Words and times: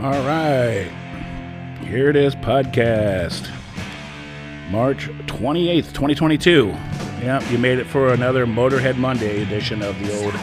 All 0.00 0.12
right. 0.24 0.88
Here 1.82 2.08
it 2.08 2.14
is, 2.14 2.36
podcast. 2.36 3.50
March 4.70 5.08
28th, 5.26 5.92
2022. 5.92 6.68
Yeah, 7.20 7.50
you 7.50 7.58
made 7.58 7.78
it 7.80 7.84
for 7.86 8.12
another 8.12 8.46
Motorhead 8.46 8.96
Monday 8.96 9.42
edition 9.42 9.82
of 9.82 9.98
the 9.98 10.22
old 10.22 10.34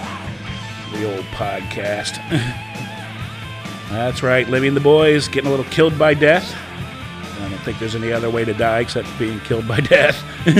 the 0.91 1.15
old 1.15 1.23
podcast. 1.27 2.15
That's 3.89 4.21
right, 4.21 4.45
Living 4.49 4.73
the 4.73 4.81
Boys 4.81 5.29
getting 5.29 5.47
a 5.47 5.51
little 5.51 5.65
killed 5.71 5.97
by 5.97 6.13
death. 6.15 6.53
I 7.39 7.47
don't 7.49 7.57
think 7.59 7.79
there's 7.79 7.95
any 7.95 8.11
other 8.11 8.29
way 8.29 8.43
to 8.43 8.53
die 8.53 8.79
except 8.81 9.07
being 9.17 9.39
killed 9.41 9.67
by 9.69 9.79
death. 9.81 10.21
Yeah, 10.45 10.59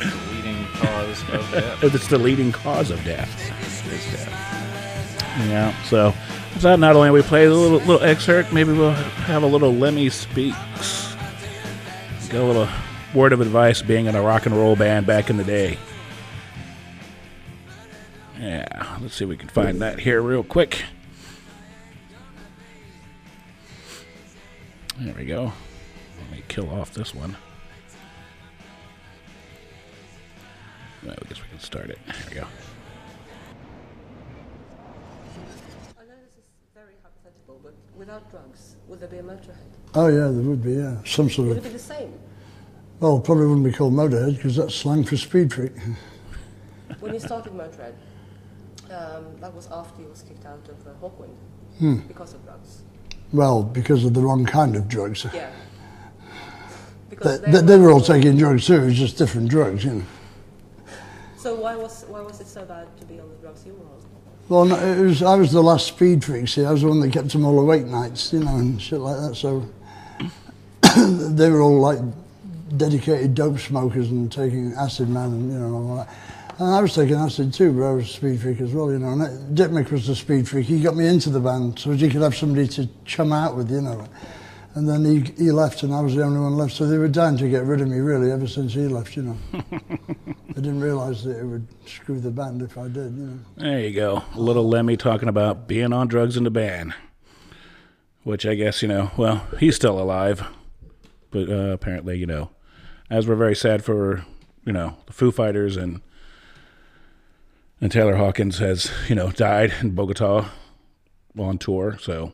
it's 0.00 0.10
the 0.10 0.18
leading 0.32 0.64
cause 0.72 1.20
of 1.28 1.50
death. 1.52 1.84
it's 1.94 2.08
the 2.08 2.18
leading 2.18 2.50
cause 2.52 2.90
of 2.90 3.04
death. 3.04 3.30
Is 3.92 4.12
death. 4.12 4.30
Yeah. 5.48 5.74
So, 5.84 6.14
so 6.58 6.76
not 6.76 6.96
only 6.96 7.10
we 7.10 7.22
play 7.22 7.44
a 7.44 7.50
little 7.50 7.78
little 7.78 8.02
excerpt, 8.02 8.52
maybe 8.52 8.72
we'll 8.72 8.90
have 8.92 9.42
a 9.42 9.46
little 9.46 9.72
Lemmy 9.72 10.08
speaks. 10.08 11.14
Get 12.28 12.40
a 12.40 12.44
little 12.44 12.68
word 13.14 13.32
of 13.32 13.40
advice 13.40 13.80
being 13.82 14.06
in 14.06 14.16
a 14.16 14.22
rock 14.22 14.46
and 14.46 14.56
roll 14.56 14.74
band 14.76 15.06
back 15.06 15.30
in 15.30 15.36
the 15.36 15.44
day. 15.44 15.78
Yeah, 18.40 18.98
let's 19.00 19.14
see 19.14 19.24
if 19.24 19.28
we 19.28 19.36
can 19.36 19.48
find 19.48 19.80
that 19.80 20.00
here 20.00 20.20
real 20.20 20.42
quick. 20.42 20.82
There 24.98 25.14
we 25.14 25.24
go. 25.24 25.52
Let 26.20 26.30
me 26.30 26.42
kill 26.48 26.70
off 26.70 26.92
this 26.94 27.14
one. 27.14 27.36
Well, 31.02 31.14
I 31.20 31.28
guess 31.28 31.42
we 31.42 31.48
can 31.48 31.58
start 31.58 31.90
it. 31.90 31.98
There 32.06 32.16
we 32.28 32.34
go. 32.34 32.46
I 35.98 36.04
know 36.04 36.14
this 36.24 36.32
is 36.38 36.44
very 36.74 36.94
hypothetical, 37.02 37.60
but 37.62 37.74
without 38.04 38.30
drugs, 38.30 38.76
would 38.86 39.00
there 39.00 39.08
be 39.08 39.16
a 39.18 39.22
motorhead? 39.22 39.70
Oh 39.94 40.08
yeah, 40.08 40.28
there 40.30 40.42
would 40.42 40.62
be. 40.62 40.72
Yeah, 40.74 40.96
some 41.06 41.30
sort 41.30 41.48
Would 41.48 41.56
it 41.56 41.58
of. 41.58 41.64
be 41.64 41.70
the 41.70 41.78
same? 41.78 42.12
Well, 43.00 43.18
probably 43.18 43.46
wouldn't 43.46 43.64
be 43.64 43.72
called 43.72 43.94
motorhead 43.94 44.36
because 44.36 44.56
that's 44.56 44.74
slang 44.74 45.04
for 45.04 45.16
speed 45.16 45.52
freak. 45.52 45.72
When 47.00 47.14
you 47.14 47.20
started 47.20 47.52
Motorhead, 47.54 47.94
um, 48.90 49.24
that 49.40 49.52
was 49.54 49.68
after 49.70 50.02
you 50.02 50.08
was 50.08 50.22
kicked 50.22 50.44
out 50.46 50.66
of 50.68 50.86
uh, 50.86 50.90
Hawkwind 51.02 51.34
Hmm. 51.78 51.96
because 52.06 52.34
of 52.34 52.44
drugs. 52.44 52.82
Well, 53.32 53.62
because 53.62 54.04
of 54.04 54.12
the 54.14 54.20
wrong 54.20 54.44
kind 54.44 54.76
of 54.76 54.86
drugs. 54.86 55.24
Yeah. 55.24 55.50
They, 56.20 57.16
Because 57.16 57.40
they, 57.40 57.60
they 57.62 57.78
were 57.78 57.90
all 57.90 58.00
taking 58.00 58.36
drugs 58.36 58.66
too. 58.66 58.82
It 58.82 58.84
was 58.86 58.98
just 58.98 59.16
different 59.18 59.48
drugs, 59.48 59.84
you 59.84 59.94
know. 59.94 60.02
So 61.36 61.54
why 61.54 61.74
was 61.76 62.04
why 62.08 62.20
was 62.20 62.40
it 62.40 62.46
so 62.46 62.64
bad 62.64 62.86
to 63.00 63.04
be 63.06 63.18
on 63.20 63.28
the 63.28 63.36
drugs 63.36 63.64
you 63.66 63.72
were 63.74 63.86
on? 63.86 64.00
Well, 64.48 64.66
no, 64.66 64.76
it 64.76 65.00
was. 65.00 65.22
I 65.22 65.36
was 65.36 65.52
the 65.52 65.62
last 65.62 65.86
speed 65.86 66.22
freak. 66.22 66.48
See, 66.48 66.64
I 66.64 66.70
was 66.70 66.82
the 66.82 66.88
one 66.88 67.00
that 67.00 67.12
kept 67.12 67.30
them 67.30 67.46
all 67.46 67.58
awake 67.58 67.86
nights, 67.86 68.32
you 68.32 68.40
know, 68.40 68.56
and 68.56 68.80
shit 68.80 69.00
like 69.00 69.16
that. 69.16 69.34
So 69.36 69.66
they 71.30 71.48
were 71.48 71.62
all 71.62 71.80
like 71.80 71.98
dedicated 72.76 73.34
dope 73.34 73.58
smokers 73.58 74.10
and 74.10 74.30
taking 74.30 74.74
acid, 74.74 75.08
man, 75.08 75.30
and 75.30 75.52
you 75.52 75.58
know, 75.58 75.74
all 75.74 75.96
that. 75.96 76.08
And 76.58 76.68
I 76.68 76.82
was 76.82 76.94
taking 76.94 77.16
acid 77.16 77.54
too, 77.54 77.72
but 77.72 77.84
I 77.84 77.92
was 77.92 78.04
a 78.04 78.12
speed 78.12 78.40
freak 78.40 78.60
as 78.60 78.72
well, 78.72 78.92
you 78.92 78.98
know. 78.98 79.12
And 79.12 79.56
Dik 79.56 79.70
Mik 79.70 79.90
was 79.90 80.06
the 80.06 80.14
speed 80.14 80.46
freak. 80.46 80.66
He 80.66 80.80
got 80.80 80.94
me 80.94 81.06
into 81.06 81.30
the 81.30 81.40
band 81.40 81.78
so 81.78 81.92
he 81.92 82.08
could 82.08 82.22
have 82.22 82.36
somebody 82.36 82.68
to 82.68 82.88
chum 83.06 83.32
out 83.32 83.56
with, 83.56 83.70
you 83.70 83.80
know. 83.80 84.06
And 84.74 84.88
then 84.88 85.04
he, 85.04 85.20
he 85.44 85.52
left, 85.52 85.84
and 85.84 85.94
I 85.94 86.00
was 86.00 86.16
the 86.16 86.24
only 86.24 86.40
one 86.40 86.56
left. 86.56 86.72
So 86.72 86.86
they 86.86 86.98
were 86.98 87.08
dying 87.08 87.36
to 87.36 87.48
get 87.48 87.64
rid 87.64 87.80
of 87.80 87.88
me, 87.88 87.98
really, 87.98 88.32
ever 88.32 88.48
since 88.48 88.74
he 88.74 88.88
left, 88.88 89.16
you 89.16 89.22
know. 89.22 89.38
I 89.54 90.54
didn't 90.54 90.80
realise 90.80 91.22
that 91.22 91.38
it 91.38 91.44
would 91.44 91.66
screw 91.86 92.18
the 92.18 92.32
band 92.32 92.60
if 92.60 92.76
I 92.76 92.88
did, 92.88 93.14
you 93.14 93.26
know. 93.26 93.38
There 93.56 93.80
you 93.80 93.92
go. 93.92 94.24
A 94.34 94.40
little 94.40 94.68
Lemmy 94.68 94.96
talking 94.96 95.28
about 95.28 95.68
being 95.68 95.92
on 95.92 96.08
drugs 96.08 96.36
in 96.36 96.42
the 96.42 96.50
band. 96.50 96.92
Which 98.24 98.46
I 98.46 98.54
guess, 98.54 98.82
you 98.82 98.88
know, 98.88 99.10
well, 99.16 99.46
he's 99.60 99.76
still 99.76 100.00
alive. 100.00 100.44
But 101.30 101.48
uh, 101.48 101.70
apparently, 101.72 102.18
you 102.18 102.26
know, 102.26 102.50
as 103.10 103.28
we're 103.28 103.34
very 103.36 103.54
sad 103.54 103.84
for, 103.84 104.24
you 104.64 104.72
know, 104.72 104.96
the 105.06 105.12
Foo 105.12 105.30
Fighters 105.30 105.76
and 105.76 106.00
and 107.80 107.92
Taylor 107.92 108.16
Hawkins 108.16 108.58
has, 108.58 108.90
you 109.08 109.14
know, 109.14 109.30
died 109.30 109.74
in 109.82 109.90
Bogota 109.90 110.48
on 111.38 111.58
tour. 111.58 111.98
So 112.00 112.32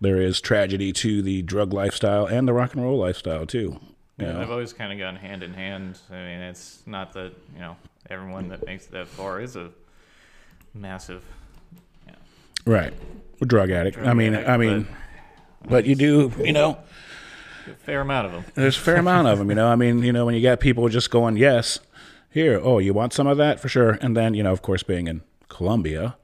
there 0.00 0.20
is 0.20 0.40
tragedy 0.40 0.92
to 0.92 1.22
the 1.22 1.42
drug 1.42 1.72
lifestyle 1.72 2.26
and 2.26 2.46
the 2.46 2.52
rock 2.52 2.74
and 2.74 2.82
roll 2.82 2.98
lifestyle 2.98 3.46
too. 3.46 3.80
Yeah, 4.18 4.32
know? 4.32 4.38
they've 4.40 4.50
always 4.50 4.72
kind 4.72 4.92
of 4.92 4.98
gone 4.98 5.16
hand 5.16 5.42
in 5.42 5.52
hand. 5.54 5.98
I 6.10 6.14
mean, 6.14 6.40
it's 6.40 6.82
not 6.86 7.12
that 7.14 7.32
you 7.54 7.60
know 7.60 7.76
everyone 8.08 8.48
that 8.48 8.64
makes 8.64 8.86
it 8.86 8.92
that 8.92 9.08
far 9.08 9.40
is 9.40 9.56
a 9.56 9.70
massive. 10.74 11.22
Right. 12.64 12.92
A 13.40 13.44
drug 13.44 13.70
addict. 13.70 13.96
Drug 13.96 14.08
I 14.08 14.14
mean, 14.14 14.34
addict, 14.34 14.48
I 14.48 14.56
mean, 14.56 14.88
but 15.68 15.86
you 15.86 15.94
do, 15.94 16.32
you 16.44 16.52
know, 16.52 16.78
A 17.66 17.74
fair 17.74 18.00
amount 18.00 18.26
of 18.26 18.32
them. 18.32 18.44
There's 18.54 18.76
a 18.76 18.80
fair 18.80 18.96
amount 18.96 19.28
of 19.28 19.38
them, 19.38 19.48
you 19.48 19.54
know. 19.54 19.68
I 19.68 19.76
mean, 19.76 20.02
you 20.02 20.12
know, 20.12 20.26
when 20.26 20.34
you 20.34 20.42
got 20.42 20.58
people 20.58 20.88
just 20.88 21.10
going, 21.10 21.36
yes, 21.36 21.78
here, 22.28 22.60
oh, 22.62 22.78
you 22.78 22.92
want 22.92 23.12
some 23.12 23.26
of 23.26 23.36
that 23.38 23.60
for 23.60 23.68
sure, 23.68 23.98
and 24.00 24.16
then 24.16 24.34
you 24.34 24.42
know, 24.42 24.52
of 24.52 24.62
course, 24.62 24.82
being 24.82 25.06
in 25.06 25.22
Colombia, 25.48 26.16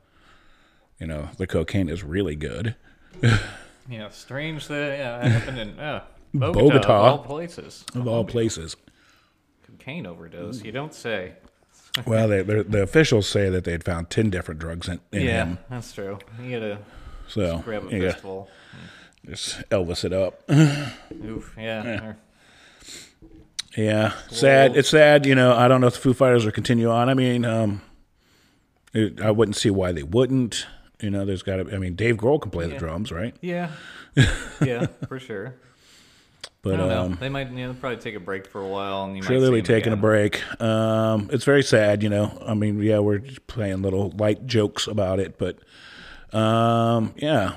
you 0.98 1.06
know, 1.06 1.28
the 1.38 1.46
cocaine 1.46 1.88
is 1.88 2.02
really 2.02 2.36
good. 2.36 2.74
Yeah, 3.88 4.09
strange 4.10 4.69
that 4.69 4.98
yeah, 4.98 5.28
happened 5.28 5.59
in 5.59 5.78
uh, 5.78 6.04
Bogota, 6.34 6.60
Bogota. 6.60 6.94
of 6.94 7.20
all 7.20 7.25
places. 7.25 7.84
Of 7.94 8.06
all 8.09 8.25
places, 8.25 8.76
Cocaine 9.66 10.06
overdose. 10.06 10.62
You 10.62 10.72
don't 10.72 10.94
say. 10.94 11.34
well, 12.06 12.28
they, 12.28 12.43
the 12.43 12.82
officials 12.82 13.28
say 13.28 13.50
that 13.50 13.65
they 13.65 13.72
had 13.72 13.84
found 13.84 14.09
ten 14.10 14.31
different 14.31 14.60
drugs 14.60 14.88
in, 14.88 15.00
in 15.12 15.22
yeah, 15.22 15.44
him, 15.44 15.59
that's 15.69 15.93
true. 15.93 16.19
You 16.43 16.59
gotta 16.59 16.78
so 17.28 17.59
grab 17.59 17.87
a 17.87 17.91
you 17.91 18.00
gotta 18.00 18.12
fistful. 18.12 18.48
just 19.28 19.69
Elvis 19.70 20.04
it 20.04 20.12
up. 20.12 20.43
Oof. 21.25 21.54
Yeah. 21.59 22.04
or- 22.04 22.16
Yeah, 23.76 24.12
sad. 24.31 24.76
It's 24.76 24.88
sad. 24.91 25.26
You 25.26 25.34
know, 25.34 25.54
I 25.54 25.69
don't 25.69 25.81
know 25.81 25.87
if 25.87 25.94
the 25.94 26.00
Foo 26.00 26.14
Fighters 26.14 26.44
will 26.44 26.53
continue 26.53 26.91
on. 26.91 27.09
I 27.09 27.14
mean, 27.14 27.44
um, 27.44 27.82
it, 28.94 29.20
I 29.20 29.31
wouldn't 29.31 29.56
see 29.56 29.70
why 29.70 29.93
they 29.93 30.03
wouldn't. 30.03 30.66
You 31.02 31.10
know, 31.10 31.24
there's 31.24 31.42
got 31.42 31.56
to. 31.56 31.74
I 31.74 31.78
mean, 31.78 31.94
Dave 31.94 32.16
Grohl 32.16 32.40
can 32.40 32.50
play 32.50 32.66
the 32.66 32.76
drums, 32.76 33.10
right? 33.10 33.34
Yeah. 33.40 33.70
yeah, 34.62 34.86
for 35.08 35.18
sure. 35.18 35.54
But 36.62 36.74
I 36.74 36.76
don't 36.76 36.90
um, 36.92 37.10
know. 37.10 37.16
They 37.16 37.28
might 37.28 37.50
you 37.50 37.66
know, 37.66 37.74
probably 37.74 37.98
take 37.98 38.14
a 38.14 38.20
break 38.20 38.46
for 38.46 38.60
a 38.60 38.68
while, 38.68 39.04
and 39.04 39.16
you 39.16 39.22
Sure, 39.22 39.34
might 39.34 39.40
they'll 39.40 39.52
be 39.52 39.62
taking 39.62 39.92
a 39.92 39.96
break. 39.96 40.42
Um, 40.62 41.28
it's 41.32 41.44
very 41.44 41.64
sad, 41.64 42.04
you 42.04 42.08
know. 42.08 42.38
I 42.46 42.54
mean, 42.54 42.80
yeah, 42.80 43.00
we're 43.00 43.20
playing 43.48 43.82
little 43.82 44.10
light 44.10 44.46
jokes 44.46 44.86
about 44.86 45.18
it, 45.18 45.38
but 45.38 45.58
um, 46.32 47.14
yeah, 47.16 47.54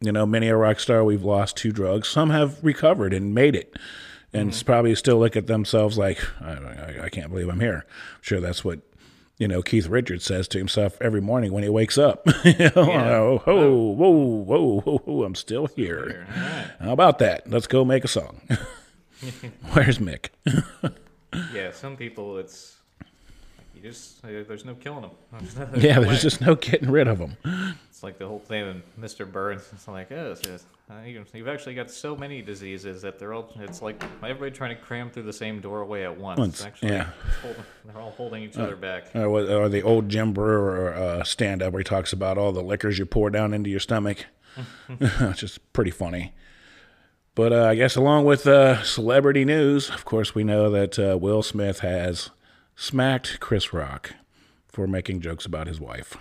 you 0.00 0.12
know, 0.12 0.24
many 0.24 0.48
a 0.48 0.56
rock 0.56 0.80
star 0.80 1.04
we've 1.04 1.24
lost 1.24 1.58
to 1.58 1.72
drugs. 1.72 2.08
Some 2.08 2.30
have 2.30 2.58
recovered 2.64 3.12
and 3.12 3.34
made 3.34 3.54
it, 3.54 3.76
and 4.32 4.50
s- 4.50 4.62
probably 4.62 4.94
still 4.94 5.18
look 5.18 5.36
at 5.36 5.46
themselves 5.46 5.98
like, 5.98 6.18
I, 6.40 6.52
I, 6.52 7.04
I 7.04 7.08
can't 7.10 7.30
believe 7.30 7.50
I'm 7.50 7.60
here. 7.60 7.84
sure, 8.22 8.40
that's 8.40 8.64
what 8.64 8.80
you 9.38 9.48
know 9.48 9.62
Keith 9.62 9.88
Richards 9.88 10.24
says 10.24 10.46
to 10.48 10.58
himself 10.58 11.00
every 11.00 11.20
morning 11.20 11.52
when 11.52 11.62
he 11.62 11.68
wakes 11.68 11.96
up. 11.96 12.26
you 12.44 12.70
know, 12.74 13.42
oh, 13.46 13.92
whoa, 13.92 14.10
whoa, 14.10 14.10
whoa, 14.10 14.80
whoa, 14.80 14.98
whoa, 14.98 15.24
I'm 15.24 15.34
still 15.34 15.66
here. 15.66 16.26
Right. 16.28 16.70
How 16.80 16.92
about 16.92 17.18
that? 17.20 17.48
Let's 17.48 17.66
go 17.66 17.84
make 17.84 18.04
a 18.04 18.08
song. 18.08 18.40
Where's 19.72 19.98
Mick? 19.98 20.28
Yeah, 21.52 21.72
some 21.72 21.98
people 21.98 22.38
it's 22.38 22.77
you 23.82 23.90
just 23.90 24.24
uh, 24.24 24.28
there's 24.28 24.64
no 24.64 24.74
killing 24.74 25.02
them. 25.32 25.70
Yeah, 25.76 26.00
there's 26.00 26.22
just 26.22 26.40
no 26.40 26.54
getting 26.54 26.90
rid 26.90 27.08
of 27.08 27.18
them. 27.18 27.36
It's 27.88 28.02
like 28.02 28.18
the 28.18 28.26
whole 28.26 28.38
thing 28.38 28.66
with 28.66 29.00
Mr. 29.16 29.30
Burns. 29.30 29.68
It's 29.72 29.88
like, 29.88 30.12
oh, 30.12 30.32
it's 30.32 30.40
just, 30.40 30.66
uh, 30.90 30.94
you- 31.04 31.24
you've 31.34 31.48
actually 31.48 31.74
got 31.74 31.90
so 31.90 32.16
many 32.16 32.42
diseases 32.42 33.02
that 33.02 33.18
they're 33.18 33.32
all. 33.32 33.52
It's 33.60 33.82
like 33.82 34.02
everybody 34.22 34.50
trying 34.50 34.76
to 34.76 34.80
cram 34.82 35.10
through 35.10 35.24
the 35.24 35.32
same 35.32 35.60
doorway 35.60 36.04
at 36.04 36.16
once. 36.16 36.38
Once, 36.38 36.64
actually, 36.64 36.92
yeah. 36.92 37.08
holding, 37.42 37.62
they're 37.86 38.00
all 38.00 38.10
holding 38.12 38.42
each 38.42 38.56
other 38.56 38.76
back. 38.76 39.14
Or, 39.14 39.26
or 39.26 39.68
the 39.68 39.82
old 39.82 40.08
Jim 40.08 40.32
Breuer 40.32 40.94
uh, 40.94 41.24
stand 41.24 41.62
up 41.62 41.72
where 41.72 41.80
he 41.80 41.84
talks 41.84 42.12
about 42.12 42.38
all 42.38 42.52
the 42.52 42.62
liquors 42.62 42.98
you 42.98 43.06
pour 43.06 43.30
down 43.30 43.52
into 43.52 43.68
your 43.70 43.80
stomach, 43.80 44.26
which 44.98 45.42
is 45.42 45.58
pretty 45.72 45.90
funny. 45.90 46.32
But 47.34 47.52
uh, 47.52 47.64
I 47.66 47.74
guess 47.76 47.94
along 47.94 48.24
with 48.24 48.46
uh, 48.48 48.82
celebrity 48.82 49.44
news, 49.44 49.90
of 49.90 50.04
course, 50.04 50.34
we 50.34 50.42
know 50.42 50.70
that 50.70 50.98
uh, 50.98 51.16
Will 51.18 51.42
Smith 51.42 51.80
has 51.80 52.30
smacked 52.78 53.40
Chris 53.40 53.72
Rock 53.72 54.14
for 54.68 54.86
making 54.86 55.20
jokes 55.20 55.44
about 55.44 55.66
his 55.66 55.80
wife. 55.80 56.16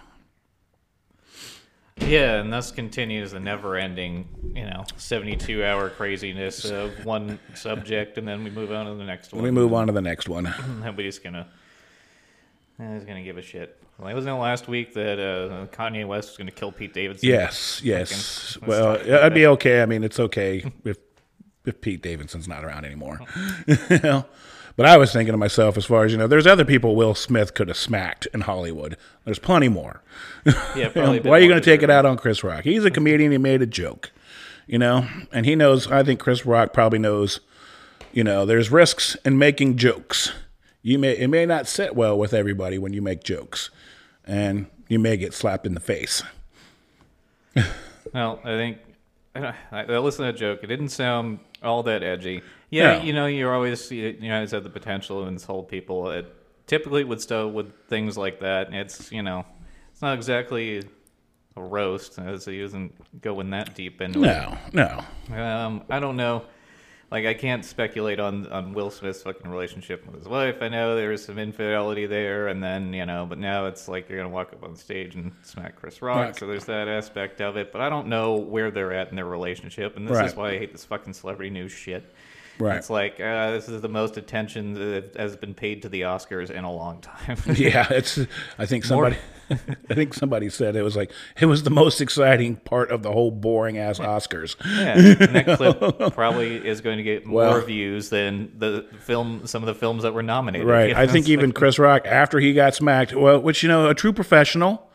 Yeah, 1.99 2.39
and 2.41 2.51
thus 2.51 2.71
continues 2.71 3.31
the 3.31 3.39
never-ending, 3.39 4.27
you 4.55 4.65
know, 4.65 4.83
72-hour 4.97 5.91
craziness 5.91 6.65
of 6.65 7.05
one 7.05 7.39
subject, 7.55 8.17
and 8.17 8.27
then 8.27 8.43
we 8.43 8.49
move 8.49 8.71
on 8.71 8.85
to 8.87 8.95
the 8.95 9.03
next 9.03 9.33
one. 9.33 9.43
We 9.43 9.51
move 9.51 9.73
on 9.73 9.87
to 9.87 9.93
the 9.93 10.01
next 10.01 10.27
one. 10.29 10.53
Nobody's 10.83 11.19
gonna. 11.19 11.47
Nobody's 12.77 13.05
gonna 13.05 13.23
give 13.23 13.37
a 13.37 13.41
shit. 13.41 13.81
Well, 13.97 14.13
wasn't 14.13 14.35
it 14.35 14.39
last 14.39 14.67
week 14.67 14.93
that 14.93 15.19
uh, 15.19 15.65
Kanye 15.75 16.07
West 16.07 16.29
was 16.29 16.37
gonna 16.37 16.51
kill 16.51 16.71
Pete 16.71 16.93
Davidson? 16.93 17.27
Yes, 17.27 17.81
yes. 17.83 18.53
Fucking- 18.53 18.67
Well, 18.69 19.23
I'd 19.23 19.33
be 19.33 19.47
okay. 19.47 19.81
I 19.81 19.87
mean, 19.87 20.03
it's 20.03 20.19
okay 20.19 20.71
if 20.85 20.97
if 21.65 21.81
Pete 21.81 22.01
Davidson's 22.03 22.47
not 22.47 22.63
around 22.63 22.85
anymore. 22.85 23.19
you 23.67 23.99
know? 24.03 24.25
But 24.77 24.85
I 24.85 24.95
was 24.97 25.11
thinking 25.11 25.33
to 25.33 25.37
myself, 25.37 25.75
as 25.75 25.85
far 25.85 26.05
as 26.05 26.11
you 26.11 26.19
know, 26.19 26.27
there's 26.27 26.45
other 26.45 26.63
people 26.63 26.95
Will 26.95 27.15
Smith 27.15 27.55
could 27.55 27.67
have 27.67 27.77
smacked 27.77 28.27
in 28.27 28.41
Hollywood. 28.41 28.95
There's 29.25 29.39
plenty 29.39 29.69
more. 29.69 30.03
Yeah, 30.45 30.89
probably. 30.93 31.17
a 31.17 31.21
Why 31.23 31.37
are 31.37 31.39
you 31.39 31.49
going 31.49 31.59
to 31.59 31.65
take 31.65 31.81
it 31.81 31.89
out 31.89 32.05
on 32.05 32.15
Chris 32.15 32.43
Rock? 32.43 32.63
He's 32.63 32.85
a 32.85 32.91
comedian. 32.91 33.31
He 33.31 33.39
made 33.39 33.63
a 33.63 33.65
joke, 33.65 34.11
you 34.67 34.77
know, 34.77 35.07
and 35.33 35.47
he 35.47 35.55
knows. 35.55 35.91
I 35.91 36.03
think 36.03 36.19
Chris 36.19 36.45
Rock 36.45 36.73
probably 36.73 36.99
knows. 36.99 37.39
You 38.13 38.23
know, 38.23 38.45
there's 38.45 38.71
risks 38.71 39.15
in 39.25 39.37
making 39.39 39.77
jokes. 39.77 40.31
You 40.83 40.99
may 40.99 41.17
it 41.17 41.27
may 41.27 41.47
not 41.47 41.67
sit 41.67 41.95
well 41.95 42.17
with 42.17 42.33
everybody 42.33 42.77
when 42.77 42.93
you 42.93 43.01
make 43.01 43.23
jokes, 43.23 43.71
and 44.25 44.67
you 44.87 44.99
may 44.99 45.17
get 45.17 45.33
slapped 45.33 45.65
in 45.65 45.73
the 45.73 45.79
face. 45.79 46.21
Well, 48.13 48.39
I 48.43 48.51
think 48.51 48.77
I, 49.35 49.53
I 49.71 49.83
I 49.85 49.97
listened 49.97 50.27
to 50.27 50.31
that 50.31 50.37
joke. 50.37 50.59
It 50.63 50.67
didn't 50.67 50.89
sound 50.89 51.39
all 51.63 51.81
that 51.83 52.03
edgy. 52.03 52.43
Yeah, 52.69 52.97
No. 52.97 53.03
you 53.03 53.13
know, 53.13 53.25
you're 53.27 53.53
always 53.53 53.89
you 53.91 54.17
you 54.19 54.33
always 54.33 54.51
have 54.51 54.63
the 54.63 54.69
potential 54.69 55.21
to 55.23 55.27
insult 55.27 55.69
people. 55.69 56.09
It 56.11 56.33
typically 56.67 57.03
with 57.03 57.21
stuff 57.21 57.51
with 57.53 57.73
things 57.87 58.17
like 58.17 58.39
that. 58.41 58.73
It's 58.73 59.11
you 59.11 59.23
know, 59.23 59.45
it's 59.91 60.01
not 60.01 60.15
exactly 60.15 60.83
a 61.55 61.61
roast, 61.61 62.19
as 62.19 62.45
he 62.45 62.59
isn't 62.59 62.93
going 63.21 63.49
that 63.51 63.73
deep 63.73 64.01
into 64.01 64.19
it. 64.23 64.27
No, 64.27 64.57
no. 64.73 65.03
Um, 65.35 65.83
I 65.89 65.99
don't 65.99 66.15
know. 66.17 66.43
Like, 67.09 67.25
I 67.25 67.33
can't 67.33 67.63
speculate 67.63 68.19
on, 68.19 68.47
on 68.47 68.73
Will 68.73 68.91
Smith's 68.91 69.23
fucking 69.23 69.49
relationship 69.49 70.05
with 70.05 70.15
his 70.17 70.27
wife. 70.27 70.57
I 70.61 70.67
know 70.67 70.95
there 70.97 71.09
was 71.09 71.23
some 71.23 71.39
infidelity 71.39 72.05
there, 72.05 72.49
and 72.49 72.61
then, 72.61 72.93
you 72.93 73.05
know, 73.05 73.25
but 73.25 73.39
now 73.39 73.65
it's 73.67 73.87
like 73.87 74.09
you're 74.09 74.17
going 74.19 74.29
to 74.29 74.35
walk 74.35 74.51
up 74.51 74.61
on 74.65 74.75
stage 74.75 75.15
and 75.15 75.31
smack 75.41 75.77
Chris 75.77 76.01
Rock, 76.01 76.17
Right. 76.17 76.35
so 76.35 76.45
there's 76.45 76.65
that 76.65 76.89
aspect 76.89 77.39
of 77.39 77.55
it. 77.55 77.71
But 77.71 77.79
I 77.79 77.87
don't 77.89 78.07
know 78.07 78.33
where 78.35 78.69
they're 78.71 78.91
at 78.91 79.09
in 79.09 79.15
their 79.15 79.25
relationship, 79.25 79.95
and 79.95 80.05
this 80.05 80.17
Right. 80.17 80.25
is 80.25 80.35
why 80.35 80.49
I 80.51 80.57
hate 80.59 80.73
this 80.73 80.83
fucking 80.83 81.13
celebrity 81.13 81.49
news 81.49 81.71
shit. 81.71 82.13
Right. 82.59 82.77
It's 82.77 82.89
like, 82.89 83.19
uh, 83.19 83.51
this 83.51 83.69
is 83.69 83.81
the 83.81 83.89
most 83.89 84.17
attention 84.17 84.73
that 84.73 85.15
has 85.15 85.35
been 85.35 85.53
paid 85.53 85.83
to 85.83 85.89
the 85.89 86.01
Oscars 86.01 86.49
in 86.49 86.63
a 86.63 86.71
long 86.71 87.01
time. 87.01 87.37
Yeah, 87.55 87.87
it's. 87.91 88.19
I 88.57 88.65
think 88.65 88.83
somebody. 88.85 89.17
I 89.49 89.93
think 89.93 90.13
somebody 90.13 90.49
said 90.49 90.75
it 90.75 90.81
was 90.81 90.95
like 90.97 91.11
it 91.39 91.45
was 91.45 91.63
the 91.63 91.69
most 91.69 92.01
exciting 92.01 92.57
part 92.57 92.91
of 92.91 93.01
the 93.01 93.11
whole 93.11 93.31
boring 93.31 93.77
ass 93.77 93.97
Oscars. 93.99 94.55
Yeah, 94.65 95.13
that 95.45 95.57
clip 95.57 96.13
probably 96.13 96.67
is 96.67 96.81
going 96.81 96.97
to 96.97 97.03
get 97.03 97.25
more 97.25 97.41
Well- 97.41 97.61
views 97.61 98.09
than 98.09 98.51
the 98.57 98.85
film, 98.99 99.47
some 99.47 99.63
of 99.63 99.67
the 99.67 99.75
films 99.75 100.03
that 100.03 100.13
were 100.13 100.23
nominated. 100.23 100.67
Right. 100.67 100.89
You 100.89 100.95
I 100.95 101.07
think 101.07 101.29
even 101.29 101.51
Chris 101.53 101.79
Rock, 101.79 102.05
after 102.05 102.39
he 102.39 102.53
got 102.53 102.75
smacked, 102.75 103.13
well, 103.13 103.39
which 103.39 103.63
you 103.63 103.69
know, 103.69 103.89
a 103.89 103.95
true 103.95 104.11
professional, 104.13 104.86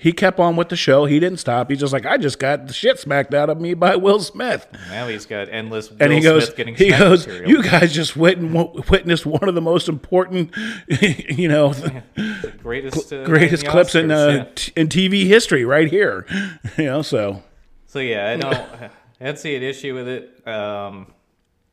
he 0.00 0.12
kept 0.12 0.38
on 0.38 0.54
with 0.54 0.68
the 0.68 0.76
show. 0.76 1.06
He 1.06 1.18
didn't 1.18 1.38
stop. 1.38 1.68
He's 1.70 1.80
just 1.80 1.92
like, 1.92 2.06
I 2.06 2.16
just 2.18 2.38
got 2.38 2.68
the 2.68 2.72
shit 2.72 3.00
smacked 3.00 3.34
out 3.34 3.50
of 3.50 3.60
me 3.60 3.74
by 3.74 3.96
Will 3.96 4.20
Smith. 4.20 4.66
Now 4.88 5.08
he's 5.08 5.26
got 5.26 5.48
endless. 5.50 5.90
Will 5.90 5.96
And 6.00 6.12
he 6.12 6.20
goes, 6.20 6.44
Smith 6.44 6.56
getting 6.56 6.74
he 6.76 6.90
goes, 6.90 7.26
material. 7.26 7.50
you 7.50 7.62
guys 7.64 7.92
just 7.92 8.16
wit- 8.16 8.38
witnessed 8.40 9.26
one 9.26 9.48
of 9.48 9.54
the 9.56 9.60
most 9.60 9.88
important, 9.88 10.54
you 10.88 11.48
know, 11.48 11.74
greatest 12.62 13.12
uh, 13.12 13.24
greatest 13.24 13.64
the 13.64 13.70
clips 13.70 13.94
in 13.96 14.06
Oscars, 14.06 14.28
uh, 14.28 14.32
yeah. 14.44 14.44
t- 14.54 14.72
in 14.76 14.88
TV 14.88 15.26
history, 15.26 15.64
right 15.64 15.88
here. 15.90 16.24
You 16.78 16.84
know, 16.84 17.02
so 17.02 17.42
So 17.86 17.98
yeah, 17.98 18.30
I 18.30 18.36
don't. 18.36 18.54
I 18.54 19.24
don't 19.24 19.38
see 19.38 19.56
an 19.56 19.64
issue 19.64 19.94
with 19.94 20.06
it. 20.06 20.46
Um, 20.46 21.12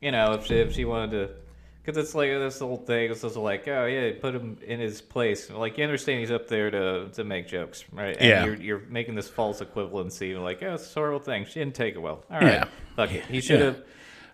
you 0.00 0.10
know, 0.10 0.32
if 0.32 0.46
she, 0.46 0.56
if 0.56 0.72
she 0.72 0.84
wanted 0.84 1.10
to, 1.12 1.30
because 1.86 2.02
it's 2.02 2.14
like 2.16 2.30
this 2.30 2.58
whole 2.58 2.78
thing. 2.78 3.12
It's 3.12 3.22
just 3.22 3.36
like, 3.36 3.68
oh 3.68 3.86
yeah, 3.86 4.10
put 4.20 4.34
him 4.34 4.58
in 4.66 4.80
his 4.80 5.00
place. 5.00 5.48
Like 5.48 5.78
you 5.78 5.84
understand 5.84 6.20
he's 6.20 6.32
up 6.32 6.48
there 6.48 6.70
to 6.70 7.08
to 7.12 7.24
make 7.24 7.46
jokes, 7.46 7.84
right? 7.92 8.16
And 8.16 8.28
Yeah. 8.28 8.44
You're, 8.44 8.54
you're 8.56 8.82
making 8.88 9.14
this 9.14 9.28
false 9.28 9.60
equivalency. 9.60 10.40
Like, 10.40 10.62
oh, 10.62 10.74
it's 10.74 10.90
a 10.90 10.98
horrible 10.98 11.20
thing. 11.20 11.44
She 11.46 11.60
didn't 11.60 11.76
take 11.76 11.94
it 11.94 12.00
well. 12.00 12.24
All 12.28 12.40
right. 12.40 12.54
Yeah. 12.54 12.64
Fuck 12.96 13.12
it. 13.12 13.24
He 13.26 13.40
should 13.40 13.60
have. 13.60 13.82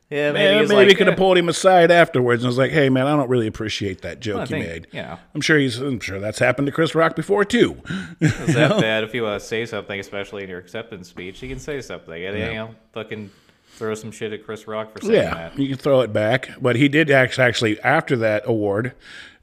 Yeah. 0.08 0.32
maybe 0.32 0.54
maybe, 0.54 0.68
maybe 0.68 0.88
like, 0.88 0.96
could 0.98 1.06
have 1.06 1.14
eh, 1.14 1.18
pulled 1.18 1.38
him 1.38 1.48
aside 1.48 1.90
afterwards 1.90 2.42
and 2.42 2.48
was 2.48 2.58
like, 2.58 2.70
"Hey, 2.70 2.90
man, 2.90 3.06
I 3.06 3.16
don't 3.16 3.30
really 3.30 3.46
appreciate 3.46 4.02
that 4.02 4.20
joke 4.20 4.38
I 4.38 4.40
you 4.42 4.46
think, 4.46 4.66
made." 4.66 4.86
Yeah. 4.92 5.18
I'm 5.34 5.40
sure 5.40 5.58
he's. 5.58 5.78
I'm 5.78 6.00
sure 6.00 6.20
that's 6.20 6.38
happened 6.38 6.66
to 6.66 6.72
Chris 6.72 6.94
Rock 6.94 7.16
before 7.16 7.44
too. 7.44 7.82
It's 8.20 8.54
that 8.54 8.80
bad 8.80 9.04
if 9.04 9.14
you 9.14 9.22
want 9.24 9.40
to 9.40 9.46
say 9.46 9.66
something, 9.66 9.98
especially 9.98 10.42
in 10.42 10.50
your 10.50 10.58
acceptance 10.58 11.08
speech. 11.08 11.42
You 11.42 11.48
can 11.48 11.58
say 11.58 11.80
something. 11.80 12.24
And, 12.24 12.38
You 12.38 12.44
know, 12.46 12.74
fucking 12.92 13.30
throw 13.72 13.94
some 13.94 14.10
shit 14.12 14.32
at 14.32 14.44
Chris 14.44 14.66
Rock 14.68 14.92
for 14.92 15.00
saying 15.00 15.14
Yeah, 15.14 15.34
that. 15.34 15.58
you 15.58 15.68
can 15.68 15.78
throw 15.78 16.00
it 16.02 16.12
back. 16.12 16.50
But 16.60 16.76
he 16.76 16.88
did 16.88 17.10
act- 17.10 17.38
actually 17.38 17.80
after 17.80 18.16
that 18.16 18.42
award. 18.46 18.92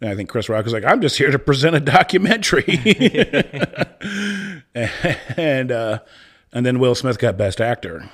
And 0.02 0.10
I 0.10 0.16
think 0.16 0.30
Chris 0.30 0.48
Rock 0.48 0.64
was 0.64 0.72
like, 0.74 0.86
"I'm 0.86 1.02
just 1.02 1.18
here 1.18 1.30
to 1.30 1.38
present 1.40 1.76
a 1.76 1.80
documentary," 1.81 2.64
and 4.76 5.72
uh, 5.72 6.00
and 6.54 6.66
then 6.66 6.80
Will 6.80 6.96
Smith 6.96 7.20
got 7.20 7.38
Best 7.38 7.60
Actor, 7.62 8.10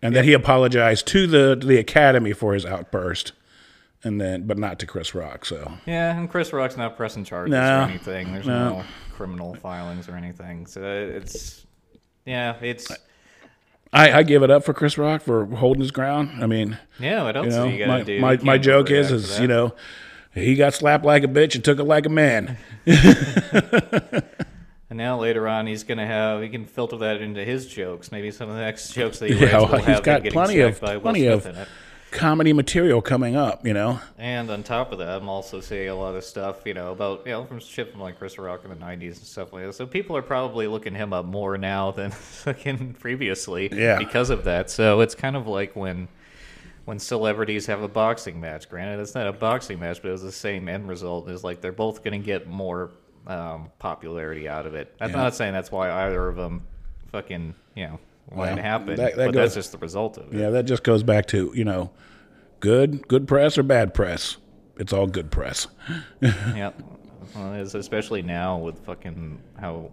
and 0.00 0.14
then 0.16 0.24
he 0.24 0.32
apologized 0.32 1.06
to 1.08 1.26
the 1.26 1.56
to 1.56 1.66
the 1.66 1.78
Academy 1.78 2.32
for 2.32 2.54
his 2.54 2.64
outburst, 2.66 3.32
and 4.02 4.20
then 4.20 4.46
but 4.46 4.58
not 4.58 4.78
to 4.80 4.86
Chris 4.86 5.14
Rock. 5.14 5.44
So 5.44 5.72
Yeah, 5.86 6.16
and 6.18 6.28
Chris 6.28 6.52
Rock's 6.52 6.76
not 6.76 6.96
pressing 6.96 7.24
charges 7.24 7.52
No, 7.52 7.80
or 7.80 7.82
anything. 7.82 8.32
There's 8.32 8.46
no. 8.46 8.82
criminal 9.12 9.54
filings 9.54 10.08
or 10.08 10.16
anything. 10.16 10.66
So 10.66 10.82
it's 10.82 11.64
yeah, 12.26 12.56
it's 12.60 12.90
I, 13.92 14.10
I 14.18 14.22
give 14.22 14.42
it 14.42 14.50
up 14.50 14.64
for 14.64 14.72
Chris 14.72 14.96
Rock 14.96 15.20
for 15.22 15.44
holding 15.46 15.82
his 15.82 15.90
ground. 15.90 16.42
I 16.42 16.46
mean, 16.46 16.78
yeah. 16.98 17.22
What 17.24 17.36
else 17.36 17.46
you 17.46 17.50
know, 17.52 17.64
you 17.66 17.86
my 17.86 18.02
do? 18.02 18.20
my, 18.20 18.36
my 18.38 18.58
joke 18.58 18.90
is 18.90 19.10
is 19.12 19.38
you 19.38 19.46
know. 19.48 19.74
He 20.34 20.54
got 20.54 20.72
slapped 20.72 21.04
like 21.04 21.24
a 21.24 21.28
bitch 21.28 21.54
and 21.56 21.62
took 21.62 21.78
it 21.78 21.84
like 21.84 22.06
a 22.06 22.08
man. 22.08 22.56
And 24.90 24.98
now 24.98 25.18
later 25.18 25.48
on, 25.48 25.66
he's 25.66 25.84
gonna 25.84 26.06
have 26.06 26.42
he 26.42 26.50
can 26.50 26.66
filter 26.66 26.98
that 26.98 27.22
into 27.22 27.42
his 27.42 27.66
jokes. 27.66 28.12
Maybe 28.12 28.30
some 28.30 28.50
of 28.50 28.56
the 28.56 28.60
next 28.60 28.92
jokes 28.92 29.20
that 29.20 29.30
he 29.30 29.36
Yeah, 29.40 29.52
writes 29.52 29.54
will 29.54 29.68
well, 29.70 29.78
he's 29.78 29.86
have 29.86 30.02
got 30.02 30.22
plenty 30.24 30.60
of- 30.60 30.78
plenty 30.78 31.26
of- 31.28 31.46
it. 31.46 31.68
Comedy 32.12 32.52
material 32.52 33.02
coming 33.02 33.34
up, 33.34 33.66
you 33.66 33.72
know. 33.72 33.98
And 34.18 34.50
on 34.50 34.62
top 34.62 34.92
of 34.92 34.98
that, 34.98 35.08
I'm 35.20 35.28
also 35.28 35.60
seeing 35.60 35.88
a 35.88 35.94
lot 35.94 36.14
of 36.14 36.22
stuff, 36.24 36.62
you 36.64 36.74
know, 36.74 36.92
about 36.92 37.26
you 37.26 37.32
know 37.32 37.44
from 37.44 37.58
shit 37.58 37.90
from 37.90 38.00
like 38.00 38.18
Chris 38.18 38.38
Rock 38.38 38.64
in 38.64 38.70
the 38.70 38.76
'90s 38.76 39.02
and 39.02 39.16
stuff 39.16 39.52
like 39.52 39.64
that. 39.64 39.72
So 39.74 39.86
people 39.86 40.16
are 40.16 40.22
probably 40.22 40.66
looking 40.66 40.94
him 40.94 41.12
up 41.12 41.24
more 41.24 41.58
now 41.58 41.90
than 41.90 42.10
fucking 42.12 42.94
previously, 42.94 43.68
Yeah. 43.72 43.98
because 43.98 44.30
of 44.30 44.44
that. 44.44 44.70
So 44.70 45.00
it's 45.00 45.14
kind 45.14 45.34
of 45.36 45.46
like 45.46 45.74
when 45.74 46.08
when 46.84 46.98
celebrities 46.98 47.66
have 47.66 47.82
a 47.82 47.88
boxing 47.88 48.40
match. 48.40 48.68
Granted, 48.68 49.00
it's 49.00 49.14
not 49.14 49.26
a 49.26 49.32
boxing 49.32 49.78
match, 49.80 50.02
but 50.02 50.08
it 50.08 50.12
was 50.12 50.22
the 50.22 50.32
same 50.32 50.68
end 50.68 50.88
result. 50.88 51.28
Is 51.30 51.42
like 51.42 51.60
they're 51.60 51.72
both 51.72 52.02
going 52.04 52.20
to 52.20 52.24
get 52.24 52.46
more 52.46 52.90
um, 53.26 53.70
popularity 53.78 54.48
out 54.48 54.66
of 54.66 54.74
it. 54.74 54.94
I'm 55.00 55.10
Yeah. 55.10 55.16
not 55.16 55.34
saying 55.34 55.52
that's 55.52 55.70
why 55.72 55.90
either 56.06 56.26
of 56.28 56.36
them 56.36 56.62
fucking 57.12 57.54
you 57.74 57.86
know 57.86 57.98
why 58.26 58.46
Well, 58.48 58.58
it 58.58 58.62
happened, 58.62 58.98
that- 58.98 59.16
that 59.16 59.26
but 59.26 59.32
goes- 59.34 59.54
that's 59.54 59.54
just 59.54 59.72
the 59.72 59.78
result 59.78 60.16
of 60.18 60.32
it. 60.32 60.38
Yeah, 60.38 60.50
that 60.50 60.64
just 60.64 60.82
goes 60.84 61.02
back 61.02 61.26
to, 61.28 61.52
you 61.54 61.64
know, 61.64 61.90
good 62.60 63.06
good 63.08 63.26
press 63.28 63.58
or 63.58 63.62
bad 63.62 63.92
press. 63.94 64.36
It's 64.78 64.92
all 64.92 65.06
good 65.06 65.30
press. 65.30 65.66
Yeah, 66.22 66.70
well, 67.34 67.54
especially 67.54 68.22
now 68.22 68.58
with 68.58 68.78
fucking 68.84 69.40
how 69.60 69.90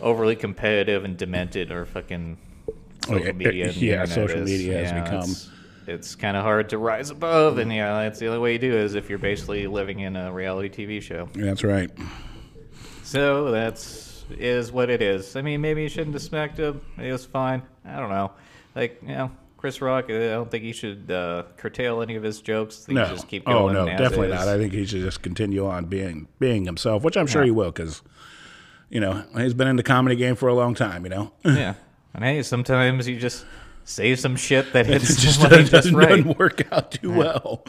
overly 0.00 0.36
competitive 0.36 1.04
and 1.04 1.16
demented 1.16 1.72
our 1.72 1.84
fucking 1.86 2.38
oh, 2.68 2.74
social 3.02 3.26
yeah, 3.26 3.32
media. 3.32 3.66
And 3.68 3.76
yeah, 3.82 4.04
social 4.04 4.42
is. 4.42 4.50
media 4.50 4.78
has 4.78 4.90
Yeah, 4.92 5.04
become- 5.04 5.22
It's, 5.30 5.50
it's 5.86 6.14
kind 6.14 6.36
of 6.36 6.42
hard 6.42 6.68
to 6.70 6.78
rise 6.78 7.10
above, 7.10 7.58
and 7.58 7.72
yeah, 7.72 8.02
that's 8.02 8.18
the 8.18 8.26
only 8.26 8.38
way 8.38 8.52
you 8.52 8.58
do 8.58 8.72
it 8.72 8.80
is 8.84 8.94
if 8.94 9.08
you're 9.08 9.18
basically 9.18 9.66
living 9.66 10.00
in 10.00 10.16
a 10.16 10.30
reality 10.32 10.68
TV 10.68 11.00
show. 11.00 11.28
That's 11.34 11.64
right. 11.64 11.90
So 13.02 13.50
that's 13.50 14.07
is 14.30 14.70
what 14.72 14.90
it 14.90 15.02
is. 15.02 15.36
I 15.36 15.42
mean, 15.42 15.60
maybe 15.60 15.82
he 15.82 15.88
shouldn't 15.88 16.14
have 16.14 16.22
smacked 16.22 16.58
him. 16.58 16.80
It 16.98 17.10
was 17.12 17.24
fine. 17.24 17.62
I 17.84 17.98
don't 17.98 18.10
know. 18.10 18.32
Like, 18.74 18.98
you 19.02 19.08
know, 19.08 19.30
Chris 19.56 19.80
Rock. 19.80 20.06
I 20.08 20.28
don't 20.30 20.50
think 20.50 20.64
he 20.64 20.72
should 20.72 21.10
uh, 21.10 21.44
curtail 21.56 22.00
any 22.02 22.14
of 22.16 22.22
his 22.22 22.40
jokes. 22.40 22.82
I 22.82 22.86
think 22.86 22.88
he 22.98 23.02
No. 23.02 23.04
should 23.08 23.16
just 23.16 23.28
keep 23.28 23.42
oh 23.48 23.68
no, 23.68 23.86
definitely 23.86 24.28
is. 24.28 24.34
not. 24.34 24.48
I 24.48 24.56
think 24.58 24.72
he 24.72 24.84
should 24.86 25.02
just 25.02 25.22
continue 25.22 25.66
on 25.66 25.86
being 25.86 26.28
being 26.38 26.64
himself, 26.64 27.02
which 27.02 27.16
I'm 27.16 27.26
sure 27.26 27.42
Yeah. 27.42 27.46
he 27.46 27.50
will 27.52 27.72
cuz 27.72 28.02
you 28.90 29.00
know, 29.00 29.22
he's 29.36 29.52
been 29.54 29.68
in 29.68 29.76
the 29.76 29.82
comedy 29.82 30.16
game 30.16 30.34
for 30.34 30.48
a 30.48 30.54
long 30.54 30.74
time, 30.74 31.04
you 31.04 31.10
know. 31.10 31.32
Yeah. 31.44 31.74
And 32.14 32.24
hey, 32.24 32.42
sometimes 32.42 33.06
you 33.08 33.18
just 33.18 33.44
say 33.84 34.14
some 34.16 34.34
shit 34.36 34.72
that 34.72 34.86
hits 34.86 35.10
It 35.10 35.18
just 35.18 35.40
somebody 35.40 35.64
doesn't, 35.64 35.92
just 35.92 35.94
right. 35.94 36.08
doesn't 36.08 36.38
work 36.38 36.62
out 36.72 36.92
too 36.92 37.12
well. 37.12 37.64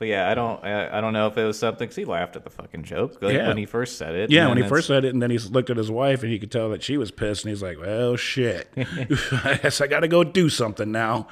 But 0.00 0.08
yeah, 0.08 0.28
I 0.30 0.34
don't, 0.34 0.64
I, 0.64 0.96
I 0.96 1.00
don't 1.02 1.12
know 1.12 1.26
if 1.28 1.36
it 1.36 1.44
was 1.44 1.58
something. 1.58 1.86
Cause 1.86 1.94
he 1.94 2.04
laughed 2.06 2.34
at 2.34 2.42
the 2.42 2.48
fucking 2.50 2.84
joke 2.84 3.20
like, 3.22 3.34
Yeah. 3.34 3.46
when 3.48 3.58
he 3.58 3.66
first 3.66 3.98
said 3.98 4.14
it. 4.14 4.30
Yeah, 4.30 4.48
when 4.48 4.56
he 4.56 4.66
first 4.66 4.86
said 4.88 5.04
it, 5.04 5.12
and 5.12 5.22
then 5.22 5.30
he 5.30 5.36
looked 5.38 5.68
at 5.70 5.76
his 5.76 5.90
wife, 5.90 6.22
and 6.22 6.32
you 6.32 6.40
could 6.40 6.50
tell 6.50 6.70
that 6.70 6.82
she 6.82 6.96
was 6.96 7.10
pissed, 7.10 7.44
and 7.44 7.50
he's 7.50 7.62
like, 7.62 7.78
"Well, 7.78 8.16
shit, 8.16 8.72
I 8.76 9.60
guess 9.62 9.80
I 9.82 9.86
got 9.86 10.00
to 10.00 10.08
go 10.08 10.24
do 10.24 10.48
something 10.48 10.90
now. 10.90 11.28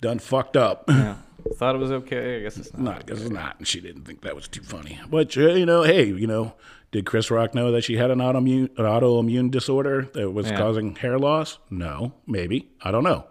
Done 0.00 0.20
fucked 0.20 0.56
up." 0.56 0.84
yeah, 0.88 1.16
thought 1.56 1.74
it 1.74 1.78
was 1.78 1.90
okay. 1.90 2.36
I 2.36 2.40
guess 2.42 2.56
it's 2.56 2.72
not. 2.72 2.80
No, 2.82 2.90
I 2.92 3.02
guess 3.02 3.20
it's 3.22 3.30
not. 3.30 3.58
And 3.58 3.66
she 3.66 3.80
didn't 3.80 4.04
think 4.04 4.20
that 4.22 4.36
was 4.36 4.46
too 4.46 4.62
funny. 4.62 5.00
But 5.10 5.36
uh, 5.36 5.48
you 5.54 5.66
know, 5.66 5.82
hey, 5.82 6.04
you 6.06 6.28
know, 6.28 6.54
did 6.92 7.04
Chris 7.06 7.28
Rock 7.28 7.56
know 7.56 7.72
that 7.72 7.82
she 7.82 7.96
had 7.96 8.12
an 8.12 8.20
autoimmune 8.20 8.70
an 8.78 8.84
autoimmune 8.84 9.50
disorder 9.50 10.08
that 10.14 10.30
was 10.30 10.48
Yeah. 10.48 10.58
causing 10.58 10.94
hair 10.94 11.18
loss? 11.18 11.58
No, 11.70 12.12
maybe 12.28 12.70
I 12.82 12.92
don't 12.92 13.02
know. 13.02 13.24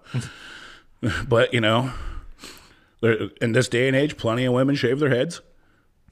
but 1.30 1.54
you 1.54 1.62
know, 1.62 1.92
in 3.02 3.52
this 3.54 3.68
day 3.68 3.88
and 3.88 3.96
age, 3.96 4.18
plenty 4.18 4.46
of 4.46 4.54
women 4.54 4.76
shave 4.76 5.00
their 5.00 5.10
heads. 5.10 5.42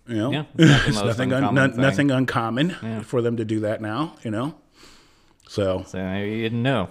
You 0.08 0.15
know, 0.15 0.31
Yeah, 0.31 0.43
it's 0.58 0.58
not 0.58 0.84
the 0.84 0.88
it's 0.88 0.96
most 0.96 1.05
nothing 1.05 1.34
un, 1.34 1.53
no- 1.53 1.67
nothing 1.67 2.12
uncommon 2.12 3.03
for 3.03 3.22
them 3.22 3.38
to 3.38 3.46
do 3.46 3.60
that 3.62 3.79
now. 3.81 4.15
You 4.24 4.31
know, 4.31 4.55
So, 5.48 5.84
So 5.88 6.00
maybe 6.00 6.38
you 6.38 6.43
didn't 6.43 6.63
know. 6.63 6.89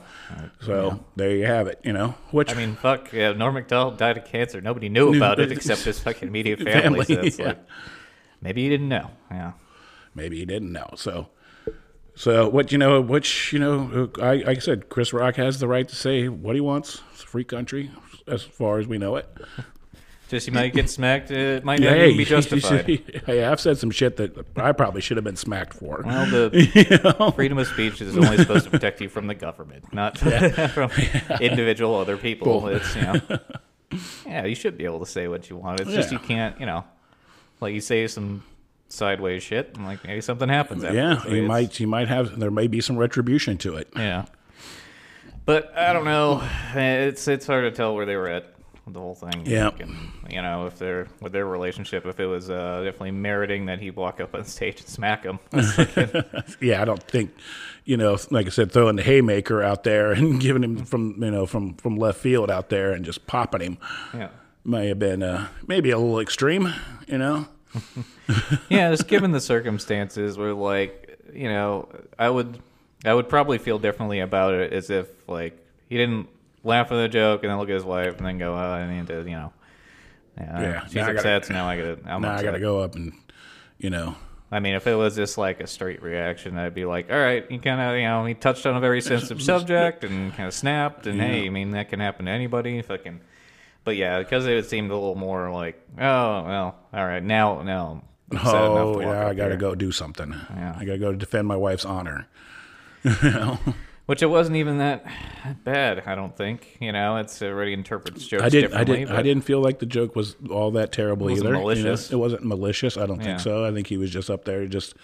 so 0.60 1.04
there 1.16 1.34
you 1.34 1.46
have 1.46 1.66
it. 1.66 1.80
You 1.82 1.92
know, 1.92 2.14
which 2.30 2.52
I 2.52 2.54
mean, 2.54 2.76
fuck, 2.76 3.12
yeah, 3.12 3.32
Norm 3.32 3.54
Macdonald 3.54 3.98
died 3.98 4.18
of 4.18 4.24
cancer. 4.24 4.60
Nobody 4.60 4.88
knew 4.88 5.14
about 5.16 5.40
it 5.40 5.50
except 5.56 5.82
his 5.82 5.98
fucking 5.98 6.28
immediate 6.28 6.60
family. 6.60 7.04
Family, 7.04 7.04
so 7.06 7.20
it's 7.22 7.38
yeah. 7.40 7.46
like, 7.48 7.66
maybe 8.40 8.62
you 8.62 8.70
didn't 8.70 8.88
know. 8.88 9.10
Yeah. 9.32 9.52
maybe 10.14 10.38
he 10.38 10.44
didn't 10.46 10.70
know. 10.72 10.88
So, 10.96 11.28
so 12.14 12.48
what 12.48 12.70
you 12.70 12.78
know, 12.78 13.00
which 13.00 13.52
you 13.52 13.58
know, 13.58 14.10
I 14.22 14.34
like 14.36 14.58
I 14.58 14.60
said, 14.60 14.88
Chris 14.90 15.12
Rock 15.12 15.34
has 15.36 15.58
the 15.58 15.66
right 15.66 15.88
to 15.88 15.96
say 15.96 16.28
what 16.28 16.54
he 16.54 16.60
wants. 16.60 17.02
It's 17.12 17.24
a 17.24 17.26
free 17.26 17.44
country, 17.44 17.90
as 18.28 18.42
far 18.44 18.78
as 18.78 18.86
we 18.86 18.96
know 18.98 19.16
it. 19.16 19.28
Just 20.28 20.46
you 20.46 20.52
might 20.52 20.74
get 20.74 20.90
smacked. 20.90 21.30
Uh, 21.30 21.34
it 21.34 21.64
might 21.64 21.80
not 21.80 21.96
even 21.96 22.16
be 22.16 22.24
justified. 22.26 22.84
hey, 23.26 23.44
I've 23.44 23.60
said 23.60 23.78
some 23.78 23.90
shit 23.90 24.18
that 24.18 24.46
I 24.56 24.72
probably 24.72 25.00
should 25.00 25.16
have 25.16 25.24
been 25.24 25.36
smacked 25.36 25.72
for. 25.72 26.02
Well, 26.04 26.26
the 26.26 27.32
freedom 27.36 27.56
of 27.56 27.66
speech 27.66 28.02
is 28.02 28.16
only 28.16 28.36
supposed 28.36 28.64
to 28.64 28.70
protect 28.70 29.00
you 29.00 29.08
from 29.08 29.26
the 29.26 29.34
government, 29.34 29.92
not 29.92 30.18
from 30.18 30.90
individual 31.40 31.94
other 31.94 32.18
people. 32.18 32.60
Cool. 32.60 32.68
It's 32.68 32.94
you 32.94 33.02
know, 33.02 33.20
yeah, 34.26 34.44
you 34.44 34.54
should 34.54 34.76
be 34.76 34.84
able 34.84 35.00
to 35.00 35.06
say 35.06 35.28
what 35.28 35.48
you 35.48 35.56
want. 35.56 35.80
It's 35.80 35.92
just 35.92 36.12
you 36.12 36.18
can't, 36.18 36.60
you 36.60 36.66
know, 36.66 36.84
like 37.62 37.72
you 37.72 37.80
say 37.80 38.06
some 38.06 38.44
sideways 38.88 39.42
shit, 39.42 39.76
and 39.76 39.86
like 39.86 40.04
maybe 40.04 40.20
something 40.20 40.50
happens. 40.50 40.84
After 40.84 40.94
yeah, 40.94 41.22
So 41.22 41.30
you 41.30 41.44
might, 41.44 41.80
you 41.80 41.86
might 41.86 42.08
have. 42.08 42.38
There 42.38 42.50
may 42.50 42.66
be 42.66 42.82
some 42.82 42.98
retribution 42.98 43.56
to 43.58 43.76
it. 43.76 43.88
Yeah, 43.96 44.26
but 45.46 45.74
I 45.74 45.94
don't 45.94 46.04
know. 46.04 46.46
It's 46.74 47.26
it's 47.28 47.46
hard 47.46 47.64
to 47.64 47.74
tell 47.74 47.94
where 47.94 48.04
they 48.04 48.16
were 48.16 48.28
at 48.28 48.57
the 48.92 49.00
whole 49.00 49.14
thing. 49.14 49.44
Yeah. 49.46 49.70
And, 49.78 49.96
you 50.28 50.42
know, 50.42 50.66
if 50.66 50.78
they're 50.78 51.08
with 51.20 51.32
their 51.32 51.46
relationship, 51.46 52.06
if 52.06 52.18
it 52.20 52.26
was 52.26 52.50
uh, 52.50 52.82
definitely 52.84 53.12
meriting 53.12 53.66
that 53.66 53.80
he 53.80 53.90
walk 53.90 54.20
up 54.20 54.34
on 54.34 54.44
stage 54.44 54.80
and 54.80 54.88
smack 54.88 55.24
him. 55.24 55.38
yeah, 56.60 56.82
I 56.82 56.84
don't 56.84 57.02
think, 57.02 57.34
you 57.84 57.96
know, 57.96 58.16
like 58.30 58.46
I 58.46 58.50
said, 58.50 58.72
throwing 58.72 58.96
the 58.96 59.02
haymaker 59.02 59.62
out 59.62 59.84
there 59.84 60.12
and 60.12 60.40
giving 60.40 60.64
him 60.64 60.84
from, 60.84 61.22
you 61.22 61.30
know, 61.30 61.46
from 61.46 61.74
from 61.74 61.96
left 61.96 62.18
field 62.18 62.50
out 62.50 62.68
there 62.68 62.92
and 62.92 63.04
just 63.04 63.26
popping 63.26 63.60
him 63.60 63.78
yeah. 64.14 64.28
may 64.64 64.88
have 64.88 64.98
been 64.98 65.22
uh, 65.22 65.48
maybe 65.66 65.90
a 65.90 65.98
little 65.98 66.20
extreme, 66.20 66.72
you 67.06 67.18
know. 67.18 67.46
yeah, 68.68 68.90
just 68.90 69.08
given 69.08 69.32
the 69.32 69.40
circumstances, 69.40 70.38
where 70.38 70.54
like 70.54 71.18
you 71.34 71.48
know, 71.48 71.88
I 72.18 72.30
would 72.30 72.58
I 73.04 73.14
would 73.14 73.28
probably 73.28 73.58
feel 73.58 73.78
differently 73.78 74.20
about 74.20 74.54
it 74.54 74.72
as 74.72 74.90
if 74.90 75.08
like 75.28 75.58
he 75.88 75.96
didn't 75.96 76.28
laugh 76.64 76.90
at 76.92 76.96
the 76.96 77.08
joke 77.08 77.42
and 77.42 77.50
then 77.50 77.58
look 77.58 77.68
at 77.68 77.74
his 77.74 77.84
wife 77.84 78.16
and 78.18 78.26
then 78.26 78.38
go, 78.38 78.52
oh, 78.54 78.56
I 78.56 78.86
need 78.92 79.06
to, 79.08 79.18
you 79.20 79.30
know, 79.30 79.52
yeah, 80.38 80.60
Yeah, 80.60 80.84
she's 80.86 80.94
now 80.96 81.06
I 81.06 81.10
upset, 81.10 81.24
gotta- 81.42 81.46
so 81.46 81.54
now 81.54 81.68
I 81.68 81.76
gotta, 81.76 81.98
I'm 82.06 82.22
Now 82.22 82.34
I 82.36 82.42
got 82.42 82.52
to 82.52 82.60
go 82.60 82.80
up 82.80 82.94
and, 82.94 83.12
you 83.78 83.90
know, 83.90 84.14
I 84.50 84.60
mean, 84.60 84.74
if 84.74 84.86
it 84.86 84.94
was 84.94 85.14
just 85.14 85.36
like 85.36 85.60
a 85.60 85.66
straight 85.66 86.02
reaction, 86.02 86.56
I'd 86.56 86.74
be 86.74 86.86
like, 86.86 87.10
all 87.12 87.18
right, 87.18 87.44
he 87.50 87.58
kind 87.58 87.80
of, 87.80 87.96
you 87.96 88.04
know, 88.04 88.24
he 88.24 88.32
touched 88.34 88.64
on 88.64 88.76
a 88.76 88.80
very 88.80 89.00
sensitive 89.02 89.42
subject 89.52 90.04
and 90.04 90.32
kind 90.34 90.46
of 90.46 90.54
snapped, 90.54 91.06
and 91.06 91.20
hey, 91.20 91.44
I 91.46 91.50
mean, 91.50 91.72
that 91.72 91.90
can 91.90 92.00
happen 92.00 92.24
to 92.26 92.30
anybody. 92.30 92.80
Fucking, 92.80 93.20
but 93.84 93.96
yeah, 93.96 94.18
because 94.20 94.46
it 94.46 94.64
seemed 94.66 94.90
a 94.90 94.94
little 94.94 95.16
more 95.16 95.50
like, 95.50 95.78
oh, 95.98 96.42
well, 96.44 96.76
all 96.94 97.06
right, 97.06 97.22
now, 97.22 97.60
now, 97.62 98.02
upset 98.32 98.54
oh, 98.54 99.00
yeah, 99.00 99.26
I 99.28 99.34
got 99.34 99.44
to 99.44 99.50
here. 99.50 99.56
go 99.58 99.74
do 99.74 99.92
something. 99.92 100.30
Yeah. 100.32 100.74
I 100.78 100.84
got 100.86 100.92
to 100.92 100.98
go 100.98 101.12
defend 101.12 101.46
my 101.46 101.56
wife's 101.56 101.84
honor. 101.84 102.26
Which 104.08 104.22
it 104.22 104.26
wasn't 104.26 104.56
even 104.56 104.78
that 104.78 105.04
bad, 105.64 106.02
I 106.06 106.14
don't 106.14 106.34
think. 106.34 106.78
You 106.80 106.92
know, 106.92 107.18
it's 107.18 107.42
already 107.42 107.74
interprets 107.74 108.26
jokes 108.26 108.42
I 108.42 108.48
didn't. 108.48 108.72
I 108.72 108.78
differently. 108.78 108.96
didn't. 109.04 109.16
I 109.16 109.22
didn't 109.22 109.44
feel 109.44 109.60
like 109.60 109.80
the 109.80 109.86
joke 109.86 110.16
was 110.16 110.34
all 110.50 110.70
that 110.70 110.92
terrible 110.92 111.28
It 111.28 111.32
wasn't 111.32 111.48
either. 111.48 111.56
you 111.56 111.60
know. 111.60 111.68
malicious. 111.68 112.10
It 112.10 112.16
wasn't 112.16 112.44
malicious. 112.44 112.96
I 112.96 113.04
don't 113.04 113.18
Yeah. 113.20 113.24
think 113.26 113.40
so. 113.40 113.66
I 113.66 113.70
think 113.72 113.86
he 113.88 113.98
was 113.98 114.10
just 114.10 114.30
up 114.30 114.44
there, 114.46 114.66
just 114.66 114.94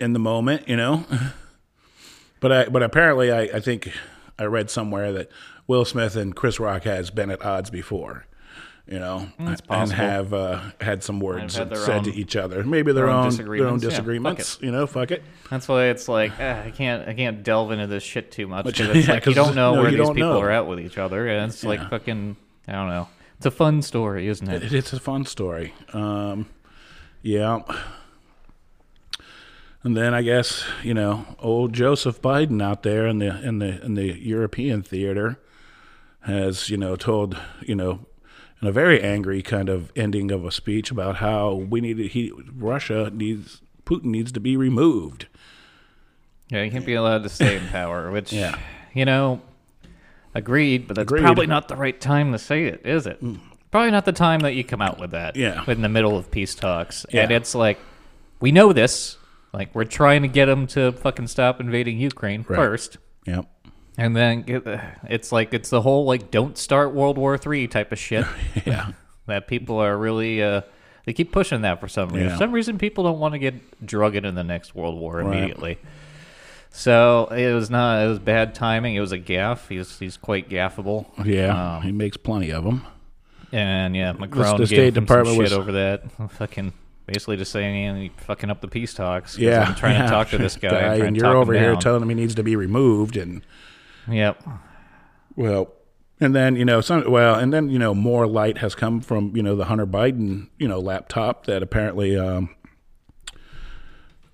in 0.00 0.12
the 0.12 0.18
moment, 0.20 0.68
you 0.68 0.76
know. 0.76 1.04
But 2.40 2.52
I. 2.52 2.68
But 2.68 2.84
apparently, 2.84 3.32
I. 3.32 3.40
I 3.56 3.58
think 3.60 3.90
I 4.38 4.44
read 4.44 4.70
somewhere 4.70 5.10
that 5.12 5.28
Will 5.66 5.84
Smith 5.84 6.14
and 6.14 6.36
Chris 6.36 6.60
Rock 6.60 6.84
has 6.84 7.10
been 7.10 7.30
at 7.32 7.44
odds 7.44 7.68
before. 7.70 8.26
You 8.90 8.98
know, 8.98 9.28
and 9.38 9.92
have 9.92 10.32
uh, 10.32 10.60
had 10.80 11.04
some 11.04 11.20
words 11.20 11.56
had 11.56 11.76
said 11.76 12.04
to 12.04 12.14
each 12.14 12.36
other. 12.36 12.64
Maybe 12.64 12.92
their, 12.92 13.04
their 13.04 13.10
own 13.10 13.26
own, 13.26 13.36
their 13.36 13.66
own 13.66 13.80
disagreements. 13.80 14.56
Yeah. 14.60 14.66
You 14.66 14.72
know, 14.72 14.86
fuck 14.86 15.10
it. 15.10 15.22
That's 15.50 15.68
why 15.68 15.86
it's 15.86 16.08
like 16.08 16.32
ah, 16.40 16.62
I 16.62 16.70
can't 16.70 17.06
I 17.06 17.12
can't 17.12 17.42
delve 17.42 17.70
into 17.70 17.86
this 17.86 18.02
shit 18.02 18.30
too 18.32 18.46
much 18.46 18.64
because 18.64 18.88
it's 18.96 19.06
yeah, 19.06 19.14
like 19.14 19.26
you 19.26 19.34
don't 19.34 19.54
know 19.54 19.74
no, 19.74 19.82
where 19.82 19.90
these 19.90 20.00
people 20.00 20.14
know. 20.14 20.40
are 20.40 20.50
at 20.50 20.66
with 20.66 20.80
each 20.80 20.96
other, 20.96 21.28
and 21.28 21.52
it's 21.52 21.62
like 21.64 21.90
fucking 21.90 22.36
I 22.66 22.72
don't 22.72 22.88
know. 22.88 23.08
It's 23.36 23.44
a 23.44 23.50
fun 23.50 23.82
story, 23.82 24.26
isn't 24.26 24.48
it? 24.48 24.62
It, 24.62 24.72
it's 24.72 24.94
a 24.94 25.00
fun 25.00 25.26
story. 25.26 25.74
Um, 25.92 26.48
yeah. 27.20 27.60
And 29.82 29.96
then 29.96 30.14
I 30.14 30.22
guess 30.22 30.64
you 30.82 30.94
know 30.94 31.36
old 31.40 31.74
Joseph 31.74 32.22
Biden 32.22 32.62
out 32.62 32.84
there 32.84 33.06
in 33.06 33.18
the 33.18 33.38
in 33.46 33.58
the 33.58 33.84
in 33.84 33.94
the 33.94 34.18
European 34.18 34.82
theater 34.82 35.38
has 36.22 36.70
you 36.70 36.78
know 36.78 36.96
told 36.96 37.38
you 37.60 37.74
know 37.74 38.06
in 38.60 38.68
a 38.68 38.72
very 38.72 39.02
angry 39.02 39.42
kind 39.42 39.68
of 39.68 39.92
ending 39.96 40.30
of 40.30 40.44
a 40.44 40.50
speech 40.50 40.90
about 40.90 41.16
how 41.16 41.54
we 41.54 41.80
need 41.80 41.96
to, 41.98 42.08
he 42.08 42.32
Russia 42.54 43.10
needs 43.12 43.60
Putin 43.84 44.06
needs 44.06 44.32
to 44.32 44.40
be 44.40 44.56
removed. 44.56 45.26
Yeah, 46.50 46.64
he 46.64 46.70
can't 46.70 46.86
be 46.86 46.94
allowed 46.94 47.22
to 47.24 47.28
stay 47.28 47.56
in 47.56 47.66
power, 47.68 48.10
which 48.12 48.32
Yeah. 48.32 48.58
you 48.94 49.04
know, 49.04 49.40
agreed, 50.34 50.86
but 50.86 50.96
that's 50.96 51.04
Agreed. 51.10 51.22
probably 51.22 51.46
not 51.46 51.68
the 51.68 51.76
right 51.76 51.98
time 52.00 52.32
to 52.32 52.38
say 52.38 52.64
it, 52.64 52.82
is 52.84 53.06
it? 53.06 53.22
Mm. 53.22 53.40
Probably 53.70 53.90
not 53.90 54.04
the 54.06 54.12
time 54.12 54.40
that 54.40 54.54
you 54.54 54.64
come 54.64 54.80
out 54.80 54.98
with 54.98 55.10
that. 55.10 55.36
Yeah. 55.36 55.62
In 55.66 55.82
the 55.82 55.88
middle 55.90 56.16
of 56.16 56.30
peace 56.30 56.54
talks. 56.54 57.04
And 57.12 57.30
it's 57.30 57.54
like 57.54 57.78
we 58.40 58.50
know 58.50 58.72
this. 58.72 59.16
Like 59.52 59.74
we're 59.74 59.84
trying 59.84 60.22
to 60.22 60.28
get 60.28 60.46
them 60.46 60.66
to 60.68 60.92
fucking 60.92 61.26
stop 61.26 61.60
invading 61.60 61.98
Ukraine 61.98 62.44
Right. 62.48 62.56
first. 62.56 62.96
Yep. 63.26 63.46
And 63.98 64.14
then 64.16 64.44
it's 65.08 65.32
like 65.32 65.52
it's 65.52 65.68
the 65.70 65.82
whole 65.82 66.04
like 66.06 66.30
don't 66.30 66.56
start 66.56 66.94
World 66.94 67.18
War 67.18 67.36
Three 67.36 67.66
type 67.66 67.90
of 67.92 67.98
shit 67.98 68.24
Yeah. 68.64 68.92
that 69.26 69.48
people 69.48 69.78
are 69.78 69.96
really 69.98 70.40
uh, 70.42 70.62
they 71.04 71.12
keep 71.12 71.32
pushing 71.32 71.62
that 71.62 71.80
for 71.80 71.88
some 71.88 72.08
reason. 72.10 72.28
Yeah. 72.28 72.34
For 72.34 72.38
some 72.38 72.52
reason, 72.52 72.78
people 72.78 73.02
don't 73.04 73.18
want 73.18 73.32
to 73.34 73.38
get 73.38 73.84
drugged 73.84 74.24
in 74.24 74.34
the 74.36 74.44
next 74.44 74.74
World 74.74 74.98
War 74.98 75.20
immediately. 75.20 75.78
So 76.70 77.26
it 77.32 77.52
was 77.52 77.70
not. 77.70 78.04
It 78.04 78.08
was 78.08 78.18
bad 78.18 78.54
timing. 78.54 78.94
It 78.94 79.00
was 79.00 79.10
a 79.12 79.18
gaff. 79.18 79.68
He's 79.68 79.98
he's 79.98 80.16
quite 80.16 80.48
gaffable. 80.48 81.06
Yeah. 81.26 81.76
Um, 81.76 81.82
he 81.82 81.90
makes 81.92 82.16
plenty 82.16 82.50
of 82.50 82.62
them. 82.64 82.86
and 83.52 83.96
yeah, 83.96 84.12
Macron 84.12 84.52
the 84.52 84.66
gave 84.66 84.68
State 84.68 84.94
Department 84.94 85.28
some 85.34 85.38
was- 85.38 85.50
shit 85.50 85.58
over 85.58 85.72
that. 85.72 86.04
Fucking 86.32 86.72
basically 87.06 87.36
just 87.38 87.50
saying 87.50 87.82
"Yeah, 87.82 87.96
you 87.96 88.10
fucking 88.18 88.50
up 88.50 88.60
the 88.60 88.68
peace 88.68 88.92
talks. 88.94 89.38
Yeah. 89.38 89.62
I'm 89.62 89.74
trying 89.74 89.94
yeah. 89.98 90.04
to 90.04 90.10
talk 90.10 90.28
to 90.28 90.38
this 90.38 90.56
guy. 90.56 90.94
I'm 90.94 91.02
and 91.02 91.16
you're 91.16 91.34
over 91.36 91.54
here 91.54 91.74
telling 91.74 92.02
him 92.02 92.10
he 92.10 92.14
needs 92.14 92.36
to 92.36 92.42
be 92.44 92.54
removed 92.54 93.16
and. 93.16 93.42
Yep. 94.10 94.42
Well, 95.36 95.72
and 96.20 96.34
then 96.34 96.56
you 96.56 96.64
know 96.64 96.80
some 96.80 97.10
well, 97.10 97.34
and 97.34 97.52
then 97.52 97.68
you 97.68 97.78
know 97.78 97.94
more 97.94 98.26
light 98.26 98.58
has 98.58 98.74
come 98.74 99.00
from 99.00 99.36
you 99.36 99.42
know 99.42 99.54
the 99.54 99.66
Hunter 99.66 99.86
Biden 99.86 100.48
you 100.58 100.66
know 100.66 100.80
laptop 100.80 101.46
that 101.46 101.62
apparently 101.62 102.16
um, 102.18 102.54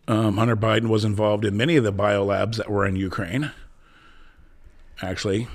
um, 0.09 0.37
Hunter 0.37 0.57
Biden 0.57 0.89
was 0.89 1.05
involved 1.05 1.45
in 1.45 1.57
many 1.57 1.77
of 1.77 1.85
the 1.85 1.93
biolabs 1.93 2.57
that 2.57 2.71
were 2.71 2.87
in 2.87 2.97
Ukraine. 2.97 3.51
Actually, 5.03 5.49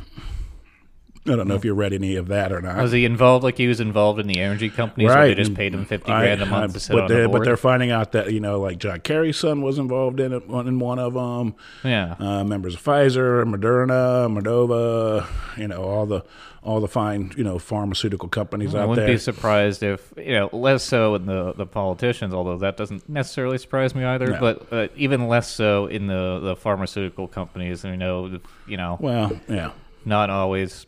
I 1.32 1.36
don't 1.36 1.48
know 1.48 1.56
if 1.56 1.64
you 1.66 1.74
read 1.74 1.94
any 1.94 2.16
of 2.16 2.28
that 2.30 2.52
or 2.52 2.62
not. 2.62 2.78
Was 2.78 2.92
he 2.92 3.06
involved 3.06 3.44
like 3.44 3.58
he 3.58 3.68
was 3.68 3.80
involved 3.80 4.20
in 4.20 4.28
the 4.28 4.40
energy 4.40 4.70
companies 4.70 5.08
where 5.10 5.28
they 5.28 5.36
just 5.36 5.54
paid 5.54 5.74
him 5.74 5.86
fifty 5.86 6.12
I- 6.12 6.22
grand 6.22 6.42
a 6.42 6.46
month 6.46 6.72
I- 6.72 6.74
to 6.74 6.80
sit 6.80 6.94
but 6.94 7.04
on 7.04 7.08
they, 7.10 7.22
the 7.22 7.28
But 7.28 7.32
board? 7.38 7.48
they're 7.48 7.58
finding 7.58 7.92
out 7.92 8.12
that 8.14 8.32
you 8.34 8.40
know, 8.40 8.60
like 8.60 8.78
John 8.80 9.00
Kerry's 9.02 9.38
son 9.38 9.62
was 9.62 9.78
involved 9.78 10.20
in 10.20 10.34
it, 10.34 10.44
in 10.48 10.80
one 10.80 11.00
of 11.00 11.14
them. 11.14 11.56
yeah. 11.84 12.16
uh, 12.20 12.44
members 12.44 12.76
of 12.76 12.84
Pfizer, 12.84 13.44
Moderna, 13.44 14.28
Modova, 14.30 15.26
you 15.58 15.68
know, 15.68 15.84
all 15.84 16.06
the 16.06 16.24
all 16.62 16.82
the 16.82 16.88
fine, 16.90 17.32
you 17.38 17.44
know, 17.44 17.58
pharmaceutical 17.58 18.28
companies 18.28 18.76
I 18.76 18.80
out 18.80 18.80
there. 18.80 18.84
I 18.84 18.86
wouldn't 18.88 19.08
there. 19.08 19.16
be 19.16 19.20
surprised 19.20 19.82
if 19.82 20.12
you 20.18 20.34
know 20.34 20.50
less 20.52 20.84
so 20.84 21.16
in 21.16 21.26
the 21.26 21.54
the 21.54 21.66
politicians, 21.66 22.34
although 22.34 22.58
that 22.58 22.76
doesn't 22.76 23.08
necessarily 23.08 23.58
surprise 23.58 23.96
me 23.96 24.04
either. 24.04 24.32
No. 24.32 24.40
But 24.40 24.74
uh, 24.74 24.88
even 24.96 25.28
less 25.28 25.50
so 25.50 25.86
in 25.86 26.08
the 26.08 26.40
the 26.40 26.56
pharmaceutical 26.56 27.28
companies. 27.28 27.84
You 27.86 27.96
know, 27.98 28.40
you 28.68 28.78
know, 28.78 28.98
well, 29.00 29.40
yeah, 29.48 29.72
not 30.06 30.30
always 30.30 30.86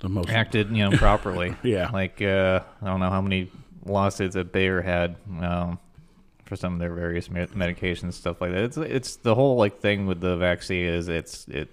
the 0.00 0.08
most 0.08 0.30
acted 0.30 0.70
you 0.70 0.88
know 0.88 0.96
properly. 0.96 1.54
Yeah. 1.62 1.90
like 1.90 2.20
uh, 2.22 2.60
I 2.82 2.86
don't 2.86 3.00
know 3.00 3.10
how 3.10 3.20
many 3.20 3.50
lawsuits 3.84 4.34
that 4.34 4.52
Bayer 4.52 4.82
had. 4.82 5.16
Um, 5.40 5.78
for 6.44 6.56
some 6.56 6.72
of 6.72 6.78
their 6.78 6.94
various 6.94 7.30
me- 7.30 7.44
medications, 7.48 8.14
stuff 8.14 8.40
like 8.40 8.52
that. 8.52 8.64
It's 8.64 8.76
it's 8.78 9.16
the 9.16 9.34
whole 9.34 9.56
like 9.56 9.80
thing 9.80 10.06
with 10.06 10.20
the 10.22 10.34
vaccine 10.38 10.86
is 10.86 11.06
it's 11.08 11.46
it 11.48 11.68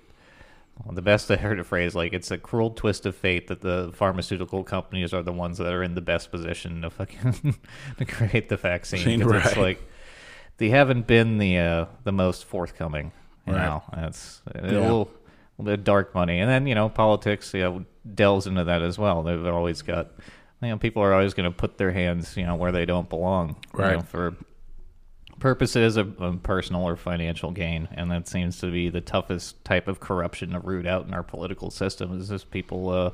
well, 0.84 0.94
the 0.94 1.02
best 1.02 1.32
I 1.32 1.38
heard 1.38 1.60
a 1.62 1.64
phrase 1.64 1.96
like 1.96 2.12
it's 2.12 2.30
a 2.30 2.38
cruel 2.38 2.72
twist 2.72 3.06
of 3.06 3.16
fate 3.16 3.48
that 3.48 3.62
the 3.62 3.92
pharmaceutical 3.94 4.66
companies 4.66 5.14
are 5.14 5.24
the 5.24 5.32
ones 5.32 5.60
that 5.60 5.72
are 5.72 5.82
in 5.82 5.96
the 5.96 6.02
best 6.02 6.30
position 6.30 6.82
to 6.82 6.90
fucking 6.90 7.56
to 8.00 8.04
create 8.06 8.50
the 8.50 8.58
vaccine. 8.58 9.22
'Cause 9.22 9.32
It's 9.46 9.56
Right. 9.56 9.58
like 9.58 9.90
they 10.58 10.68
haven't 10.70 11.08
been 11.08 11.38
the 11.38 11.58
uh, 11.58 11.86
the 12.04 12.12
most 12.12 12.44
forthcoming. 12.44 13.14
You 13.48 13.54
Right. 13.54 13.62
know, 13.68 13.84
that's 13.96 14.42
a 14.56 14.62
little, 14.62 15.10
a 15.58 15.62
little 15.62 15.72
bit 15.74 15.80
of 15.80 15.84
dark 15.86 16.14
money, 16.16 16.40
and 16.40 16.50
then 16.50 16.68
you 16.68 16.76
know 16.76 16.90
politics 16.90 17.54
you 17.54 17.62
know, 17.62 17.86
delves 18.14 18.48
into 18.48 18.64
that 18.66 18.82
as 18.82 18.98
well. 18.98 19.24
They've 19.24 19.46
always 19.48 19.82
got 19.82 20.12
you 20.62 20.70
know 20.70 20.78
people 20.78 21.02
are 21.04 21.14
always 21.14 21.34
going 21.34 21.50
to 21.52 21.56
put 21.56 21.78
their 21.78 21.92
hands 21.92 22.36
you 22.38 22.46
know 22.46 22.56
where 22.56 22.72
they 22.72 22.86
don't 22.86 23.10
belong, 23.10 23.56
you 23.74 23.80
Right. 23.84 23.94
know, 23.98 24.02
for 24.02 24.36
purposes 25.40 25.98
of, 25.98 26.20
of 26.22 26.42
personal 26.44 26.84
or 26.84 26.96
financial 26.96 27.52
gain, 27.52 27.88
and 27.92 28.10
that 28.12 28.28
seems 28.28 28.60
to 28.60 28.72
be 28.72 28.90
the 28.90 29.02
toughest 29.02 29.64
type 29.66 29.88
of 29.88 30.00
corruption 30.00 30.52
to 30.52 30.60
root 30.60 30.86
out 30.88 31.06
in 31.08 31.14
our 31.14 31.24
political 31.24 31.70
system. 31.70 32.18
Is 32.20 32.30
just 32.30 32.52
people 32.52 32.90
uh, 32.90 33.12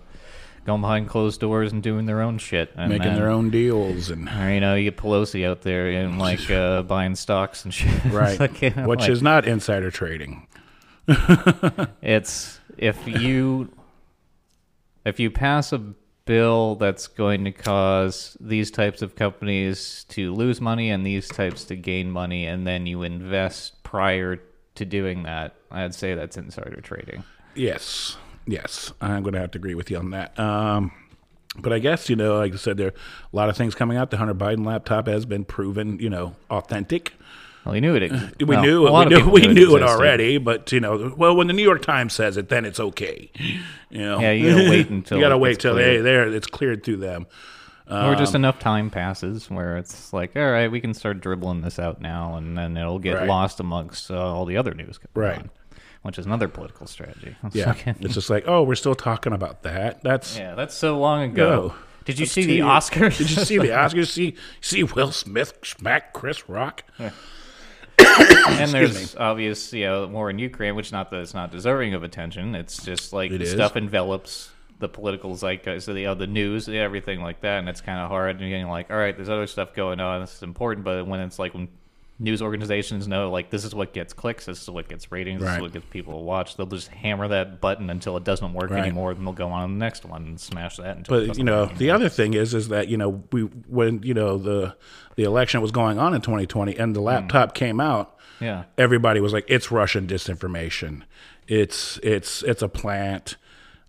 going 0.66 0.82
behind 0.82 1.10
closed 1.10 1.40
doors 1.42 1.72
and 1.72 1.82
doing 1.82 2.06
their 2.06 2.22
own 2.22 2.38
shit, 2.38 2.72
and 2.76 2.90
Making 2.90 3.08
then- 3.08 3.16
their 3.16 3.30
own 3.30 3.50
deals 3.50 4.10
and 4.12 4.30
Or, 4.30 4.52
you 4.54 4.60
know, 4.60 4.76
you 4.76 4.84
get 4.92 4.98
Pelosi 4.98 5.48
out 5.48 5.62
there 5.64 5.90
and 5.90 6.20
like 6.20 6.50
uh, 6.52 6.84
buying 6.84 7.16
stocks 7.16 7.66
and 7.66 7.74
shit. 7.74 7.90
Right, 8.12 8.40
like, 8.40 8.62
you 8.62 8.70
know, 8.72 8.88
which 8.88 9.02
like- 9.02 9.10
is 9.10 9.22
not 9.24 9.48
insider 9.48 9.90
trading. 9.92 10.48
It's 12.02 12.60
if 12.78 13.08
you 13.08 13.70
if 15.06 15.20
you 15.20 15.32
pass 15.32 15.74
a 15.74 15.80
bill 16.26 16.76
that's 16.76 17.08
going 17.08 17.44
to 17.46 17.52
cause 17.52 18.38
these 18.40 18.72
types 18.72 19.02
of 19.02 19.16
companies 19.16 20.06
to 20.10 20.34
lose 20.34 20.62
money 20.62 20.90
and 20.90 21.06
these 21.06 21.28
types 21.28 21.66
to 21.66 21.76
gain 21.76 22.12
money, 22.12 22.46
and 22.46 22.66
then 22.66 22.86
you 22.86 23.04
invest 23.04 23.84
prior 23.84 24.40
to 24.76 24.86
doing 24.86 25.24
that, 25.24 25.56
I'd 25.70 25.96
say 25.96 26.14
that's 26.14 26.38
insider 26.38 26.82
trading. 26.82 27.24
Yes, 27.56 28.18
yes, 28.46 28.94
I'm 29.02 29.24
going 29.24 29.34
to 29.34 29.40
have 29.40 29.52
to 29.52 29.58
agree 29.58 29.76
with 29.76 29.92
you 29.92 29.98
on 29.98 30.12
that. 30.12 30.40
Um, 30.40 30.92
but 31.58 31.74
I 31.74 31.80
guess 31.80 32.10
you 32.10 32.16
know, 32.16 32.38
like 32.38 32.54
I 32.54 32.58
said, 32.58 32.78
there 32.78 32.88
are 32.88 32.92
a 32.92 33.36
lot 33.36 33.50
of 33.50 33.58
things 33.58 33.76
coming 33.76 33.98
out. 33.98 34.10
The 34.10 34.18
Hunter 34.18 34.34
Biden 34.34 34.66
laptop 34.66 35.08
has 35.08 35.26
been 35.26 35.44
proven, 35.44 36.00
you 36.00 36.10
know, 36.10 36.36
authentic. 36.50 37.14
Well, 37.66 37.76
you 37.76 37.82
knew 37.82 37.96
it. 37.96 38.12
We 38.40 38.46
well, 38.46 38.64
knew 38.64 38.88
it. 38.88 38.92
We 38.92 39.06
knew, 39.06 39.30
we 39.30 39.48
knew 39.48 39.76
it 39.76 39.84
already, 39.84 40.38
but 40.40 40.72
you 40.72 40.80
know, 40.80 41.14
well, 41.16 41.36
when 41.36 41.48
the 41.48 41.54
New 41.54 41.64
York 41.64 41.82
Times 41.84 42.14
says 42.14 42.38
it, 42.38 42.50
then 42.50 42.66
it's 42.66 42.80
okay. 42.80 43.30
You 43.90 44.02
know, 44.02 44.20
Yeah, 44.20 44.32
you 44.32 44.50
gotta 44.52 44.70
wait 44.70 44.90
until 44.90 45.18
you 45.20 45.24
gotta 45.24 45.36
it 45.36 45.40
wait 45.40 45.60
till 45.60 45.76
they 45.76 45.98
there. 46.00 46.28
It's 46.28 46.48
cleared 46.48 46.84
through 46.84 46.98
them. 46.98 47.28
or 47.88 47.98
Um, 48.14 48.18
just 48.18 48.34
enough 48.36 48.58
time 48.58 48.90
passes 48.90 49.50
where 49.50 49.78
it's 49.78 50.12
like, 50.14 50.36
all 50.36 50.50
right, 50.52 50.72
we 50.72 50.80
can 50.82 50.94
start 50.94 51.22
dribbling 51.22 51.62
this 51.62 51.78
out 51.78 52.02
now, 52.02 52.36
and 52.36 52.58
then 52.58 52.78
it'll 52.78 53.00
get 53.00 53.16
Right. 53.16 53.28
lost 53.28 53.60
amongst 53.60 54.10
uh, 54.10 54.16
all 54.18 54.46
the 54.46 54.58
other 54.58 54.74
news 54.74 54.98
Right. 55.14 55.38
on, 55.38 55.50
which 56.02 56.18
is 56.18 56.26
another 56.26 56.48
political 56.48 56.88
strategy. 56.88 57.36
It's 57.44 57.56
Yeah, 57.56 57.76
it's 58.00 58.14
just 58.16 58.30
like, 58.32 58.46
oh, 58.48 58.64
we're 58.64 58.76
still 58.76 58.96
talking 58.96 59.34
about 59.34 59.62
that. 59.64 60.02
That's 60.02 60.38
yeah, 60.38 60.56
that's 60.56 60.74
so 60.74 60.98
long 60.98 61.24
ago. 61.24 61.50
No. 61.50 61.74
Did 62.06 62.18
you 62.18 62.26
That's 62.26 62.34
see 62.34 62.46
the 62.46 62.60
Oscars? 62.62 63.18
Did 63.20 63.30
you 63.30 63.44
see 63.46 63.60
the 63.60 63.68
Oscars? 63.68 64.08
See 64.10 64.36
see 64.60 64.82
Will 64.84 65.12
Smith 65.12 65.60
smack 65.64 66.14
Chris 66.14 66.50
Rock? 66.50 66.84
And 68.20 68.72
there's 68.72 69.16
obvious, 69.16 69.74
you 69.74 69.86
know, 69.86 70.08
war 70.08 70.30
in 70.30 70.40
Ukraine, 70.40 70.76
which 70.76 70.92
not 70.92 71.12
that 71.12 71.22
it's 71.22 71.34
not 71.34 71.52
deserving 71.52 71.94
of 71.94 72.04
attention. 72.04 72.56
It's 72.56 72.84
just 72.84 73.14
like 73.14 73.32
It 73.32 73.48
stuff 73.48 73.76
envelops 73.76 74.50
the 74.80 74.90
political 74.90 75.36
zeitgeist 75.36 75.86
so 75.86 75.94
the, 75.94 76.08
of 76.08 76.18
the 76.18 76.28
news, 76.28 76.68
everything 76.68 77.22
like 77.22 77.42
that, 77.42 77.60
and 77.60 77.70
it's 77.70 77.82
kind 77.82 78.00
of 78.00 78.10
hard. 78.10 78.42
And 78.42 78.50
you're 78.50 78.68
like, 78.68 78.90
all 78.90 78.98
right, 78.98 79.16
there's 79.16 79.30
other 79.30 79.48
stuff 79.48 79.74
going 79.74 80.00
on. 80.00 80.22
This 80.22 80.36
is 80.36 80.44
important, 80.44 80.84
but 80.84 81.08
when 81.08 81.20
it's 81.20 81.40
like 81.40 81.54
when 81.54 81.70
news 82.22 82.42
organizations 82.42 83.08
know, 83.08 83.30
like, 83.32 83.50
this 83.50 83.66
is 83.66 83.74
what 83.74 83.94
gets 83.94 84.14
clicks, 84.14 84.46
this 84.46 84.62
is 84.62 84.70
what 84.70 84.88
gets 84.88 85.12
ratings, 85.12 85.42
this 85.42 85.48
Right. 85.50 85.56
is 85.56 85.62
what 85.62 85.74
gets 85.74 85.86
people 85.90 86.14
to 86.14 86.20
watch, 86.20 86.56
they'll 86.56 86.66
just 86.68 86.88
hammer 86.90 87.28
that 87.28 87.60
button 87.60 87.90
until 87.90 88.16
it 88.16 88.24
doesn't 88.24 88.54
work 88.54 88.70
Right. 88.70 88.80
anymore, 88.82 89.14
then 89.14 89.26
they'll 89.26 89.34
go 89.34 89.50
on 89.50 89.68
to 89.68 89.74
the 89.74 89.80
next 89.80 90.06
one 90.06 90.24
and 90.24 90.40
smash 90.40 90.78
that. 90.78 90.98
Until 90.98 91.26
But 91.28 91.38
you 91.38 91.44
know, 91.44 91.66
the 91.66 91.90
other 91.90 92.08
thing 92.10 92.34
is, 92.36 92.54
is 92.54 92.68
that 92.70 92.88
you 92.88 92.96
know, 92.98 93.24
we 93.32 93.42
when 93.42 94.04
you 94.04 94.14
know 94.14 94.38
the 94.38 94.76
the 95.16 95.24
election 95.24 95.62
was 95.62 95.72
going 95.72 96.00
on 96.00 96.14
in 96.14 96.22
2020, 96.22 96.78
and 96.78 96.96
the 96.96 97.02
laptop 97.02 97.54
came 97.54 97.80
out, 97.82 98.16
yeah. 98.40 98.64
everybody 98.78 99.20
was 99.20 99.34
like, 99.34 99.46
"It's 99.50 99.72
Russian 99.72 100.08
disinformation. 100.08 101.02
It's 101.48 102.00
it's 102.04 102.44
it's 102.44 102.62
a 102.62 102.70
plant. 102.70 103.36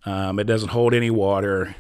Um, 0.05 0.39
it 0.39 0.45
doesn't 0.45 0.71
hold 0.71 0.95
any 0.95 1.11
water." 1.11 1.77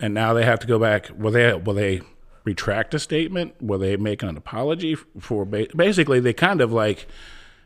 And 0.00 0.12
now 0.14 0.32
they 0.34 0.44
have 0.44 0.58
to 0.60 0.66
go 0.66 0.78
back. 0.78 1.10
Well, 1.16 1.32
they 1.32 1.52
well 1.54 1.74
they 1.76 2.00
retract 2.44 2.94
a 2.94 2.98
statement? 2.98 3.54
Will 3.60 3.78
they 3.78 3.96
make 3.96 4.22
an 4.22 4.36
apology 4.36 4.94
for? 4.94 5.44
Ba- 5.44 5.68
basically, 5.74 6.20
they 6.20 6.32
kind 6.32 6.60
of 6.60 6.72
like. 6.72 7.06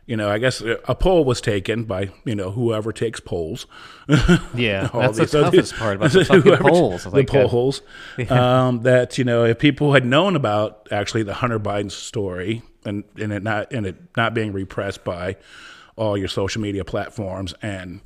You 0.05 0.17
know, 0.17 0.27
I 0.27 0.39
guess 0.39 0.59
a 0.61 0.95
poll 0.95 1.23
was 1.23 1.39
taken 1.39 1.83
by 1.83 2.09
you 2.25 2.33
know 2.33 2.49
whoever 2.49 2.91
takes 2.91 3.19
polls. 3.19 3.67
Yeah, 4.55 4.89
all 4.91 5.01
that's 5.01 5.19
the 5.19 5.27
toughest 5.27 5.75
part 5.75 5.97
about 5.97 6.11
the 6.11 6.25
fucking 6.33 6.57
polls. 6.57 7.03
The 7.03 7.11
Like, 7.11 7.31
uh, 7.31 7.47
polls. 7.47 7.83
Um, 8.31 8.81
that 8.81 9.19
you 9.19 9.23
know, 9.23 9.45
if 9.45 9.59
people 9.59 9.93
had 9.93 10.05
known 10.05 10.35
about 10.35 10.87
actually 10.91 11.21
the 11.21 11.35
Hunter 11.35 11.59
Biden 11.59 11.91
story 11.91 12.63
and 12.85 13.03
and 13.19 13.31
it 13.31 13.43
not 13.43 13.71
and 13.71 13.85
it 13.85 13.97
not 14.17 14.33
being 14.33 14.51
repressed 14.51 15.03
by 15.03 15.35
all 15.95 16.17
your 16.17 16.27
social 16.27 16.59
media 16.59 16.83
platforms 16.83 17.53
and 17.61 18.01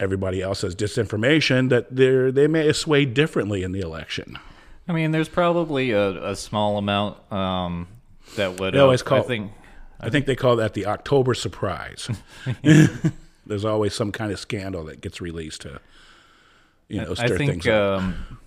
everybody 0.00 0.40
else's 0.40 0.74
disinformation, 0.74 1.68
that 1.68 1.94
they 1.94 2.30
they 2.30 2.46
may 2.46 2.64
have 2.64 2.76
swayed 2.78 3.12
differently 3.12 3.62
in 3.62 3.72
the 3.72 3.80
election. 3.80 4.38
I 4.88 4.92
mean, 4.92 5.12
there's 5.12 5.28
probably 5.28 5.92
a, 5.92 6.30
a 6.30 6.36
small 6.36 6.78
amount 6.78 7.32
um, 7.32 7.88
that 8.36 8.58
would. 8.60 8.74
They 8.74 8.78
always 8.78 9.02
uh, 9.02 9.06
call- 9.06 9.18
I 9.18 9.22
think. 9.22 9.52
I 10.00 10.10
think 10.10 10.26
they 10.26 10.34
call 10.34 10.56
that 10.56 10.74
the 10.74 10.86
October 10.86 11.32
surprise. 11.32 12.10
There's 13.46 13.64
always 13.64 13.94
some 13.94 14.10
kind 14.10 14.32
of 14.32 14.40
scandal 14.40 14.84
that 14.86 15.00
gets 15.00 15.20
released 15.20 15.62
to, 15.62 15.80
you 16.88 17.00
know, 17.00 17.12
I 17.12 17.26
stir 17.26 17.38
think 17.38 17.50
things 17.50 17.66
up. 17.68 18.00
um, 18.00 18.38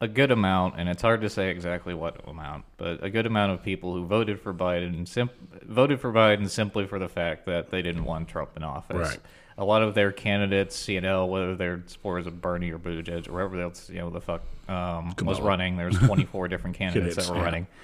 a 0.00 0.08
good 0.08 0.30
amount, 0.30 0.74
and 0.78 0.88
it's 0.88 1.02
hard 1.02 1.20
to 1.22 1.30
say 1.30 1.50
exactly 1.50 1.94
what 1.94 2.26
amount, 2.28 2.64
but 2.76 3.02
a 3.02 3.10
good 3.10 3.26
amount 3.26 3.52
of 3.52 3.62
people 3.62 3.94
who 3.94 4.06
voted 4.06 4.40
for 4.40 4.52
Biden 4.54 5.06
sim- 5.06 5.30
voted 5.62 6.00
for 6.00 6.12
Biden 6.12 6.48
simply 6.48 6.86
for 6.86 6.98
the 6.98 7.08
fact 7.08 7.46
that 7.46 7.70
they 7.70 7.82
didn't 7.82 8.04
want 8.04 8.28
Trump 8.28 8.50
in 8.56 8.62
office. 8.62 9.08
Right. 9.08 9.18
A 9.56 9.64
lot 9.64 9.82
of 9.82 9.94
their 9.94 10.10
candidates, 10.10 10.88
you 10.88 11.00
know, 11.00 11.26
whether 11.26 11.54
they're 11.54 11.82
supporters 11.86 12.26
of 12.26 12.40
Bernie 12.40 12.70
or 12.72 12.78
Buttigieg 12.78 13.28
or 13.28 13.32
whoever 13.32 13.62
else, 13.62 13.88
you 13.88 13.98
know, 14.00 14.10
the 14.10 14.20
fuck 14.20 14.42
um, 14.68 15.14
was 15.22 15.40
running. 15.40 15.76
There's 15.76 15.96
24 16.06 16.48
different 16.48 16.76
candidates 16.76 17.16
that 17.16 17.28
were 17.28 17.36
yeah. 17.36 17.42
running. 17.44 17.66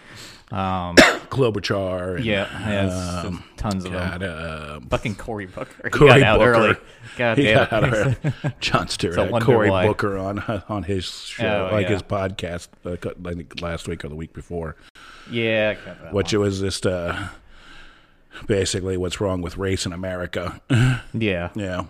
Um, 0.52 0.96
Klobuchar. 0.96 2.16
And, 2.16 2.24
yeah, 2.24 2.48
yeah, 2.68 3.22
it's 3.28 3.36
tons 3.56 3.84
of 3.84 3.92
them. 3.92 4.18
God, 4.18 4.22
uh, 4.24 4.80
Fucking 4.90 5.14
Cory 5.14 5.46
Booker. 5.46 5.90
Cory 5.90 6.20
Booker. 6.24 6.42
early. 6.44 6.76
God 7.16 7.38
He 7.38 7.44
damn 7.44 7.68
got 7.68 7.84
it. 7.84 7.94
out 7.94 7.94
early. 7.94 8.54
Jon 8.60 8.88
Stewart, 8.88 9.16
had 9.16 9.42
Cory 9.42 9.70
why. 9.70 9.86
Booker 9.86 10.18
on 10.18 10.40
on 10.68 10.82
his 10.82 11.04
show, 11.08 11.68
Oh, 11.70 11.74
like 11.74 11.84
yeah. 11.86 11.92
his 11.92 12.02
podcast, 12.02 12.66
uh, 12.84 12.96
I 13.28 13.34
think 13.34 13.60
last 13.60 13.86
week 13.86 14.04
or 14.04 14.08
the 14.08 14.16
week 14.16 14.32
before, 14.32 14.74
yeah, 15.30 15.76
I 15.80 15.86
got 15.86 16.02
that 16.02 16.12
which 16.14 16.32
one. 16.34 16.42
it 16.42 16.44
was 16.44 16.58
just 16.58 16.84
uh, 16.84 17.28
basically 18.46 18.96
what's 18.96 19.20
wrong 19.20 19.42
with 19.42 19.56
race 19.56 19.86
in 19.86 19.92
America. 19.92 20.60
yeah. 21.12 21.50
yeah, 21.54 21.84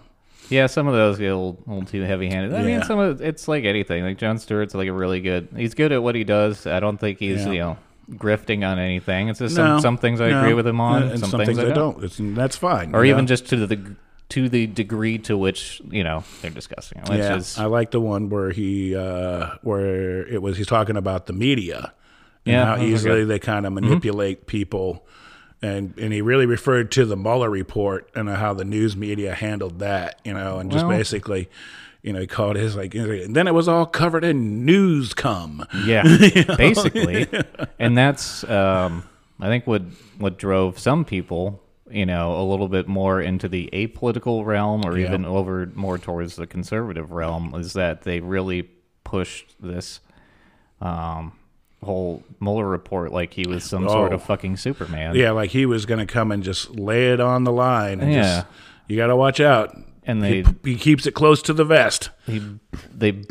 Yeah, 0.48 0.66
some 0.66 0.86
of 0.86 0.94
those 0.94 1.18
get 1.18 1.26
a 1.26 1.36
little, 1.36 1.62
a 1.66 1.70
little 1.70 1.88
too 1.88 2.02
heavy-handed. 2.02 2.54
I 2.54 2.62
mean, 2.62 2.82
some 2.82 2.98
of 2.98 3.20
it's 3.20 3.48
like 3.48 3.64
anything. 3.64 4.04
Like 4.04 4.18
Jon 4.18 4.38
Stewart's 4.38 4.74
like 4.74 4.88
a 4.88 4.92
really 4.92 5.20
good. 5.20 5.48
He's 5.56 5.74
good 5.74 5.92
at 5.92 6.02
what 6.02 6.14
he 6.14 6.24
does. 6.24 6.66
I 6.66 6.80
don't 6.80 6.98
think 6.98 7.18
he's 7.18 7.44
Yeah. 7.44 7.52
you 7.52 7.58
know 7.58 7.76
grifting 8.10 8.66
on 8.68 8.78
anything. 8.78 9.28
It's 9.28 9.38
just 9.38 9.56
No, 9.56 9.64
some 9.76 9.80
some 9.80 9.98
things 9.98 10.20
I 10.20 10.30
no. 10.30 10.40
agree 10.40 10.54
with 10.54 10.66
him 10.66 10.80
on, 10.80 11.04
and 11.04 11.20
some, 11.20 11.30
things, 11.44 11.58
I 11.58 11.70
don't. 11.70 12.02
It's, 12.02 12.18
that's 12.20 12.56
fine. 12.56 12.94
Or 12.94 13.04
even 13.04 13.24
know? 13.24 13.28
just 13.28 13.46
to 13.48 13.66
the 13.66 13.96
to 14.30 14.48
the 14.48 14.66
degree 14.66 15.18
to 15.18 15.36
which 15.36 15.82
you 15.90 16.04
know 16.04 16.24
they're 16.40 16.50
discussing 16.50 16.98
it. 16.98 17.08
Which 17.08 17.18
yeah, 17.18 17.36
is 17.36 17.58
I 17.58 17.66
like 17.66 17.90
the 17.90 18.00
one 18.00 18.28
where 18.28 18.50
he 18.50 18.96
uh, 18.96 19.50
where 19.62 20.26
it 20.26 20.40
was 20.42 20.56
he's 20.56 20.66
talking 20.66 20.96
about 20.96 21.26
the 21.26 21.32
media 21.32 21.92
and 22.46 22.52
Yeah, 22.52 22.64
how 22.64 22.82
easily 22.82 23.24
they 23.24 23.38
kind 23.38 23.66
of 23.66 23.72
manipulate 23.72 24.46
people. 24.46 25.06
And, 25.62 25.92
and 25.98 26.12
he 26.12 26.22
really 26.22 26.46
referred 26.46 26.90
to 26.92 27.04
the 27.04 27.16
Mueller 27.16 27.50
report 27.50 28.10
and 28.14 28.28
how 28.30 28.54
the 28.54 28.64
news 28.64 28.96
media 28.96 29.34
handled 29.34 29.80
that, 29.80 30.18
you 30.24 30.32
know, 30.32 30.58
and 30.58 30.70
just 30.72 30.86
Well- 30.86 30.96
basically, 30.96 31.48
you 32.02 32.14
know, 32.14 32.20
he 32.20 32.26
called 32.26 32.56
his 32.56 32.76
like, 32.76 32.94
and 32.94 33.36
then 33.36 33.46
it 33.46 33.52
was 33.52 33.68
all 33.68 33.84
covered 33.84 34.24
in 34.24 34.64
news 34.64 35.12
come, 35.12 35.66
yeah, 35.84 36.02
basically, 36.56 37.26
and 37.78 37.96
that's 37.98 38.42
um, 38.48 39.04
I 39.38 39.48
think 39.48 39.66
what 39.66 39.82
what 40.18 40.38
drove 40.38 40.78
some 40.78 41.04
people. 41.04 41.62
You 41.92 42.06
know, 42.06 42.40
a 42.40 42.44
little 42.48 42.68
bit 42.68 42.86
more 42.86 43.20
into 43.20 43.48
the 43.48 43.68
apolitical 43.72 44.46
realm, 44.46 44.82
or 44.86 44.96
Yeah. 44.96 45.08
even 45.08 45.24
over 45.24 45.70
more 45.74 45.98
towards 45.98 46.36
the 46.36 46.46
conservative 46.46 47.10
realm, 47.10 47.52
is 47.56 47.72
that 47.72 48.02
they 48.02 48.20
really 48.20 48.70
pushed 49.02 49.56
this 49.60 49.98
um, 50.80 51.32
whole 51.82 52.22
Mueller 52.40 52.66
report 52.66 53.12
like 53.12 53.32
he 53.32 53.46
was 53.48 53.64
some 53.64 53.88
sort 53.88 54.12
of 54.12 54.20
Oh. 54.20 54.24
fucking 54.24 54.56
Superman. 54.58 55.14
Yeah, 55.14 55.30
like 55.30 55.50
he 55.50 55.64
was 55.66 55.86
going 55.86 56.00
to 56.04 56.12
come 56.12 56.30
and 56.32 56.42
just 56.42 56.70
lay 56.78 57.12
it 57.12 57.20
on 57.20 57.44
the 57.44 57.52
line. 57.52 58.00
And 58.00 58.12
Yeah. 58.12 58.22
just, 58.22 58.46
you 58.88 58.96
got 58.96 59.06
to 59.08 59.16
watch 59.16 59.40
out. 59.40 59.76
And 60.04 60.24
He, 60.24 60.42
they 60.42 60.70
he 60.72 60.76
keeps 60.76 61.06
it 61.06 61.12
close 61.14 61.40
to 61.42 61.52
the 61.52 61.64
vest. 61.64 62.10
he, 62.26 62.42
they 62.94 63.22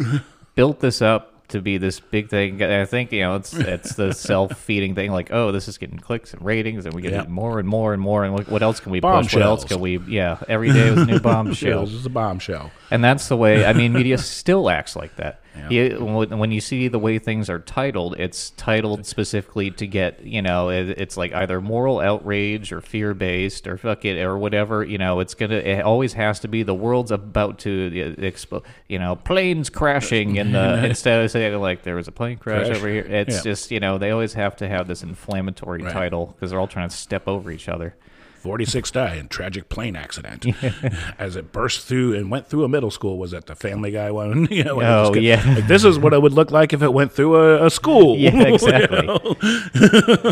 built 0.56 0.80
this 0.80 1.02
up 1.02 1.48
to 1.50 1.62
be 1.62 1.78
this 1.80 2.00
big 2.00 2.30
thing. 2.30 2.62
I 2.62 2.86
think 2.86 3.12
you 3.12 3.22
know 3.22 3.36
it's 3.36 3.54
it's 3.56 3.96
the 3.96 4.14
self 4.30 4.56
feeding 4.58 4.94
thing. 4.94 5.12
Like, 5.12 5.30
oh, 5.34 5.52
this 5.52 5.68
is 5.68 5.80
getting 5.80 5.98
clicks 5.98 6.32
and 6.32 6.46
ratings, 6.46 6.86
and 6.86 6.94
we 6.94 7.02
get 7.02 7.12
Yeah. 7.12 7.24
more 7.28 7.58
and 7.60 7.68
more 7.68 7.92
and 7.92 8.02
more. 8.02 8.24
And 8.24 8.34
what, 8.36 8.48
what 8.50 8.62
else 8.62 8.80
can 8.80 8.92
we 8.92 9.02
push? 9.02 9.34
What 9.34 9.42
else 9.44 9.64
can 9.66 9.80
we? 9.80 9.98
Yeah, 9.98 10.38
every 10.48 10.72
day 10.72 10.92
was 10.92 11.02
a 11.02 11.06
new 11.08 11.20
bombshell. 11.32 11.84
is 11.84 12.06
a 12.06 12.10
bombshell. 12.10 12.70
And 12.92 13.04
that's 13.04 13.28
the 13.30 13.36
way. 13.36 13.66
I 13.66 13.74
mean, 13.74 13.94
media 13.94 14.20
still 14.20 14.70
acts 14.70 14.96
like 14.96 15.16
that. 15.16 15.42
You, 15.70 16.04
when 16.06 16.38
when 16.40 16.52
you 16.52 16.62
see 16.62 16.88
the 16.88 17.00
way 17.00 17.20
things 17.20 17.50
are 17.50 17.60
titled, 17.60 18.16
it's 18.20 18.52
titled 18.52 19.06
specifically 19.06 19.72
to 19.72 19.88
get 19.88 20.24
you 20.24 20.42
know 20.42 20.70
it, 20.70 20.90
it's 20.92 21.18
like 21.18 21.34
either 21.34 21.60
moral 21.60 22.00
outrage 22.00 22.72
or 22.72 22.82
fear 22.82 23.14
based 23.14 23.68
or 23.68 23.78
fuck 23.78 24.06
it 24.06 24.18
or 24.22 24.38
whatever. 24.38 24.84
You 24.84 24.98
know, 24.98 25.20
it's 25.20 25.34
gonna 25.34 25.56
it 25.56 25.82
always 25.82 26.14
has 26.14 26.40
to 26.42 26.48
be 26.48 26.64
the 26.64 26.74
world's 26.76 27.12
about 27.12 27.60
to 27.60 27.88
uh, 27.88 28.22
expo- 28.22 28.64
you 28.88 29.00
know 29.00 29.16
planes 29.16 29.70
crashing 29.70 30.36
in 30.38 30.52
the 30.52 30.86
instead 30.90 31.24
of 31.24 31.32
saying 31.32 31.60
like 31.60 31.84
there 31.84 31.96
was 31.96 32.08
a 32.08 32.12
plane 32.12 32.38
crash, 32.38 32.68
Crash. 32.68 32.78
over 32.78 32.88
here. 32.88 33.04
It's 33.06 33.38
Yeah. 33.38 33.42
just 33.52 33.72
you 33.72 33.80
know 33.80 33.98
they 33.98 34.12
always 34.12 34.34
have 34.34 34.56
to 34.58 34.68
have 34.70 34.88
this 34.88 35.04
inflammatory 35.04 35.84
Right. 35.84 35.94
title 35.94 36.28
because 36.28 36.52
they're 36.52 36.60
all 36.60 36.68
trying 36.68 36.90
to 36.90 36.96
step 36.96 37.28
over 37.28 37.52
each 37.52 37.68
other. 37.70 37.96
46 38.40 38.92
die 38.92 39.16
in 39.16 39.28
tragic 39.28 39.70
plane 39.70 39.96
accident 39.96 40.46
as 41.20 41.36
it 41.36 41.52
burst 41.52 41.88
through 41.88 42.16
and 42.16 42.32
went 42.32 42.48
through 42.48 42.64
a 42.64 42.70
middle 42.70 42.92
school. 42.92 43.18
Was 43.18 43.32
that 43.32 43.46
the 43.48 43.56
Family 43.56 43.92
Guy 43.92 44.12
one? 44.12 44.48
you 44.52 44.64
know, 44.64 44.82
Oh, 44.82 45.14
yeah. 45.14 45.44
Like, 45.56 45.68
this 45.68 45.84
is 45.84 46.00
what 46.00 46.14
it 46.14 46.22
would 46.22 46.34
look 46.34 46.52
like 46.52 46.74
if 46.74 46.82
it 46.82 46.94
went 46.94 47.12
through 47.12 47.36
a, 47.36 47.66
a 47.66 47.70
school. 47.70 48.18
Yeah, 48.18 48.42
exactly. 48.44 49.08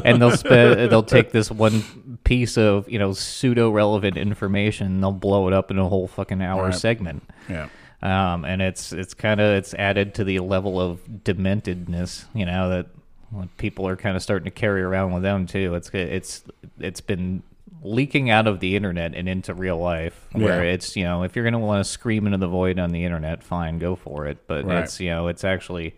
and 0.05 0.21
they'll 0.21 0.87
they'll 0.87 1.03
take 1.03 1.31
this 1.31 1.51
one 1.51 1.83
piece 2.23 2.57
of 2.57 2.89
you 2.89 2.99
know 2.99 3.13
pseudo 3.13 3.69
relevant 3.69 4.17
information, 4.17 4.87
and 4.87 5.03
they'll 5.03 5.11
blow 5.11 5.47
it 5.47 5.53
up 5.53 5.71
in 5.71 5.77
a 5.79 5.87
whole 5.87 6.07
fucking 6.07 6.41
hour 6.41 6.65
Right. 6.65 6.75
segment. 6.75 7.23
yeah. 7.49 7.69
Um, 8.01 8.45
and 8.45 8.61
it's 8.61 8.93
it's 8.93 9.13
kind 9.15 9.39
of 9.41 9.55
it's 9.55 9.73
added 9.73 10.13
to 10.15 10.23
the 10.23 10.39
level 10.39 10.79
of 10.79 10.99
dementedness, 11.07 12.25
you 12.35 12.45
know, 12.45 12.69
that 12.69 12.85
people 13.57 13.87
are 13.87 13.95
kind 13.95 14.15
of 14.15 14.21
starting 14.21 14.45
to 14.45 14.51
carry 14.51 14.81
around 14.83 15.13
with 15.13 15.23
them 15.23 15.47
too. 15.47 15.73
It's 15.73 15.89
it's 15.93 16.43
it's 16.79 17.01
been 17.01 17.41
leaking 17.87 18.29
out 18.29 18.47
of 18.47 18.59
the 18.59 18.75
internet 18.75 19.15
and 19.15 19.27
into 19.29 19.53
real 19.53 19.77
life, 19.77 20.27
where 20.31 20.63
Yeah. 20.63 20.71
it's 20.73 20.95
you 20.95 21.03
know 21.03 21.23
if 21.23 21.35
you're 21.35 21.45
gonna 21.45 21.59
want 21.59 21.83
to 21.83 21.89
scream 21.89 22.25
into 22.25 22.37
the 22.37 22.47
void 22.47 22.79
on 22.79 22.91
the 22.91 23.03
internet, 23.03 23.43
fine, 23.43 23.79
go 23.79 23.95
for 23.95 24.25
it. 24.27 24.39
But 24.47 24.65
Right. 24.65 24.83
it's 24.83 24.99
you 24.99 25.09
know 25.09 25.27
it's 25.27 25.43
actually. 25.43 25.95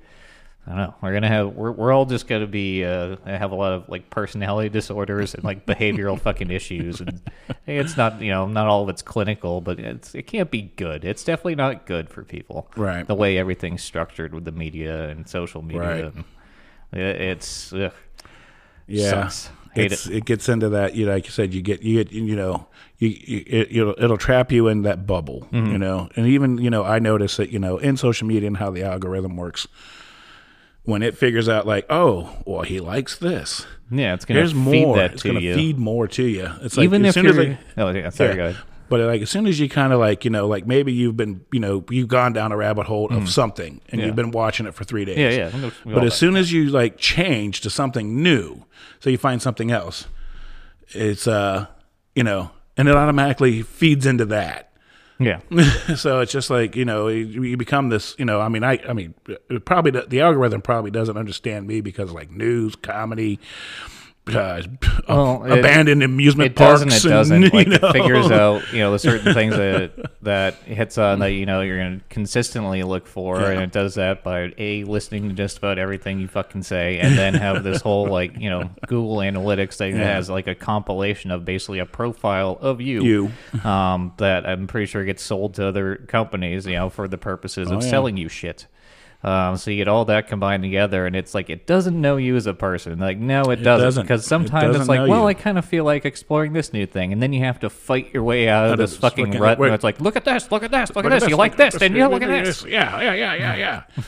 I 0.67 0.71
don't 0.73 0.81
know. 0.81 0.95
We're 1.01 1.13
gonna 1.13 1.29
have 1.29 1.55
we're 1.55 1.71
we're 1.71 1.91
all 1.91 2.05
just 2.05 2.27
gonna 2.27 2.45
be 2.45 2.85
uh, 2.85 3.15
have 3.25 3.51
a 3.51 3.55
lot 3.55 3.71
of 3.73 3.89
like 3.89 4.11
personality 4.11 4.69
disorders 4.79 5.33
and 5.33 5.43
like 5.43 5.65
behavioral 5.65 6.19
fucking 6.21 6.51
issues, 6.51 7.01
and 7.01 7.19
it's 7.65 7.97
not 7.97 8.21
you 8.21 8.29
know 8.29 8.45
not 8.45 8.67
all 8.67 8.83
of 8.83 8.89
it's 8.89 9.01
clinical, 9.01 9.61
but 9.61 9.79
it's 9.79 10.13
it 10.13 10.27
can't 10.27 10.51
be 10.51 10.71
good. 10.75 11.05
It's 11.05 11.23
definitely 11.23 11.55
not 11.55 11.87
good 11.87 12.09
for 12.09 12.23
people. 12.23 12.69
Right. 12.75 13.07
The 13.07 13.15
way 13.15 13.39
everything's 13.39 13.81
structured 13.81 14.31
with 14.33 14.45
the 14.45 14.51
media 14.51 15.09
and 15.09 15.27
social 15.27 15.63
media, 15.63 15.81
Right. 15.81 16.03
and 16.03 16.23
it- 16.93 17.21
it's 17.21 17.73
ugh, 17.73 17.91
Yeah. 18.85 19.09
Sucks. 19.27 19.49
Hate 19.73 19.91
It's, 19.91 20.07
it. 20.07 20.25
gets 20.25 20.49
into 20.49 20.69
that, 20.69 20.95
you 20.95 21.05
know, 21.05 21.13
like 21.13 21.25
you 21.25 21.31
said, 21.31 21.53
you 21.53 21.61
get, 21.61 21.81
you 21.83 22.03
get, 22.03 22.11
you 22.11 22.35
know, 22.35 22.67
you, 22.97 23.09
you 23.09 23.43
it, 23.45 23.67
it'll, 23.71 23.95
it'll 23.97 24.17
trap 24.17 24.51
you 24.51 24.67
in 24.67 24.81
that 24.81 25.05
bubble, 25.05 25.47
Mm-hmm. 25.51 25.71
you 25.73 25.77
know, 25.77 26.09
and 26.15 26.25
even, 26.27 26.57
you 26.57 26.69
know, 26.69 26.83
I 26.83 26.99
notice 26.99 27.37
that, 27.37 27.51
you 27.51 27.59
know, 27.59 27.77
in 27.77 27.95
social 27.97 28.27
media 28.27 28.47
and 28.47 28.57
how 28.57 28.71
the 28.71 28.83
algorithm 28.83 29.37
works, 29.37 29.67
when 30.83 31.03
it 31.03 31.15
figures 31.17 31.47
out 31.47 31.67
like, 31.67 31.85
oh, 31.89 32.35
well, 32.45 32.61
he 32.63 32.79
likes 32.79 33.15
this. 33.17 33.67
yeah. 33.91 34.13
It's 34.15 34.25
gonna 34.25 34.39
Here's 34.39 34.53
feed 34.53 34.85
more. 34.85 34.97
that 34.97 35.13
it's 35.13 35.21
to 35.23 35.39
you. 35.39 35.53
feed 35.53 35.77
more 35.77 36.07
to 36.07 36.23
you. 36.23 36.49
It's 36.61 36.75
like 36.77 36.85
Even 36.85 37.05
if 37.05 37.15
you're 37.15 37.27
as 37.29 37.37
I, 37.37 37.57
oh 37.77 37.89
yeah, 37.89 38.09
sorry, 38.09 38.37
Yeah. 38.37 38.53
But 38.89 38.99
like 39.01 39.21
as 39.21 39.29
soon 39.29 39.45
as 39.47 39.59
you 39.59 39.69
kind 39.69 39.93
of 39.93 39.99
like 39.99 40.25
you 40.25 40.31
know 40.31 40.47
like 40.47 40.65
maybe 40.65 40.91
you've 40.91 41.15
been 41.15 41.45
you 41.51 41.59
know 41.59 41.85
you've 41.89 42.07
gone 42.07 42.33
down 42.33 42.51
a 42.51 42.57
rabbit 42.57 42.87
hole 42.87 43.07
of 43.13 43.29
something 43.29 43.81
and. 43.89 43.99
Yeah. 44.01 44.07
you've 44.07 44.15
been 44.15 44.31
watching 44.31 44.65
it 44.65 44.73
for 44.73 44.83
three 44.83 45.05
days. 45.05 45.17
Yeah, 45.17 45.49
yeah, 45.55 45.71
we 45.85 45.93
But 45.93 46.03
as 46.03 46.11
that. 46.13 46.17
soon 46.17 46.35
as 46.35 46.51
you 46.51 46.69
like 46.69 46.97
change 46.97 47.61
to 47.61 47.69
something 47.69 48.23
new, 48.23 48.65
so 48.99 49.09
you 49.09 49.17
find 49.17 49.41
something 49.41 49.71
else, 49.71 50.07
it's 50.89 51.27
uh 51.27 51.67
you 52.15 52.23
know 52.23 52.51
and 52.77 52.87
it 52.87 52.95
automatically 52.95 53.61
feeds 53.61 54.05
into 54.05 54.25
that. 54.25 54.65
Yeah, 55.19 55.41
so 55.95 56.21
it's 56.21 56.31
just 56.31 56.49
like 56.49 56.75
you 56.77 56.85
know 56.85 57.09
you, 57.09 57.43
you 57.43 57.57
become 57.57 57.89
this 57.89 58.15
you 58.17 58.23
know 58.25 58.39
I 58.39 58.47
mean 58.47 58.63
I 58.63 58.79
I 58.87 58.93
mean 58.93 59.13
probably 59.65 59.91
the 59.91 60.21
algorithm 60.21 60.61
probably 60.61 60.91
doesn't 60.91 61.17
understand 61.17 61.67
me 61.67 61.81
because 61.81 62.11
like 62.11 62.31
news 62.31 62.75
comedy. 62.75 63.39
Uh, 64.27 64.61
Well, 65.07 65.43
it- 65.45 65.57
abandoned 65.59 66.03
amusement 66.03 66.51
it 66.51 66.55
parks. 66.55 66.81
doesn't. 66.83 66.89
It 66.89 67.03
and, 67.05 67.11
doesn't. 67.13 67.41
you 67.45 67.49
like 67.49 67.67
know. 67.67 67.75
it 67.81 67.91
figures 67.93 68.29
out, 68.29 68.61
you 68.71 68.79
know, 68.79 68.91
the 68.91 68.99
certain 68.99 69.33
things 69.33 69.55
that 69.55 69.91
that 70.21 70.53
hits 70.65 70.99
on 70.99 71.19
that 71.19 71.31
you 71.31 71.47
know 71.47 71.61
you're 71.61 71.77
going 71.79 71.99
to 71.99 72.05
consistently 72.09 72.83
look 72.83 73.07
for, 73.07 73.39
and 73.41 73.59
it 73.63 73.71
does 73.71 73.95
that 73.95 74.23
by 74.23 74.53
a 74.59 74.83
listening 74.83 75.29
to 75.29 75.33
just 75.35 75.57
about 75.57 75.79
everything 75.79 76.19
you 76.19 76.27
fucking 76.27 76.61
say, 76.61 76.99
and 76.99 77.17
then 77.17 77.33
have 77.33 77.63
this 77.63 77.81
whole 77.81 78.05
like 78.11 78.37
you 78.37 78.49
know 78.51 78.69
Google 78.85 79.17
Analytics 79.17 79.75
thing 79.77 79.93
that 79.93 79.99
Yeah. 80.01 80.13
has 80.15 80.29
like 80.29 80.45
a 80.45 80.53
compilation 80.55 81.31
of 81.31 81.43
basically 81.43 81.79
a 81.79 81.85
profile 81.87 82.57
of 82.61 82.81
you, 82.81 83.03
You. 83.03 83.67
um, 83.67 84.13
that 84.17 84.45
I'm 84.47 84.67
pretty 84.67 84.85
sure 84.85 85.03
gets 85.05 85.23
sold 85.23 85.55
to 85.55 85.65
other 85.67 85.95
companies, 86.07 86.67
you 86.67 86.73
know, 86.73 86.89
for 86.89 87.07
the 87.07 87.17
purposes 87.17 87.71
of 87.71 87.77
Oh, 87.77 87.81
yeah. 87.83 87.89
selling 87.89 88.17
you 88.17 88.29
shit. 88.29 88.67
Um, 89.21 89.57
so 89.57 89.69
you 89.69 89.75
get 89.77 89.89
all 89.89 90.05
that 90.05 90.29
combined 90.29 90.63
together, 90.63 91.05
and 91.05 91.13
it's 91.13 91.33
like 91.33 91.49
it 91.49 91.67
doesn't 91.67 91.99
know 91.99 92.15
you 92.15 92.37
as 92.37 92.47
a 92.47 92.53
person. 92.53 92.99
Like 92.99 93.17
no, 93.17 93.41
it 93.51 93.57
doesn't, 93.57 93.85
doesn't. 93.85 94.03
because 94.03 94.23
It 94.23 94.27
sometimes 94.27 94.67
doesn't 94.67 94.81
it's 94.81 94.87
like, 94.87 95.09
well, 95.09 95.23
you. 95.23 95.27
I 95.27 95.33
kind 95.33 95.57
of 95.57 95.65
feel 95.65 95.83
like 95.83 96.05
exploring 96.05 96.53
this 96.53 96.71
new 96.71 96.85
thing, 96.85 97.11
and 97.11 97.21
then 97.21 97.33
you 97.33 97.41
have 97.43 97.59
to 97.59 97.69
fight 97.69 98.13
your 98.13 98.23
way 98.23 98.47
out 98.47 98.71
of 98.71 98.77
this 98.77 98.91
this 98.91 98.99
fucking 98.99 99.31
rut. 99.37 99.59
And 99.59 99.73
it's 99.73 99.83
like, 99.83 99.99
look 99.99 100.15
at 100.15 100.23
this, 100.23 100.49
look 100.51 100.63
at 100.63 100.71
this, 100.71 100.95
look, 100.95 101.03
Look 101.03 101.11
at 101.11 101.19
this. 101.19 101.29
You 101.29 101.35
like 101.35 101.57
this, 101.57 101.73
look 101.73 101.81
then 101.81 101.95
you 101.95 102.07
look 102.07 102.21
at 102.21 102.45
this. 102.45 102.63
Yeah, 102.63 103.01
yeah, 103.01 103.13
yeah, 103.13 103.33
yeah, 103.33 103.55
yeah. 103.55 103.83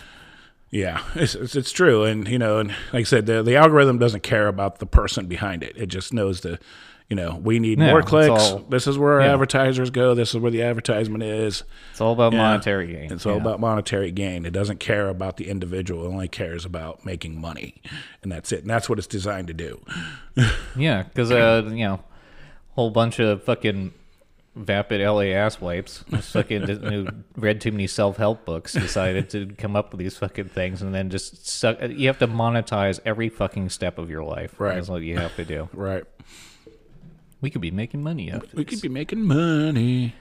Yeah, 0.73 1.03
it's, 1.15 1.35
it's 1.35 1.53
it's 1.53 1.71
true, 1.73 2.05
and 2.05 2.25
you 2.29 2.39
know, 2.39 2.59
and 2.59 2.69
like 2.93 3.01
I 3.01 3.03
said, 3.03 3.25
the 3.25 3.43
the 3.43 3.57
algorithm 3.57 3.97
doesn't 3.99 4.23
care 4.23 4.47
about 4.47 4.79
the 4.79 4.85
person 4.85 5.25
behind 5.27 5.63
it. 5.63 5.75
It 5.75 5.87
just 5.87 6.13
knows 6.13 6.39
the, 6.39 6.59
you 7.11 7.15
know, 7.17 7.39
we 7.43 7.59
need 7.59 7.77
Yeah, 7.77 7.91
more 7.91 8.01
clicks. 8.01 8.29
all- 8.41 8.59
this 8.69 8.87
is 8.87 8.97
where 8.97 9.15
our 9.15 9.21
yeah. 9.21 9.33
advertisers 9.33 9.89
go. 9.89 10.15
This 10.15 10.29
is 10.29 10.37
where 10.37 10.49
the 10.49 10.63
advertisement 10.63 11.23
is. 11.23 11.63
It's 11.91 11.99
all 11.99 12.13
about 12.13 12.31
Yeah. 12.31 12.39
monetary 12.39 12.87
gain. 12.87 13.11
It's 13.11 13.25
all 13.25 13.35
about 13.35 13.59
monetary 13.59 14.11
gain. 14.11 14.45
It 14.45 14.53
doesn't 14.53 14.79
care 14.79 15.09
about 15.09 15.35
the 15.35 15.49
individual. 15.49 16.05
It 16.05 16.07
only 16.07 16.29
cares 16.29 16.63
about 16.63 17.05
making 17.05 17.39
money, 17.39 17.81
and 18.23 18.31
that's 18.31 18.53
it. 18.53 18.61
And 18.61 18.69
that's 18.69 18.87
what 18.89 18.97
it's 18.97 19.07
designed 19.07 19.47
to 19.49 19.53
do. 19.53 19.81
Yeah, 20.77 21.03
because 21.03 21.31
uh, 21.31 21.63
you 21.67 21.83
know, 21.83 21.99
whole 22.75 22.89
bunch 22.91 23.19
of 23.19 23.43
fucking 23.43 23.93
vapid 24.55 25.01
LA 25.01 25.33
ass 25.33 25.59
wipes, 25.61 26.03
fucking 26.21 26.61
who 26.67 27.07
read 27.35 27.59
too 27.59 27.71
many 27.71 27.87
self 27.87 28.15
help 28.17 28.45
books, 28.45 28.71
decided 28.73 29.29
to 29.31 29.47
come 29.57 29.75
up 29.75 29.91
with 29.91 29.99
these 29.99 30.17
fucking 30.17 30.47
things, 30.49 30.81
and 30.81 30.95
then 30.95 31.09
just 31.09 31.45
suck. 31.47 31.77
You 31.89 32.07
have 32.07 32.19
to 32.19 32.27
monetize 32.27 33.01
every 33.05 33.27
fucking 33.27 33.67
step 33.69 33.97
of 33.97 34.09
your 34.09 34.23
life. 34.23 34.57
Right. 34.57 34.75
That's 34.75 34.87
what 34.87 35.01
you 35.01 35.17
have 35.17 35.35
to 35.35 35.43
do. 35.43 35.67
Right. 35.73 36.05
We 37.41 37.49
could 37.49 37.61
be 37.61 37.71
making 37.71 38.03
money 38.03 38.31
out 38.31 38.43
of 38.43 38.53
We 38.53 38.63
this. 38.63 38.73
could 38.75 38.81
be 38.81 38.89
making 38.89 39.23
money. 39.23 40.15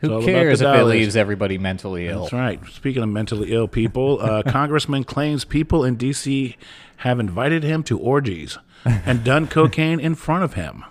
Who 0.00 0.22
cares 0.24 0.60
if 0.60 0.68
it 0.68 0.84
leaves 0.84 1.16
everybody 1.16 1.58
mentally 1.58 2.06
ill? 2.06 2.20
That's 2.22 2.32
right. 2.32 2.60
Speaking 2.70 3.02
of 3.02 3.08
mentally 3.08 3.52
ill 3.52 3.66
people, 3.66 4.20
uh, 4.20 4.42
Congressman 4.46 5.02
claims 5.04 5.44
people 5.44 5.84
in 5.84 5.96
D.C. 5.96 6.56
have 6.98 7.18
invited 7.18 7.64
him 7.64 7.82
to 7.84 7.98
orgies 7.98 8.58
and 8.84 9.24
done 9.24 9.46
cocaine 9.48 9.98
in 9.98 10.14
front 10.14 10.44
of 10.44 10.54
him. 10.54 10.84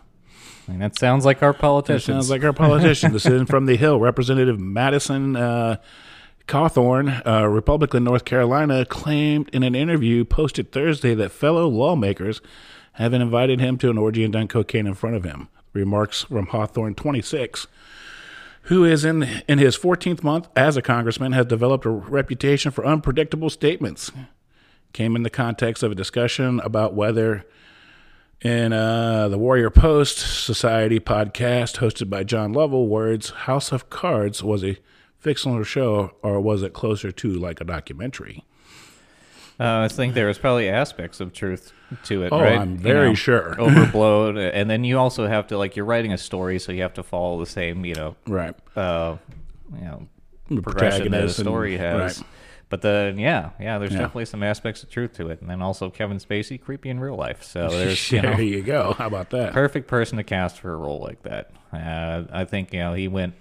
I 0.68 0.72
mean, 0.72 0.80
that 0.80 1.00
sounds 1.00 1.24
like 1.24 1.42
our 1.42 1.54
That 1.54 1.60
politicians. 1.62 2.04
sounds 2.06 2.30
like 2.30 2.44
our 2.44 2.52
politician. 2.52 3.14
this 3.14 3.26
is 3.26 3.44
from 3.50 3.66
the 3.66 3.78
Hill. 3.78 3.98
Representative 4.02 4.60
Madison 4.60 5.38
uh, 5.38 5.78
Cawthorn, 6.50 7.26
uh, 7.26 7.48
Republican, 7.48 8.04
North 8.04 8.26
Carolina, 8.26 8.84
claimed 8.86 9.48
in 9.54 9.64
an 9.64 9.76
interview 9.76 10.26
posted 10.26 10.74
Thursday 10.74 11.14
that 11.14 11.32
fellow 11.32 11.68
lawmakers 11.70 12.42
have 12.94 13.14
invited 13.14 13.62
him 13.62 13.78
to 13.78 13.90
an 13.90 13.98
orgy 13.98 14.26
and 14.26 14.34
done 14.34 14.50
cocaine 14.50 14.88
in 14.88 14.94
front 14.96 15.16
of 15.16 15.24
him. 15.24 15.48
Remarks 15.74 16.24
from 16.24 16.48
Hawthorne, 16.48 16.96
26, 16.96 17.68
who 18.64 18.84
is 18.84 19.06
in 19.06 19.24
in 19.48 19.60
his 19.60 19.78
14th 19.78 20.24
month 20.24 20.48
as 20.56 20.78
a 20.78 20.82
congressman, 20.82 21.32
has 21.34 21.46
developed 21.46 21.86
a 21.86 21.90
reputation 21.90 22.72
for 22.72 22.86
unpredictable 22.86 23.50
statements. 23.50 24.12
Came 24.94 25.16
in 25.16 25.24
the 25.24 25.30
context 25.30 25.84
of 25.84 25.92
a 25.92 25.96
discussion 25.96 26.60
about 26.62 26.94
whether 26.94 27.46
in 28.42 28.72
uh, 28.72 29.28
the 29.30 29.38
Warrior 29.38 29.70
Poet 29.70 30.08
Society 30.08 31.00
podcast 31.00 31.78
hosted 31.78 32.10
by 32.10 32.24
John 32.24 32.54
Lovell, 32.54 32.88
words 32.88 33.32
House 33.32 33.72
of 33.72 33.90
Cards 33.90 34.44
was 34.44 34.64
a 34.64 34.78
fictional 35.18 35.64
show 35.64 36.12
or 36.22 36.40
was 36.40 36.62
it 36.62 36.74
closer 36.74 37.12
to 37.12 37.30
like 37.34 37.60
a 37.60 37.66
documentary? 37.66 38.44
Uh, 39.60 39.80
I 39.80 39.88
think 39.88 40.14
there 40.14 40.28
was 40.28 40.38
probably 40.38 40.70
aspects 40.70 41.20
of 41.20 41.34
truth 41.34 41.74
to 42.06 42.24
it. 42.24 42.32
Oh, 42.32 42.40
right? 42.40 42.58
I'm 42.60 42.74
You 42.74 42.78
very 42.78 43.08
know, 43.10 43.14
sure. 43.16 43.56
overblown, 43.62 44.38
and 44.38 44.70
then 44.70 44.84
you 44.84 45.00
also 45.00 45.26
have 45.28 45.48
to 45.48 45.58
like 45.58 45.76
you're 45.76 45.86
writing 45.86 46.14
a 46.14 46.18
story, 46.18 46.60
so 46.60 46.72
you 46.72 46.84
have 46.84 46.94
to 46.96 47.04
follow 47.04 47.40
the 47.40 47.46
same, 47.50 47.84
you 47.86 47.96
know, 47.96 48.16
Right. 48.28 48.56
uh, 48.76 49.18
you 49.74 49.82
know, 49.82 50.08
progression 50.48 50.60
that 50.60 50.60
a 50.60 50.62
protagonist 51.32 51.40
and- 51.40 51.46
story 51.46 51.78
has. 51.78 52.20
right. 52.20 52.28
But 52.70 52.82
then, 52.82 53.18
yeah, 53.18 53.52
yeah, 53.62 53.78
there's 53.78 53.94
Yeah. 53.94 54.00
definitely 54.00 54.26
some 54.26 54.44
aspects 54.44 54.84
of 54.84 54.90
truth 54.90 55.14
to 55.14 55.30
it, 55.30 55.40
and 55.40 55.50
then 55.50 55.62
also 55.62 55.90
Kevin 55.90 56.18
Spacey, 56.18 56.60
creepy 56.62 56.90
in 56.90 57.00
real 57.00 57.16
life. 57.16 57.42
So 57.42 57.70
there's 57.72 58.12
you 58.12 58.22
there 58.22 58.34
know, 58.34 58.40
you 58.42 58.62
go. 58.62 58.94
How 58.98 59.08
about 59.08 59.30
that? 59.30 59.54
perfect 59.54 59.88
person 59.88 60.18
to 60.18 60.24
cast 60.26 60.60
for 60.60 60.74
a 60.74 60.76
role 60.76 61.00
like 61.00 61.24
that. 61.24 61.50
Uh, 61.72 62.24
I 62.32 62.44
think 62.44 62.74
you 62.74 62.80
know 62.80 62.94
he 62.94 63.08
went 63.08 63.36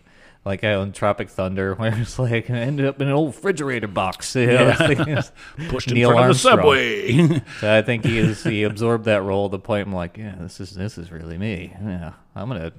like 0.46 0.64
uh, 0.64 0.68
in 0.68 0.92
Tropic 0.92 1.28
Thunder, 1.28 1.74
where 1.76 1.92
it's 2.00 2.18
like 2.18 2.48
ended 2.48 2.86
up 2.86 3.00
in 3.02 3.08
an 3.08 3.12
old 3.14 3.34
refrigerator 3.34 3.88
box. 3.88 4.34
You 4.34 4.46
know, 4.46 4.52
Yeah. 4.78 5.22
Pushed 5.68 5.88
in 5.88 5.94
Neil 5.94 6.10
front 6.10 6.26
Armstrong. 6.26 6.58
of 6.60 6.64
the 6.64 7.18
subway. 7.18 7.42
So 7.60 7.76
I 7.76 7.82
think 7.82 8.04
he 8.04 8.18
is 8.18 8.42
he 8.44 8.62
absorbed 8.62 9.04
that 9.04 9.22
role 9.22 9.50
to 9.50 9.56
the 9.56 9.62
point 9.62 9.88
I'm 9.88 9.94
like, 9.94 10.16
yeah, 10.16 10.36
this 10.38 10.60
is 10.60 10.70
this 10.70 10.96
is 10.96 11.10
really 11.10 11.36
me. 11.36 11.74
Yeah, 11.82 12.12
I'm 12.34 12.48
gonna 12.48 12.72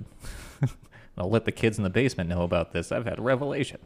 I'll 1.17 1.29
let 1.29 1.45
the 1.45 1.51
kids 1.51 1.77
in 1.77 1.83
the 1.83 1.89
basement 1.89 2.29
know 2.29 2.43
about 2.43 2.71
this. 2.71 2.91
I've 2.91 3.05
had 3.05 3.19
a 3.19 3.21
revelation. 3.21 3.79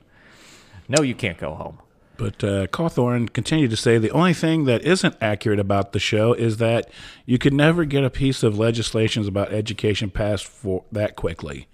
No, 0.88 1.02
you 1.02 1.16
can't 1.16 1.38
go 1.38 1.54
home. 1.56 1.80
But 2.18 2.44
uh, 2.44 2.68
Cawthorn 2.68 3.32
continued 3.34 3.72
to 3.72 3.78
say 3.78 3.98
the 3.98 4.12
only 4.12 4.34
thing 4.34 4.66
that 4.66 4.84
isn't 4.84 5.16
accurate 5.22 5.60
about 5.60 5.92
the 5.94 6.00
show 6.00 6.34
is 6.34 6.58
that 6.58 6.88
you 7.26 7.40
could 7.40 7.54
never 7.54 7.86
get 7.86 8.04
a 8.04 8.10
piece 8.12 8.44
of 8.44 8.60
legislation 8.60 9.28
about 9.28 9.52
education 9.52 10.12
passed 10.12 10.46
for 10.46 10.84
that 10.92 11.16
quickly. 11.16 11.68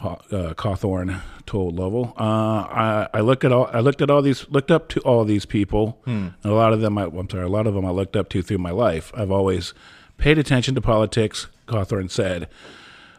Uh, 0.00 0.52
Cawthorn 0.54 1.20
told 1.46 1.76
Lovell. 1.76 2.14
Uh, 2.18 2.22
I, 2.22 3.08
I 3.14 3.20
look 3.20 3.42
at 3.44 3.52
all. 3.52 3.70
I 3.72 3.80
looked 3.80 4.02
at 4.02 4.10
all 4.10 4.20
these. 4.22 4.46
Looked 4.50 4.70
up 4.70 4.88
to 4.90 5.00
all 5.00 5.24
these 5.24 5.46
people. 5.46 5.98
And 6.04 6.34
a 6.44 6.52
lot 6.52 6.72
of 6.72 6.80
them. 6.80 6.98
I, 6.98 7.04
I'm 7.04 7.28
sorry. 7.30 7.44
A 7.44 7.48
lot 7.48 7.66
of 7.66 7.74
them 7.74 7.86
I 7.86 7.90
looked 7.90 8.16
up 8.16 8.28
to 8.30 8.42
through 8.42 8.58
my 8.58 8.70
life. 8.70 9.12
I've 9.14 9.30
always 9.30 9.72
paid 10.18 10.36
attention 10.38 10.74
to 10.74 10.80
politics. 10.80 11.46
Cawthorn 11.66 12.10
said. 12.10 12.48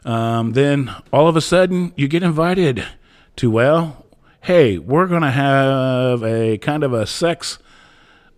Um, 0.03 0.51
then 0.53 0.93
all 1.11 1.27
of 1.27 1.35
a 1.35 1.41
sudden 1.41 1.91
you 1.95 2.07
get 2.07 2.21
invited 2.21 2.85
to 3.37 3.49
well, 3.49 4.05
hey, 4.41 4.77
we're 4.77 5.07
gonna 5.07 5.31
have 5.31 6.23
a 6.23 6.59
kind 6.59 6.83
of 6.83 6.93
a 6.93 7.07
sex 7.07 7.57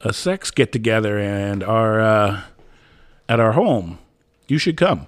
a 0.01 0.13
sex 0.13 0.49
get 0.51 0.71
together 0.71 1.17
and 1.19 1.61
our 1.63 1.99
uh, 1.99 2.41
at 3.27 3.39
our 3.41 3.51
home. 3.53 3.99
You 4.47 4.57
should 4.59 4.77
come. 4.77 5.07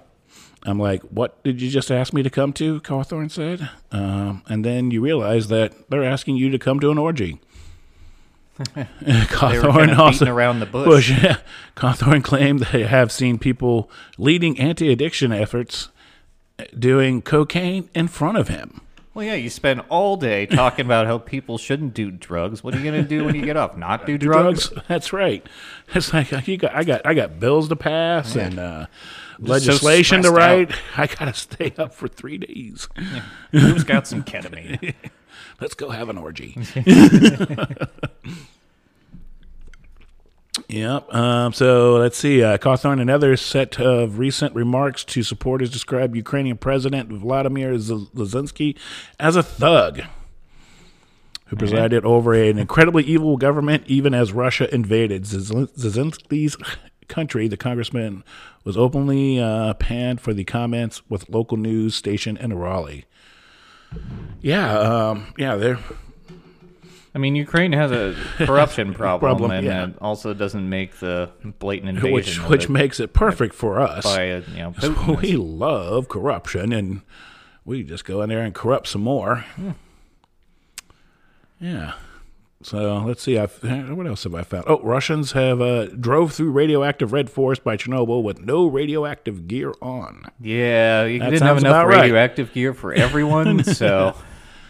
I'm 0.64 0.78
like, 0.78 1.02
what 1.02 1.42
did 1.42 1.62
you 1.62 1.70
just 1.70 1.90
ask 1.90 2.12
me 2.12 2.22
to 2.22 2.30
come 2.30 2.52
to? 2.54 2.80
Cawthorn 2.82 3.30
said, 3.30 3.70
um, 3.90 4.42
and 4.46 4.64
then 4.64 4.90
you 4.90 5.00
realize 5.00 5.48
that 5.48 5.88
they're 5.88 6.04
asking 6.04 6.36
you 6.36 6.50
to 6.50 6.58
come 6.58 6.80
to 6.80 6.90
an 6.90 6.98
orgy. 6.98 7.40
Cawthorn 8.58 9.96
also 9.96 10.26
around 10.26 10.60
the 10.60 10.66
bush. 10.66 10.86
Bush, 10.86 11.10
yeah. 11.10 11.38
Cawthorn 11.76 12.22
claimed 12.22 12.60
they 12.72 12.84
have 12.84 13.10
seen 13.10 13.38
people 13.38 13.90
leading 14.18 14.58
anti-addiction 14.60 15.32
efforts 15.32 15.88
doing 16.78 17.22
cocaine 17.22 17.88
in 17.94 18.08
front 18.08 18.36
of 18.36 18.48
him. 18.48 18.82
Well, 19.14 19.24
yeah, 19.24 19.34
you 19.34 19.50
spend 19.50 19.82
all 19.88 20.16
day 20.16 20.46
talking 20.46 20.84
about 20.84 21.06
how 21.06 21.18
people 21.18 21.58
shouldn't 21.58 21.94
do 21.94 22.10
drugs. 22.10 22.62
What 22.62 22.74
are 22.74 22.78
you 22.78 22.84
gonna 22.84 23.02
do 23.02 23.24
when 23.24 23.34
you 23.34 23.44
get 23.44 23.56
off? 23.56 23.76
Not 23.76 24.06
do 24.06 24.16
drugs? 24.16 24.68
drugs. 24.68 24.84
That's 24.88 25.12
right. 25.12 25.44
It's 25.94 26.12
like 26.12 26.46
you 26.46 26.56
got, 26.56 26.74
I 26.74 26.84
got, 26.84 27.04
I 27.04 27.14
got 27.14 27.40
bills 27.40 27.68
to 27.70 27.76
pass 27.76 28.36
and 28.36 28.58
uh, 28.58 28.86
Just 29.42 29.64
so 29.64 29.72
legislation 29.72 30.22
to 30.22 30.28
stressed 30.28 30.70
write. 30.70 30.72
I 30.96 31.06
gotta 31.06 31.34
stay 31.34 31.72
up 31.78 31.94
for 31.94 32.08
three 32.08 32.38
days. 32.38 32.88
Who's 33.52 33.84
got 33.84 34.06
some 34.06 34.22
ketamine? 34.22 34.94
Let's 35.60 35.74
go 35.74 35.90
have 35.90 36.08
an 36.08 36.16
orgy. 36.18 36.56
yep. 40.68 41.14
Um, 41.14 41.52
so 41.52 41.96
let's 41.96 42.16
see. 42.16 42.42
Uh, 42.42 42.56
Cawthorn, 42.56 42.98
another 43.00 43.36
set 43.36 43.78
of 43.78 44.18
recent 44.18 44.54
remarks 44.54 45.04
to 45.04 45.22
supporters 45.22 45.70
described 45.70 46.16
Ukrainian 46.16 46.56
President 46.56 47.10
Vladimir 47.10 47.74
Zelensky 47.74 48.78
as 49.18 49.36
a 49.36 49.42
thug 49.42 50.00
who 51.50 51.56
presided 51.56 52.04
over 52.06 52.32
an 52.32 52.58
incredibly 52.58 53.02
evil 53.04 53.36
government 53.36 53.82
even 53.86 54.14
as 54.14 54.32
Russia 54.32 54.72
invaded 54.74 55.24
Zelensky's 55.24 56.56
country. 57.10 57.46
The 57.48 57.58
congressman 57.58 58.24
was 58.64 58.76
openly 58.76 59.38
uh, 59.38 59.74
panned 59.74 60.20
for 60.22 60.32
the 60.32 60.44
comments 60.44 61.02
with 61.10 61.28
local 61.28 61.58
news 61.58 61.94
station 61.94 62.38
in 62.38 62.54
Raleigh. 62.54 63.04
Yeah, 64.40 64.78
um, 64.78 65.34
yeah, 65.36 65.56
they're 65.56 65.78
I 67.14 67.18
mean, 67.18 67.34
Ukraine 67.34 67.72
has 67.72 67.90
a 67.90 68.14
corruption 68.38 68.94
problem, 68.94 69.30
Problem, 69.38 69.50
and 69.50 69.66
yeah. 69.66 69.86
it 69.88 69.94
also 70.00 70.32
doesn't 70.32 70.68
make 70.68 71.00
the 71.00 71.30
blatant 71.58 71.88
invasion. 71.88 72.12
which 72.12 72.38
which 72.48 72.64
it 72.64 72.70
makes 72.70 73.00
it 73.00 73.12
perfect 73.12 73.54
for 73.54 73.80
us. 73.80 74.04
by 74.04 74.36
you 74.36 74.42
know 74.56 75.16
we 75.20 75.36
love 75.36 76.08
corruption, 76.08 76.72
and 76.72 77.02
we 77.64 77.82
just 77.82 78.04
go 78.04 78.22
in 78.22 78.28
there 78.28 78.42
and 78.42 78.54
corrupt 78.54 78.86
some 78.88 79.02
more. 79.02 79.44
Yeah. 81.58 81.94
So 82.62 82.98
let's 83.06 83.22
see. 83.22 83.38
I've, 83.38 83.58
what 83.90 84.06
else 84.06 84.24
have 84.24 84.34
I 84.34 84.42
found? 84.42 84.64
Oh, 84.66 84.80
Russians 84.82 85.32
have 85.32 85.62
uh, 85.62 85.86
drove 85.86 86.32
through 86.34 86.50
radioactive 86.50 87.12
red 87.12 87.30
forest 87.30 87.64
by 87.64 87.76
Chernobyl 87.78 88.22
with 88.22 88.40
no 88.40 88.66
radioactive 88.66 89.48
gear 89.48 89.72
on. 89.80 90.24
Yeah, 90.40 91.04
you 91.06 91.18
That 91.20 91.30
didn't 91.30 91.46
have 91.46 91.56
enough 91.58 91.70
about 91.70 91.86
right. 91.88 92.00
radioactive 92.02 92.52
gear 92.52 92.74
for 92.74 92.92
everyone, 92.92 93.64
so 93.64 94.14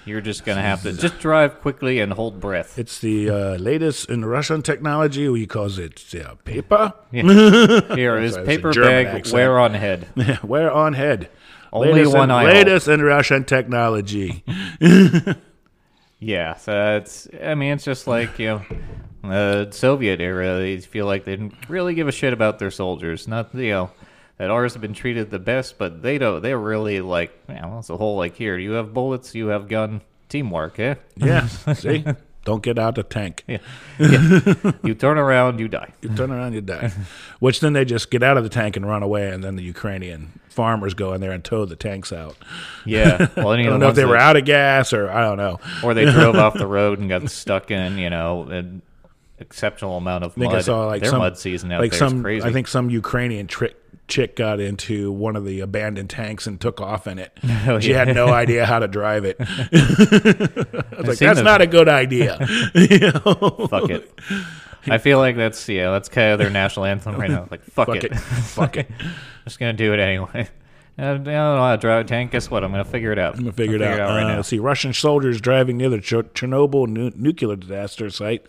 you're 0.05 0.21
just 0.21 0.45
gonna 0.45 0.63
have 0.63 0.83
to 0.85 0.93
just 0.93 1.19
drive 1.19 1.61
quickly 1.61 1.99
and 1.99 2.13
hold 2.13 2.39
breath. 2.39 2.79
It's 2.79 3.01
the 3.01 3.29
uh, 3.29 3.57
latest 3.57 4.09
in 4.09 4.25
Russian 4.25 4.63
technology. 4.63 5.29
We 5.29 5.47
call 5.47 5.67
it 5.79 6.15
uh, 6.15 6.37
paper. 6.45 6.95
Here 7.11 8.17
is 8.19 8.35
Sorry, 8.35 8.47
paper 8.47 8.73
bag, 8.73 9.07
accent. 9.07 9.35
wear 9.35 9.59
on 9.59 9.75
head. 9.75 10.07
Wear 10.45 10.71
on 10.71 10.93
head. 10.93 11.29
Only 11.73 11.93
latest 11.93 12.15
one 12.17 12.31
in, 12.31 12.37
eye 12.37 12.45
Latest 12.45 12.89
in 12.89 13.03
Russian 13.03 13.45
technology. 13.45 14.45
Yeah, 16.21 16.55
so 16.55 16.99
it's. 16.99 17.29
I 17.43 17.55
mean, 17.55 17.73
it's 17.73 17.85
just 17.85 18.07
like 18.07 18.39
you 18.39 18.47
know, 18.47 18.63
the 19.23 19.71
Soviet 19.73 20.21
era. 20.21 20.59
They 20.59 20.79
feel 20.79 21.07
like 21.07 21.25
they 21.25 21.33
didn't 21.33 21.69
really 21.69 21.95
give 21.95 22.09
a 22.09 22.13
shit 22.13 22.33
about 22.33 22.59
their 22.59 22.71
soldiers. 22.71 23.27
Not 23.27 23.55
you 23.55 23.71
know 23.71 23.91
that 24.41 24.51
ours 24.51 24.73
have 24.75 24.81
been 24.81 24.95
treated 24.95 25.31
the 25.31 25.39
best, 25.39 25.77
but 25.79 26.03
they 26.03 26.19
don't. 26.19 26.43
They're 26.43 26.59
really 26.59 27.01
like, 27.01 27.31
you 27.49 27.57
know, 27.57 27.79
it's 27.79 27.91
a 27.91 27.97
whole 27.97 28.17
like 28.17 28.37
here. 28.37 28.57
You 28.57 28.73
have 28.73 28.95
bullets, 28.95 29.35
you 29.35 29.49
have 29.49 29.69
gun, 29.69 30.03
teamwork. 30.31 30.79
Eh? 30.79 30.95
Yeah. 31.17 31.47
See? 31.75 32.05
Don't 32.45 32.63
get 32.63 32.79
out 32.79 32.91
of 32.91 32.95
the 32.95 33.03
tank. 33.03 33.45
Yeah. 33.47 33.59
yeah. 33.99 34.73
you 34.85 34.95
turn 34.95 35.19
around, 35.19 35.61
you 35.61 35.69
die. 35.69 35.93
You 36.01 36.09
turn 36.09 36.31
around, 36.31 36.55
you 36.55 36.63
die. 36.63 36.91
Which 37.39 37.61
then 37.61 37.75
they 37.75 37.85
just 37.85 38.11
get 38.11 38.23
out 38.23 38.39
of 38.39 38.45
the 38.45 38.49
tank 38.49 38.77
and 38.77 38.87
run 38.87 39.03
away, 39.03 39.31
and 39.31 39.45
then 39.45 39.57
the 39.57 39.63
Ukrainian 39.63 40.41
farmers 40.49 40.95
go 40.95 41.13
in 41.13 41.21
there 41.21 41.33
and 41.33 41.45
tow 41.45 41.67
the 41.67 41.77
tanks 41.77 42.13
out. 42.13 42.37
Yeah. 42.85 43.29
Well, 43.37 43.51
I 43.51 43.63
don't 43.63 43.81
know 43.81 43.89
if 43.89 43.95
they 43.95 44.05
ones 44.05 44.11
were 44.11 44.17
out 44.17 44.37
of 44.37 44.45
gas 44.45 44.93
or 44.93 45.11
I 45.11 45.23
don't 45.23 45.37
know. 45.37 45.61
or 45.83 45.95
they 45.95 46.11
drove 46.11 46.37
off 46.37 46.55
the 46.55 46.67
road 46.67 46.99
and 46.99 47.09
got 47.09 47.29
stuck 47.31 47.71
in, 47.71 47.99
you 47.99 48.11
know, 48.11 48.43
an 48.45 48.83
exceptional 49.39 49.97
amount 49.97 50.25
of 50.25 50.33
I 50.33 50.35
think 50.35 50.53
mud. 50.53 50.59
I 50.59 50.63
saw 50.63 50.87
like 50.87 51.03
Their 51.03 51.11
some 51.11 51.19
mud 51.21 51.39
season 51.39 51.73
out 51.73 51.81
like 51.81 51.93
there 51.93 52.05
is 52.05 52.11
some. 52.11 52.23
crazy. 52.23 52.47
I 52.47 52.53
think 52.53 52.69
some 52.69 52.91
Ukrainian 52.91 53.47
trick 53.47 53.77
chick 54.11 54.37
got 54.37 54.61
into 54.61 55.11
one 55.13 55.37
of 55.37 55.45
the 55.45 55.61
abandoned 55.61 56.11
tanks 56.11 56.47
and 56.47 56.61
took 56.61 56.81
off 56.81 57.07
in 57.07 57.19
it. 57.19 57.33
Oh, 57.67 57.79
she 57.79 57.91
yeah. 57.91 58.05
had 58.05 58.15
no 58.15 58.29
idea 58.29 58.65
how 58.65 58.79
to 58.79 58.89
drive 58.89 59.25
it. 59.25 59.37
I 59.41 59.45
was 60.99 61.09
like, 61.09 61.19
that's 61.19 61.41
not 61.41 61.61
a 61.61 61.67
good 61.67 61.89
idea. 61.89 62.39
You 62.75 63.13
know? 63.13 63.67
fuck 63.71 63.91
it. 63.91 64.11
I 64.87 64.99
feel 64.99 65.19
like 65.19 65.37
that's 65.37 65.69
yeah, 65.69 65.91
that's 65.91 66.09
kind 66.09 66.33
of 66.33 66.39
their 66.39 66.51
national 66.51 66.87
anthem 66.87 67.17
right 67.17 67.31
now. 67.31 67.47
Like 67.51 67.63
fuck, 67.65 67.89
Fuck 67.89 67.97
it, 67.97 68.05
it. 68.05 68.15
Fuck 68.17 68.77
it. 68.79 68.91
just 69.45 69.59
gonna 69.59 69.73
do 69.75 69.93
it 69.93 70.01
anyway. 70.01 70.49
I 71.01 71.13
don't 71.15 71.25
know 71.25 71.57
how 71.57 71.71
to 71.77 71.81
drive 71.81 72.05
a 72.05 72.09
tank. 72.09 72.33
Guess 72.33 72.51
what? 72.51 72.63
I'm 72.63 72.71
gonna 72.73 72.85
figure 72.85 73.11
it 73.11 73.19
out. 73.19 73.35
I'm 73.35 73.41
gonna 73.41 73.53
figure 73.53 73.77
it 73.77 73.83
out. 73.83 73.99
right 74.01 74.25
Uh, 74.25 74.37
now. 74.37 74.43
see, 74.43 74.59
Russian 74.59 74.93
soldiers 74.93 75.41
driving 75.41 75.77
near 75.79 75.89
the 75.89 75.99
Ch- 76.01 76.13
Chernobyl 76.35 76.87
nu- 76.89 77.11
nuclear 77.17 77.57
disaster 77.57 78.11
site 78.11 78.45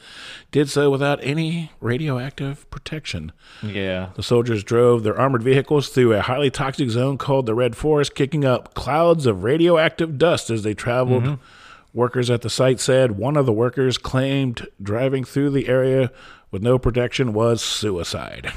did 0.52 0.70
so 0.70 0.90
without 0.90 1.20
any 1.24 1.72
radioactive 1.80 2.70
protection. 2.70 3.32
Yeah, 3.64 4.08
The 4.16 4.24
soldiers 4.24 4.64
drove 4.64 5.04
their 5.04 5.18
armored 5.18 5.44
vehicles 5.44 5.90
through 5.90 6.14
a 6.14 6.22
highly 6.22 6.50
toxic 6.50 6.90
zone 6.90 7.18
called 7.18 7.46
the 7.46 7.56
Red 7.56 7.76
Forest, 7.78 8.16
kicking 8.16 8.44
up 8.44 8.74
clouds 8.74 9.26
of 9.26 9.44
radioactive 9.44 10.18
dust 10.18 10.50
as 10.50 10.64
they 10.64 10.74
traveled. 10.74 11.24
Mm-hmm. 11.24 11.34
Workers 11.94 12.30
at 12.30 12.42
the 12.42 12.50
site 12.50 12.80
said 12.80 13.12
one 13.18 13.36
of 13.38 13.46
the 13.46 13.52
workers 13.54 13.98
claimed 13.98 14.68
driving 14.82 15.24
through 15.24 15.50
the 15.52 15.68
area 15.68 16.12
with 16.50 16.62
no 16.62 16.78
protection 16.80 17.34
was 17.34 17.62
suicide 17.62 18.52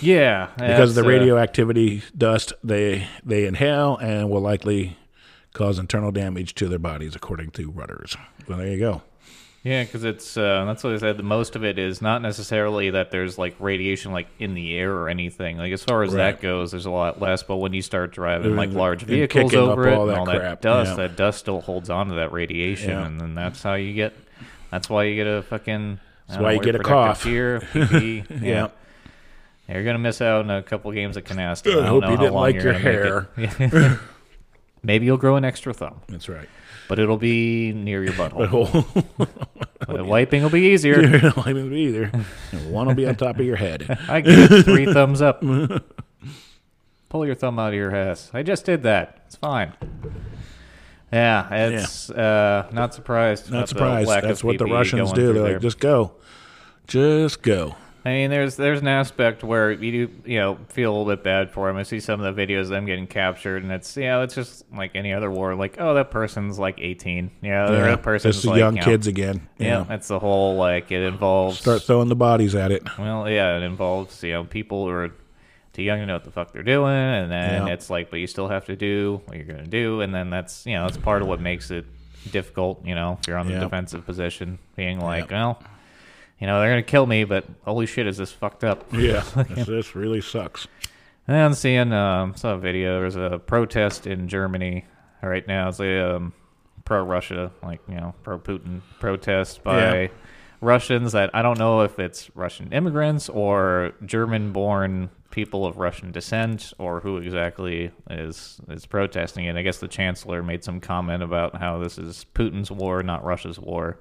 yeah, 0.00 0.48
because 0.56 0.90
of 0.90 0.94
the 0.96 1.04
uh, 1.04 1.12
radioactivity 1.12 2.02
dust 2.16 2.52
they 2.64 3.06
they 3.24 3.46
inhale 3.46 3.96
and 3.96 4.30
will 4.30 4.40
likely 4.40 4.96
cause 5.52 5.78
internal 5.78 6.12
damage 6.12 6.54
to 6.56 6.68
their 6.68 6.78
bodies, 6.78 7.14
according 7.16 7.50
to 7.52 7.70
Reuters. 7.72 8.16
Well, 8.48 8.58
there 8.58 8.68
you 8.68 8.78
go. 8.78 9.02
Yeah, 9.62 9.84
because 9.84 10.04
it's 10.04 10.38
uh, 10.38 10.64
that's 10.64 10.82
what 10.82 10.94
I 10.94 10.96
said. 10.98 11.18
The 11.18 11.22
most 11.22 11.54
of 11.54 11.64
it 11.64 11.78
is 11.78 12.00
not 12.00 12.22
necessarily 12.22 12.90
that 12.90 13.10
there's 13.10 13.36
like 13.36 13.54
radiation 13.58 14.10
like 14.10 14.26
in 14.38 14.54
the 14.54 14.74
air 14.74 14.90
or 14.94 15.10
anything. 15.10 15.58
Like 15.58 15.72
as 15.72 15.84
far 15.84 16.02
as 16.02 16.14
Right. 16.14 16.32
that 16.32 16.40
goes, 16.40 16.70
there's 16.70 16.86
a 16.86 16.90
lot 16.90 17.20
less. 17.20 17.42
But 17.42 17.56
when 17.56 17.74
you 17.74 17.82
start 17.82 18.10
driving 18.10 18.56
like 18.56 18.70
large 18.70 19.02
vehicles 19.02 19.54
over 19.54 19.86
it 19.86 19.92
all 19.92 20.02
and 20.08 20.10
that 20.12 20.18
all 20.18 20.24
crap, 20.26 20.40
that 20.40 20.62
dust, 20.62 20.90
yeah. 20.92 20.96
that 21.08 21.16
dust 21.16 21.40
still 21.40 21.60
holds 21.60 21.90
on 21.90 22.08
to 22.08 22.14
that 22.14 22.32
radiation, 22.32 22.90
Yeah. 22.90 23.04
and 23.06 23.20
then 23.20 23.34
that's 23.34 23.62
how 23.62 23.74
you 23.74 23.92
get. 23.92 24.14
That's 24.70 24.88
why 24.88 25.04
you 25.04 25.14
get 25.14 25.26
a 25.26 25.42
fucking. 25.42 26.00
That's 26.26 26.40
why 26.40 26.54
know, 26.54 26.60
you 26.60 26.64
get 26.64 26.76
a 26.76 26.78
cough. 26.78 27.22
PPE, 27.24 28.30
yeah. 28.30 28.38
Yeah. 28.40 28.68
You're 29.72 29.84
gonna 29.84 29.98
miss 29.98 30.20
out 30.20 30.44
on 30.44 30.50
a 30.50 30.62
couple 30.62 30.90
games 30.92 31.16
at 31.16 31.24
canasta. 31.24 31.72
I 31.72 31.74
don't 31.74 31.84
hope 31.86 32.02
know 32.02 32.10
you 32.10 32.16
didn't 32.16 32.34
like 32.34 32.54
your 32.56 33.26
it. 33.36 33.98
Maybe 34.82 35.06
you'll 35.06 35.18
grow 35.18 35.36
an 35.36 35.44
extra 35.44 35.74
thumb, 35.74 36.00
That's 36.08 36.28
right. 36.28 36.48
but 36.88 36.98
it'll 36.98 37.18
be 37.18 37.72
near 37.72 38.02
your 38.02 38.14
butthole. 38.14 38.86
But 39.18 39.28
The 39.96 40.04
wiping 40.04 40.42
will 40.42 40.50
be 40.50 40.70
easier. 40.70 41.02
not 41.20 41.46
leaving 41.46 41.72
it 41.72 41.76
either. 41.76 42.06
One 42.68 42.86
will 42.86 42.94
be 42.94 43.06
on 43.06 43.14
top 43.16 43.38
of 43.38 43.44
your 43.44 43.56
head. 43.56 43.98
I 44.08 44.20
give 44.22 44.64
three 44.64 44.86
thumbs 44.86 45.20
up. 45.20 45.42
Pull 47.08 47.26
your 47.26 47.34
thumb 47.34 47.58
out 47.58 47.68
of 47.68 47.74
your 47.74 47.94
ass. 47.94 48.30
I 48.32 48.42
just 48.42 48.64
did 48.64 48.84
that. 48.84 49.22
It's 49.26 49.36
fine. 49.36 49.74
Yeah, 51.12 51.52
it's 51.52 52.08
uh, 52.08 52.68
not 52.72 52.94
surprised. 52.94 53.50
Not 53.50 53.68
surprised. 53.68 54.08
That's 54.08 54.44
what 54.44 54.58
the 54.58 54.66
Russians 54.66 55.12
do. 55.12 55.32
They're 55.32 55.54
like, 55.54 55.62
just 55.62 55.80
go, 55.80 56.12
just 56.86 57.42
go. 57.42 57.74
I 58.04 58.08
mean, 58.10 58.30
there's 58.30 58.56
there's 58.56 58.80
an 58.80 58.88
aspect 58.88 59.44
where 59.44 59.70
you 59.72 60.06
do 60.06 60.12
you 60.24 60.38
know 60.38 60.58
feel 60.68 60.90
a 60.90 60.94
little 60.96 61.12
bit 61.14 61.22
bad 61.22 61.50
for 61.50 61.68
him. 61.68 61.76
I 61.76 61.82
see 61.82 62.00
some 62.00 62.20
of 62.20 62.34
the 62.34 62.46
videos 62.46 62.62
of 62.62 62.68
them 62.70 62.86
getting 62.86 63.06
captured, 63.06 63.62
and 63.62 63.70
it's 63.70 63.94
you 63.96 64.04
know 64.04 64.22
it's 64.22 64.34
just 64.34 64.64
like 64.72 64.92
any 64.94 65.12
other 65.12 65.30
war. 65.30 65.54
Like, 65.54 65.76
oh, 65.78 65.92
that 65.94 66.10
person's 66.10 66.58
like 66.58 66.76
18. 66.80 67.30
Yeah, 67.42 67.70
Yeah, 67.70 67.80
that 67.82 68.02
person's 68.02 68.36
it's 68.36 68.44
the 68.44 68.50
like 68.50 68.58
young 68.58 68.74
you 68.76 68.80
know, 68.80 68.86
kids 68.86 69.06
again. 69.06 69.46
Yeah, 69.58 69.66
Yeah. 69.80 69.84
that's 69.86 70.08
the 70.08 70.18
whole 70.18 70.56
like 70.56 70.90
it 70.90 71.02
involves. 71.02 71.58
Start 71.58 71.82
throwing 71.82 72.08
the 72.08 72.16
bodies 72.16 72.54
at 72.54 72.72
it. 72.72 72.82
Well, 72.98 73.28
yeah, 73.28 73.58
it 73.58 73.62
involves 73.62 74.22
you 74.22 74.32
know 74.32 74.44
people 74.44 74.86
who 74.86 74.92
are 74.92 75.12
too 75.74 75.82
young 75.82 75.98
to 75.98 76.06
know 76.06 76.14
what 76.14 76.24
the 76.24 76.30
fuck 76.30 76.52
they're 76.52 76.62
doing, 76.62 76.92
and 76.94 77.30
then 77.30 77.66
Yeah. 77.66 77.72
it's 77.74 77.90
like, 77.90 78.10
but 78.10 78.18
you 78.18 78.26
still 78.26 78.48
have 78.48 78.64
to 78.64 78.76
do 78.76 79.20
what 79.26 79.36
you're 79.36 79.46
gonna 79.46 79.66
do, 79.66 80.00
and 80.00 80.14
then 80.14 80.30
that's 80.30 80.64
you 80.64 80.72
know 80.74 80.84
that's 80.86 80.96
part 80.96 81.20
of 81.20 81.28
what 81.28 81.40
makes 81.40 81.70
it 81.70 81.84
difficult. 82.32 82.84
You 82.86 82.94
know, 82.94 83.18
if 83.20 83.28
you're 83.28 83.36
on 83.36 83.46
the 83.46 83.52
Yeah. 83.54 83.60
defensive 83.60 84.06
position, 84.06 84.58
being 84.74 85.00
like, 85.00 85.30
well, 85.30 85.62
you 86.40 86.46
know, 86.46 86.58
they're 86.60 86.70
gonna 86.70 86.82
kill 86.82 87.06
me, 87.06 87.24
but 87.24 87.44
holy 87.64 87.86
shit, 87.86 88.06
is 88.06 88.16
this 88.16 88.32
fucked 88.32 88.64
up? 88.64 88.84
Yeah, 88.92 89.20
this, 89.48 89.66
this 89.66 89.94
really 89.96 90.20
sucks. 90.20 90.66
And 91.28 91.36
I'm 91.36 91.54
seeing 91.54 91.92
um, 91.92 92.34
saw 92.34 92.54
a 92.54 92.58
video. 92.58 92.98
There's 93.00 93.16
a 93.16 93.38
protest 93.38 94.06
in 94.06 94.26
Germany 94.28 94.84
right 95.22 95.46
now. 95.46 95.68
It's 95.68 95.78
a 95.78 96.16
um, 96.16 96.32
pro-Russia, 96.84 97.52
like 97.62 97.80
you 97.88 97.94
know, 97.94 98.14
pro-Putin 98.24 98.80
protest 98.98 99.62
by 99.62 100.02
Yeah. 100.02 100.08
Russians 100.62 101.12
that 101.12 101.30
I 101.34 101.42
don't 101.42 101.58
know 101.58 101.82
if 101.82 101.98
it's 101.98 102.30
Russian 102.34 102.72
immigrants 102.72 103.28
or 103.28 103.92
German-born 104.04 105.10
people 105.30 105.64
of 105.64 105.78
Russian 105.78 106.10
descent 106.10 106.72
or 106.78 107.00
who 107.00 107.18
exactly 107.18 107.92
is 108.10 108.60
is 108.68 108.84
protesting 108.86 109.44
it. 109.44 109.56
I 109.56 109.62
guess 109.62 109.78
the 109.78 109.88
chancellor 109.88 110.42
made 110.42 110.64
some 110.64 110.80
comment 110.80 111.22
about 111.22 111.56
how 111.56 111.78
this 111.78 111.96
is 111.98 112.26
Putin's 112.34 112.70
war, 112.70 113.02
not 113.02 113.24
Russia's 113.24 113.58
war. 113.58 113.98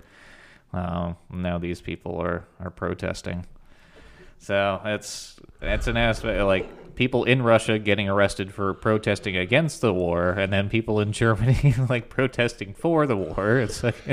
Uh, 0.74 1.14
now 1.32 1.58
these 1.58 1.82
people 1.82 2.20
are 2.22 2.46
are 2.60 2.70
protesting. 2.70 3.46
So 4.38 4.80
it's 4.86 5.36
it's 5.62 5.88
an 5.88 5.98
aspect 5.98 6.44
like 6.44 6.96
people 6.96 7.24
in 7.24 7.42
Russia 7.42 7.80
getting 7.80 8.08
arrested 8.10 8.54
for 8.54 8.74
protesting 8.74 9.36
against 9.38 9.82
the 9.82 9.94
war, 9.94 10.30
and 10.32 10.52
then 10.54 10.70
people 10.70 11.00
in 11.00 11.12
Germany 11.12 11.74
like 11.90 12.10
protesting 12.10 12.74
for 12.74 13.06
the 13.08 13.18
war. 13.18 13.58
It's 13.60 13.84
like 13.84 13.96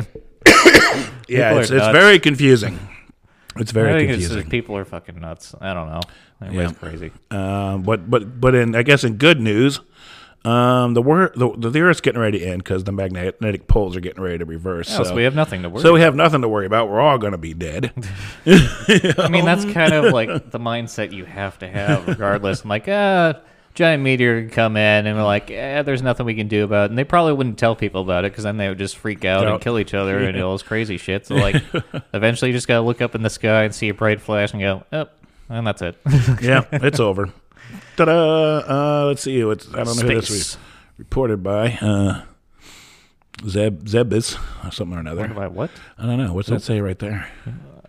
Yeah, 1.29 1.59
it's, 1.59 1.71
it's 1.71 1.87
very 1.89 2.19
confusing. 2.19 2.79
It's 3.59 3.71
I 3.71 3.75
very 3.75 3.93
think 4.01 4.11
it's 4.11 4.19
confusing. 4.27 4.39
just, 4.43 4.51
people 4.51 4.77
are 4.77 4.85
fucking 4.85 5.19
nuts. 5.21 5.55
I 5.61 5.73
don't 5.75 5.89
know. 5.89 6.01
Everybody's 6.43 6.73
Yeah. 6.73 6.79
crazy. 6.79 7.11
Um, 7.31 7.83
but 7.83 8.09
but 8.11 8.41
but 8.41 8.55
in 8.55 8.75
I 8.75 8.83
guess 8.83 9.03
in 9.05 9.17
good 9.17 9.41
news, 9.41 9.81
um, 10.47 10.95
the 10.95 11.03
wor- 11.03 11.33
the, 11.35 11.51
the 11.71 11.81
Earth's 11.81 12.01
getting 12.01 12.21
ready 12.21 12.39
to 12.39 12.47
end 12.47 12.63
because 12.63 12.85
the 12.85 12.93
magnetic 12.93 13.67
poles 13.67 13.97
are 13.97 14.01
getting 14.01 14.23
ready 14.23 14.39
to 14.39 14.45
reverse. 14.45 14.89
Oh, 14.95 14.99
so, 15.03 15.11
so 15.11 15.15
we 15.15 15.25
have 15.25 15.35
nothing 15.35 15.63
to 15.63 15.69
worry. 15.69 15.83
so 15.83 15.93
we 15.93 16.01
have 16.01 16.15
nothing 16.15 16.43
to 16.43 16.49
worry 16.49 16.67
about. 16.67 16.89
We're 16.89 17.01
all 17.01 17.19
going 17.19 17.33
to 17.33 17.39
be 17.39 17.55
dead. 17.55 17.93
I 18.47 19.29
mean, 19.31 19.45
that's 19.45 19.65
kind 19.65 19.93
of 19.93 20.13
like 20.13 20.51
the 20.51 20.59
mindset 20.61 21.13
you 21.13 21.25
have 21.25 21.59
to 21.61 21.69
have, 21.69 22.07
regardless. 22.07 22.63
I'm 22.63 22.69
like, 22.71 22.85
ah, 22.89 23.35
giant 23.75 24.03
meteor 24.03 24.43
could 24.43 24.53
come 24.53 24.77
in, 24.77 25.07
and 25.07 25.17
we're 25.19 25.25
like, 25.25 25.51
eh, 25.51 25.83
there's 25.83 26.01
nothing 26.03 26.25
we 26.27 26.35
can 26.35 26.49
do 26.49 26.65
about 26.65 26.85
it. 26.87 26.91
And 26.91 26.99
they 26.99 27.05
probably 27.05 27.33
wouldn't 27.33 27.59
tell 27.59 27.75
people 27.77 28.03
about 28.03 28.25
it 28.25 28.33
because 28.33 28.45
then 28.45 28.57
they 28.57 28.69
would 28.69 28.79
just 28.79 28.97
freak 28.97 29.25
out 29.25 29.43
Yeah. 29.43 29.53
and 29.55 29.61
kill 29.61 29.79
each 29.79 29.95
other 29.95 30.19
and 30.19 30.37
do 30.37 30.47
all 30.47 30.53
this 30.53 30.63
crazy 30.63 30.97
shit. 30.97 31.27
So, 31.27 31.35
like, 31.35 31.63
eventually 32.15 32.51
you 32.51 32.57
just 32.57 32.69
got 32.69 32.77
to 32.77 32.83
look 32.83 33.03
up 33.03 33.15
in 33.15 33.23
the 33.23 33.31
sky 33.31 33.65
and 33.65 33.75
see 33.75 33.89
a 33.89 33.95
bright 33.95 34.21
flash 34.21 34.53
and 34.53 34.63
go, 34.63 34.85
oh, 34.93 35.07
and 35.49 35.67
that's 35.67 35.83
it. 35.83 35.97
yeah, 36.41 36.65
it's 36.73 37.01
over. 37.01 37.31
Ta-da! 37.97 39.03
Uh, 39.03 39.07
let's 39.07 39.23
see. 39.23 39.41
It's, 39.41 39.69
I 39.73 39.85
don't 39.85 39.97
know 39.97 40.03
who 40.03 40.15
this 40.21 40.31
was 40.31 40.59
reported 40.99 41.43
by. 41.43 41.73
Uh, 41.81 42.23
Zeb 43.47 43.85
Zebis 43.85 44.39
or 44.67 44.71
something 44.71 44.97
or 44.97 45.01
another. 45.01 45.27
About 45.27 45.53
what? 45.53 45.71
I 45.99 46.07
don't 46.07 46.19
know. 46.19 46.33
What's 46.33 46.49
that 46.49 46.63
say 46.63 46.81
right 46.81 46.99
there? 46.99 47.29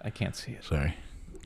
I 0.01 0.09
can't 0.09 0.35
see 0.35 0.53
it. 0.53 0.63
Sorry. 0.63 0.95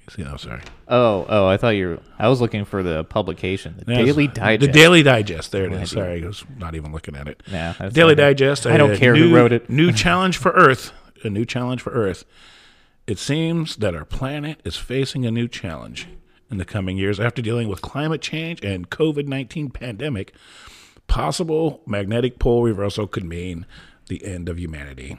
See, 0.10 0.26
oh, 0.26 0.36
sorry. 0.36 0.62
Oh, 0.88 1.26
oh, 1.30 1.48
I 1.48 1.58
thought 1.58 1.70
you 1.70 1.88
were. 1.88 2.00
I 2.20 2.28
was 2.28 2.42
looking 2.42 2.66
for 2.66 2.84
the 2.84 3.04
publication, 3.06 3.82
the 3.86 3.94
Yes. 3.94 4.06
Daily 4.06 4.28
Digest. 4.28 4.62
The 4.62 4.68
Daily 4.68 5.04
Digest. 5.04 5.52
There 5.52 5.66
it 5.66 5.74
is. 5.74 5.92
Sorry, 5.92 6.24
I 6.24 6.28
was 6.28 6.44
not 6.58 6.76
even 6.76 6.92
looking 6.92 7.16
at 7.16 7.28
it. 7.28 7.42
Nah, 7.50 7.74
that's 7.74 7.94
Daily. 7.94 8.16
Digest. 8.16 8.66
I 8.66 8.78
don't 8.78 8.92
a 8.92 8.98
care 8.98 9.16
who 9.16 9.34
wrote 9.34 9.54
it. 9.54 9.70
New 9.70 9.92
challenge 9.94 10.38
for 10.38 10.52
Earth. 10.52 10.92
A 11.24 11.30
new 11.30 11.46
challenge 11.46 11.82
for 11.82 11.92
Earth. 11.92 12.26
It 13.08 13.20
seems 13.20 13.78
that 13.78 13.96
our 13.96 14.06
planet 14.06 14.60
is 14.66 14.76
facing 14.76 15.26
a 15.26 15.32
new 15.32 15.48
challenge 15.48 16.08
in 16.52 16.58
the 16.58 16.66
coming 16.66 16.98
years 16.98 17.20
after 17.20 17.42
dealing 17.42 17.68
with 17.70 17.82
climate 17.82 18.22
change 18.22 18.64
and 18.64 18.90
COVID 18.90 19.28
nineteen 19.28 19.70
pandemic. 19.70 20.34
Possible 21.08 21.82
magnetic 21.88 22.38
pole 22.40 22.64
reversal 22.64 23.08
could 23.08 23.24
mean 23.24 23.66
the 24.08 24.24
end 24.24 24.48
of 24.48 24.60
humanity. 24.60 25.18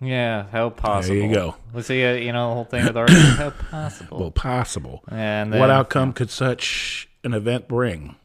Yeah, 0.00 0.46
how 0.52 0.70
possible? 0.70 1.14
There 1.16 1.26
you 1.26 1.34
go. 1.34 1.56
Let's 1.72 1.88
see, 1.88 2.04
uh, 2.04 2.12
you 2.14 2.32
know, 2.32 2.50
the 2.50 2.54
whole 2.54 2.64
thing 2.64 2.84
with 2.84 2.96
art. 2.96 3.10
how 3.10 3.50
possible? 3.70 4.18
Well, 4.18 4.30
possible. 4.30 5.02
and 5.08 5.52
then, 5.52 5.58
what 5.60 5.70
outcome 5.70 6.12
could 6.12 6.30
such 6.30 7.08
an 7.24 7.32
event 7.32 7.66
bring? 7.66 8.16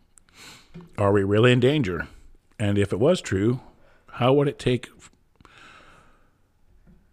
Are 0.97 1.11
we 1.11 1.23
really 1.23 1.51
in 1.51 1.59
danger? 1.59 2.07
And 2.59 2.77
if 2.77 2.93
it 2.93 2.99
was 2.99 3.21
true, 3.21 3.61
how 4.13 4.33
would 4.33 4.47
it 4.47 4.59
take? 4.59 4.89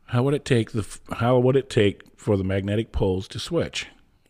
How 0.06 0.22
would 0.22 0.34
it 0.34 0.44
take 0.44 0.72
the? 0.72 0.86
How 1.14 1.38
would 1.38 1.56
it 1.56 1.70
take 1.70 2.02
for 2.16 2.36
the 2.36 2.44
magnetic 2.44 2.92
poles 2.92 3.28
to 3.28 3.38
switch? 3.38 3.86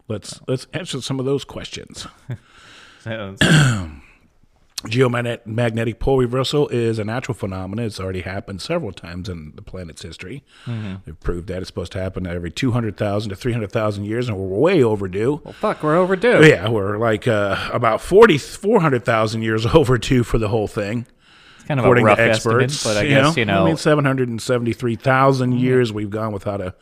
Let's 0.08 0.40
let's 0.48 0.66
answer 0.72 1.00
some 1.02 1.20
of 1.20 1.26
those 1.26 1.44
questions. 1.44 2.06
Geomagnetic 4.86 5.44
magnetic 5.44 5.98
pole 5.98 6.18
reversal 6.18 6.68
is 6.68 7.00
a 7.00 7.04
natural 7.04 7.34
phenomenon. 7.34 7.84
It's 7.84 7.98
already 7.98 8.20
happened 8.20 8.62
several 8.62 8.92
times 8.92 9.28
in 9.28 9.52
the 9.56 9.62
planet's 9.62 10.02
history. 10.02 10.44
They've 10.66 11.18
proved 11.18 11.48
that 11.48 11.58
it's 11.58 11.66
supposed 11.66 11.90
to 11.92 12.00
happen 12.00 12.28
every 12.28 12.52
200,000 12.52 13.30
to 13.30 13.34
300,000 13.36 14.04
years, 14.04 14.28
and 14.28 14.38
we're 14.38 14.46
way 14.58 14.82
overdue. 14.84 15.40
well, 15.42 15.52
fuck, 15.54 15.82
we're 15.82 15.96
overdue. 15.96 16.46
Yeah, 16.46 16.68
we're 16.68 16.96
like 16.96 17.26
uh, 17.26 17.70
about 17.72 18.00
40, 18.00 18.38
400,000 18.38 19.42
years 19.42 19.66
overdue 19.74 20.22
for 20.22 20.38
the 20.38 20.48
whole 20.48 20.68
thing, 20.68 21.06
It's 21.56 21.64
kind 21.66 21.80
of 21.80 21.84
according 21.84 22.04
a 22.04 22.06
rough 22.06 22.18
to 22.18 22.22
experts. 22.30 22.74
estimate, 22.74 22.94
but 22.94 23.04
I 23.04 23.08
guess 23.08 23.36
you 23.36 23.46
know, 23.46 23.62
I 23.64 23.66
mean, 23.66 23.76
773,000 23.76 25.58
years 25.58 25.92
we've 25.92 26.10
gone 26.10 26.32
without 26.32 26.60
a 26.60 26.74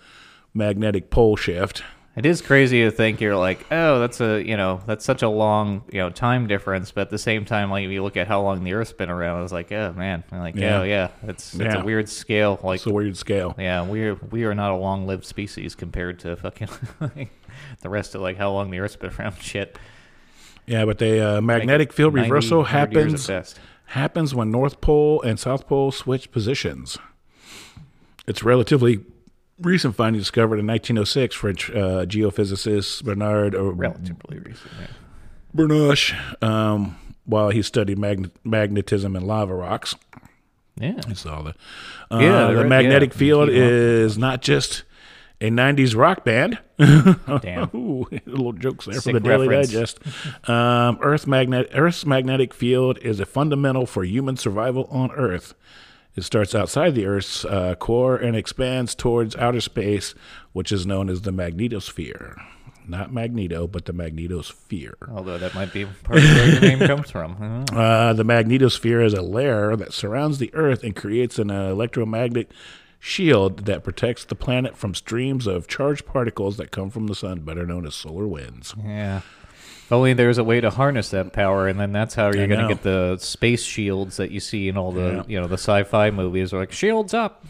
magnetic 0.53 1.09
pole 1.09 1.37
shift. 1.37 1.83
It 2.17 2.25
is 2.27 2.41
crazy 2.41 2.83
to 2.85 2.91
think 2.91 3.21
you're 3.21 3.37
like, 3.37 3.67
oh, 3.71 4.01
that's 4.01 4.21
a 4.23 4.43
you 4.43 4.57
know, 4.57 4.81
that's 4.87 5.05
such 5.05 5.23
a 5.23 5.29
long 5.29 5.83
you 5.93 5.99
know 6.01 6.09
time 6.11 6.47
difference, 6.47 6.91
but 6.91 7.03
at 7.03 7.11
the 7.11 7.19
same 7.19 7.45
time, 7.45 7.71
like 7.71 7.87
you 7.89 8.03
look 8.03 8.17
at 8.17 8.27
how 8.27 8.41
long 8.43 8.65
the 8.65 8.73
Earth's 8.73 8.93
been 8.93 9.11
around, 9.11 9.43
it's 9.45 9.53
like, 9.53 9.71
oh 9.71 9.93
man, 9.95 10.25
I'm 10.33 10.39
like, 10.41 10.57
Yeah. 10.57 10.81
oh 10.81 10.83
yeah, 10.83 11.09
it's 11.25 11.55
it's 11.55 11.63
Yeah. 11.63 11.83
a 11.83 11.85
weird 11.85 12.09
scale. 12.09 12.59
Like, 12.63 12.77
It's 12.79 12.87
a 12.87 12.93
weird 12.93 13.17
scale. 13.17 13.55
yeah, 13.59 13.83
we're 13.87 14.15
we 14.31 14.45
are 14.45 14.55
not 14.55 14.73
a 14.73 14.77
long-lived 14.77 15.25
species 15.27 15.75
compared 15.75 16.19
to 16.21 16.37
fucking 16.37 16.69
the 17.83 17.89
rest 17.89 18.15
of 18.15 18.23
like 18.23 18.37
how 18.39 18.51
long 18.51 18.71
the 18.71 18.81
Earth's 18.81 18.97
been 18.97 19.13
around. 19.19 19.37
Shit, 19.41 19.79
Yeah, 20.67 20.85
but 20.87 20.99
the 20.99 21.37
uh, 21.37 21.41
magnetic 21.43 21.93
field 21.93 22.15
90, 22.15 22.31
reversal 22.31 22.59
100 22.61 22.93
years 22.95 23.03
happens 23.05 23.27
best. 23.27 23.61
happens 23.87 24.35
when 24.35 24.51
North 24.51 24.81
Pole 24.81 25.21
and 25.23 25.39
South 25.39 25.67
Pole 25.67 25.93
switch 25.93 26.31
positions. 26.33 26.97
It's 28.27 28.43
relatively 28.43 29.01
recent 29.61 29.95
finding 29.97 30.21
discovered 30.21 30.59
in 30.59 30.67
1906. 30.67 31.35
French 31.35 31.71
uh, 31.71 32.05
geophysicist 32.07 33.05
Bernard 33.05 33.55
or 33.55 33.73
relatively 33.73 34.39
recent. 34.39 34.71
Yeah. 34.81 34.87
Bernoulli, 35.55 36.43
um, 36.43 36.97
while 37.25 37.49
he 37.51 37.63
studied 37.63 37.99
magn- 37.99 38.31
magnetism 38.45 39.17
in 39.17 39.27
lava 39.27 39.55
rocks. 39.55 39.95
Yeah. 40.79 41.01
He 41.09 41.15
saw 41.15 41.43
the 41.43 41.55
uh, 42.11 42.19
Yeah, 42.21 42.53
the 42.53 42.65
magnetic 42.65 43.13
yeah. 43.13 43.19
field 43.19 43.49
is 43.49 44.19
not 44.19 44.43
just 44.43 44.83
a 45.41 45.51
90s 45.51 45.97
rock 45.97 46.25
band. 46.25 46.59
Damn. 46.79 47.71
Ooh, 47.75 48.07
little 48.27 48.53
jokes 48.53 48.85
there 48.85 48.95
Sick 48.95 49.03
for 49.05 49.13
the 49.21 49.21
Daily 49.21 49.49
reference. 49.49 49.95
Digest. 49.95 50.49
Um, 50.49 50.99
Earth 51.01 51.27
magnet 51.27 51.71
Earth's 51.75 52.05
magnetic 52.05 52.53
field 52.53 52.99
is 52.99 53.21
a 53.21 53.27
fundamental 53.27 53.87
for 53.87 54.05
human 54.05 54.37
survival 54.37 54.87
on 54.91 55.11
Earth. 55.13 55.55
It 56.17 56.25
starts 56.25 56.55
outside 56.55 56.95
the 56.95 57.07
Earth's 57.07 57.45
uh, 57.45 57.75
core 57.75 58.17
and 58.17 58.35
expands 58.35 58.95
towards 58.95 59.37
outer 59.37 59.61
space, 59.61 60.15
which 60.53 60.73
is 60.73 60.87
known 60.87 61.11
as 61.11 61.23
the 61.23 61.31
magnetosphere. 61.31 62.41
Not 62.89 63.13
magneto, 63.13 63.67
but 63.67 63.85
the 63.85 63.93
magnetosphere. 63.93 64.95
Although 65.13 65.39
that 65.39 65.55
might 65.55 65.73
be 65.73 65.85
part 66.05 66.19
of 66.19 66.25
where 66.25 66.49
your 66.53 66.61
name 66.61 66.79
comes 66.79 67.11
from. 67.11 67.37
I 67.39 67.39
don't 67.39 67.73
know. 67.73 67.79
Uh, 67.79 68.13
the 68.13 68.25
magnetosphere 68.25 69.05
is 69.05 69.13
a 69.13 69.23
layer 69.23 69.77
that 69.77 69.93
surrounds 69.93 70.39
the 70.39 70.55
Earth 70.55 70.83
and 70.83 70.95
creates 70.97 71.39
an 71.39 71.51
uh, 71.51 71.69
electromagnetic 71.69 72.51
shield 72.99 73.67
that 73.67 73.85
protects 73.85 74.25
the 74.25 74.35
planet 74.35 74.77
from 74.77 74.95
streams 74.95 75.47
of 75.47 75.69
charged 75.69 76.07
particles 76.07 76.57
that 76.57 76.71
come 76.71 76.91
from 76.91 77.09
the 77.09 77.15
sun, 77.15 77.41
better 77.41 77.67
known 77.67 77.87
as 77.87 77.95
solar 77.95 78.27
winds. 78.27 78.75
Yeah. 78.83 79.21
If 79.87 79.93
only 79.93 80.15
there's 80.15 80.39
a 80.39 80.45
way 80.45 80.61
to 80.61 80.69
harness 80.71 81.11
that 81.11 81.33
power, 81.33 81.69
and 81.69 81.79
then 81.79 81.93
that's 81.93 82.15
how 82.15 82.33
you're 82.33 82.49
going 82.49 82.61
to 82.61 82.67
get 82.69 82.83
the 82.83 83.17
space 83.19 83.63
shields 83.63 84.17
that 84.17 84.33
you 84.33 84.41
see 84.41 84.69
in 84.69 84.77
all 84.77 84.91
the 84.91 85.25
you 85.29 85.41
know 85.41 85.47
the 85.47 85.55
sci-fi 85.55 86.11
movies. 86.11 86.53
Are 86.53 86.59
like 86.59 86.73
shields 86.73 87.15
up. 87.15 87.45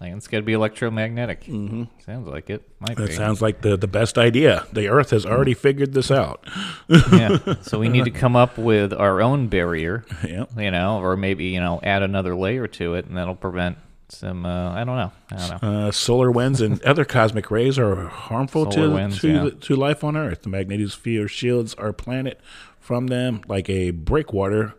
Like 0.00 0.12
it's 0.12 0.26
got 0.26 0.38
to 0.38 0.42
be 0.42 0.52
electromagnetic. 0.52 1.44
Mm-hmm. 1.44 1.84
Sounds 2.04 2.26
like 2.26 2.50
it. 2.50 2.68
Might 2.80 2.96
That 2.98 3.06
be. 3.08 3.12
sounds 3.14 3.40
like 3.40 3.62
the, 3.62 3.78
the 3.78 3.86
best 3.86 4.18
idea. 4.18 4.66
The 4.72 4.88
Earth 4.88 5.08
has 5.10 5.24
already 5.24 5.54
figured 5.54 5.94
this 5.94 6.10
out. 6.10 6.44
yeah. 6.88 7.38
So 7.62 7.78
we 7.78 7.88
need 7.88 8.04
to 8.04 8.10
come 8.24 8.36
up 8.36 8.58
with 8.58 8.92
our 8.92 9.22
own 9.22 9.46
barrier, 9.48 10.04
Yeah. 10.22 10.44
you 10.58 10.70
know, 10.70 10.98
or 11.00 11.16
maybe 11.16 11.46
you 11.46 11.60
know 11.60 11.80
add 11.82 12.02
another 12.02 12.34
layer 12.34 12.66
to 12.66 12.94
it, 12.94 13.06
and 13.06 13.16
that'll 13.16 13.36
prevent 13.36 13.78
some 14.08 14.46
uh, 14.46 14.72
I 14.72 14.84
don't 14.84 14.96
know. 14.96 15.12
I 15.32 15.36
don't 15.48 15.62
know. 15.62 15.86
Uh, 15.88 15.90
solar 15.90 16.30
winds 16.30 16.60
and 16.60 16.82
other 16.82 17.04
cosmic 17.04 17.50
rays 17.50 17.78
are 17.78 18.06
harmful 18.06 18.70
Solar 18.70 18.88
to 18.88 18.94
winds, 18.94 19.20
to, 19.20 19.28
yeah. 19.28 19.50
to 19.62 19.76
life 19.76 20.04
on 20.04 20.16
Earth. 20.16 20.42
The 20.42 20.48
magnetosphere 20.50 21.28
shields 21.28 21.74
our 21.74 21.92
planet 21.92 22.40
from 22.78 23.08
them 23.08 23.42
like 23.48 23.68
a 23.68 23.90
breakwater 23.90 24.74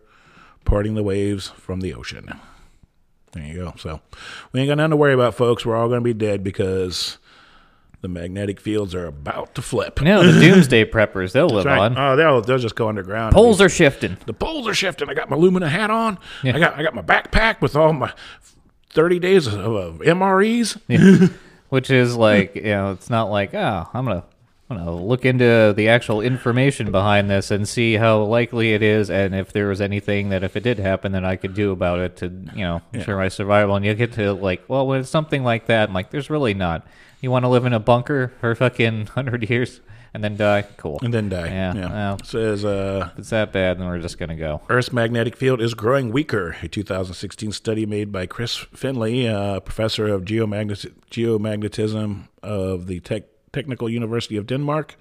parting 0.64 0.94
the 0.94 1.02
waves 1.02 1.48
from 1.48 1.80
the 1.80 1.92
ocean. 1.94 2.40
There 3.32 3.44
you 3.44 3.54
go. 3.56 3.74
So 3.78 4.00
we 4.52 4.60
ain't 4.60 4.68
got 4.68 4.76
nothing 4.78 4.90
to 4.90 4.96
worry 4.96 5.12
about, 5.12 5.34
folks. 5.34 5.66
We're 5.66 5.76
all 5.76 5.88
going 5.88 6.00
to 6.00 6.04
be 6.04 6.14
dead 6.14 6.42
because 6.42 7.18
the 8.00 8.08
magnetic 8.08 8.58
fields 8.60 8.94
are 8.94 9.04
about 9.06 9.54
to 9.56 9.62
flip. 9.62 10.00
No, 10.00 10.24
the 10.30 10.40
doomsday 10.40 10.84
preppers 10.86 11.32
they'll 11.32 11.48
live 11.50 11.66
Right. 11.66 11.78
on. 11.78 11.98
Oh, 11.98 12.16
they'll 12.16 12.40
they'll 12.40 12.58
just 12.58 12.76
go 12.76 12.88
underground. 12.88 13.34
Poles 13.34 13.60
are 13.60 13.68
shifting. 13.68 14.16
the 14.24 14.32
poles 14.32 14.66
are 14.66 14.74
shifting. 14.74 15.10
I 15.10 15.14
got 15.14 15.28
my 15.28 15.36
Lumina 15.36 15.68
hat 15.68 15.90
on. 15.90 16.18
Yeah. 16.42 16.56
I 16.56 16.58
got 16.58 16.78
I 16.78 16.82
got 16.82 16.94
my 16.94 17.02
backpack 17.02 17.60
with 17.60 17.76
all 17.76 17.92
my 17.92 18.12
thirty 18.90 19.18
days 19.18 19.46
of, 19.46 19.54
of 19.54 19.98
MREs. 19.98 20.78
which 21.68 21.90
is 21.90 22.16
like 22.16 22.54
you 22.54 22.62
know 22.62 22.92
it's 22.92 23.10
not 23.10 23.24
like 23.24 23.54
oh 23.54 23.86
i'm 23.92 24.04
gonna 24.06 24.24
i'm 24.70 24.78
gonna 24.78 24.94
look 24.94 25.24
into 25.24 25.72
the 25.76 25.88
actual 25.88 26.20
information 26.20 26.90
behind 26.90 27.28
this 27.28 27.50
and 27.50 27.68
see 27.68 27.94
how 27.94 28.22
likely 28.22 28.72
it 28.72 28.82
is 28.82 29.10
and 29.10 29.34
if 29.34 29.52
there 29.52 29.68
was 29.68 29.80
anything 29.80 30.30
that 30.30 30.42
if 30.42 30.56
it 30.56 30.62
did 30.62 30.78
happen 30.78 31.12
that 31.12 31.24
i 31.24 31.36
could 31.36 31.54
do 31.54 31.70
about 31.70 31.98
it 31.98 32.16
to 32.16 32.26
you 32.54 32.64
know 32.64 32.80
ensure 32.92 33.16
my 33.16 33.28
survival. 33.28 33.76
And 33.76 33.84
you 33.84 33.94
get 33.94 34.12
to 34.14 34.32
like 34.32 34.62
well 34.68 34.86
when 34.86 35.00
it's 35.00 35.10
something 35.10 35.44
like 35.44 35.66
that 35.66 35.88
i'm 35.88 35.94
like 35.94 36.10
there's 36.10 36.30
really 36.30 36.54
not. 36.54 36.86
You 37.20 37.32
want 37.32 37.44
to 37.44 37.48
live 37.48 37.66
in 37.66 37.72
a 37.72 37.80
bunker 37.80 38.32
for 38.40 38.54
fucking 38.54 38.98
100 39.14 39.50
years 39.50 39.80
and 40.18 40.24
then 40.24 40.36
die 40.36 40.62
cool 40.76 40.98
and 41.02 41.14
then 41.14 41.28
die. 41.28 41.46
Yeah, 41.46 41.74
well. 41.74 42.18
Says 42.24 42.64
uh, 42.64 43.10
if 43.12 43.18
it's 43.20 43.30
that 43.30 43.52
bad 43.52 43.78
then 43.78 43.86
we're 43.86 44.00
just 44.00 44.18
gonna 44.18 44.36
go 44.36 44.60
Earth's 44.68 44.92
magnetic 44.92 45.36
field 45.36 45.60
is 45.60 45.74
growing 45.74 46.10
weaker. 46.10 46.56
A 46.60 46.66
2016 46.68 47.52
study 47.52 47.86
made 47.86 48.10
by 48.10 48.26
Chris 48.26 48.56
Finlay, 48.56 49.28
uh, 49.28 49.60
professor 49.60 50.08
of 50.08 50.24
geomagnet- 50.24 50.92
geomagnetism 51.10 52.28
of 52.42 52.86
the 52.88 52.98
Tech 53.00 53.24
Technical 53.52 53.88
University 53.88 54.36
of 54.36 54.46
Denmark, 54.46 54.96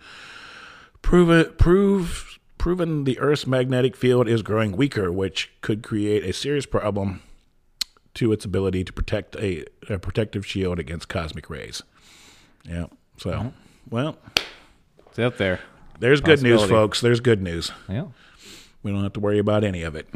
prove 1.02 1.32
it, 1.32 1.58
prove, 1.58 2.38
proven 2.60 3.04
the 3.04 3.18
Earth's 3.20 3.48
magnetic 3.48 3.96
field 3.96 4.28
is 4.28 4.42
growing 4.44 4.78
weaker, 4.78 5.12
which 5.12 5.52
could 5.62 5.82
create 5.82 6.24
a 6.24 6.32
serious 6.32 6.66
problem 6.68 7.22
to 8.14 8.32
its 8.32 8.46
ability 8.46 8.84
to 8.84 8.94
protect 8.94 9.36
a, 9.38 9.66
a 9.90 9.98
protective 9.98 10.46
shield 10.46 10.80
against 10.80 11.10
cosmic 11.10 11.50
rays. 11.50 11.82
Yeah. 12.64 12.86
So, 13.18 13.54
well, 13.90 14.18
it's 15.18 15.20
out 15.20 15.38
there 15.38 15.60
there's 16.00 16.22
good 16.22 16.44
news, 16.44 16.64
folks. 16.64 17.02
There's 17.02 17.20
good 17.20 17.42
news. 17.42 17.72
yeah 17.90 18.06
We 18.84 18.92
don't 18.92 19.02
have 19.02 19.14
to 19.14 19.20
worry 19.20 19.40
about 19.40 19.64
any 19.64 19.82
of 19.82 19.96
it. 19.96 20.08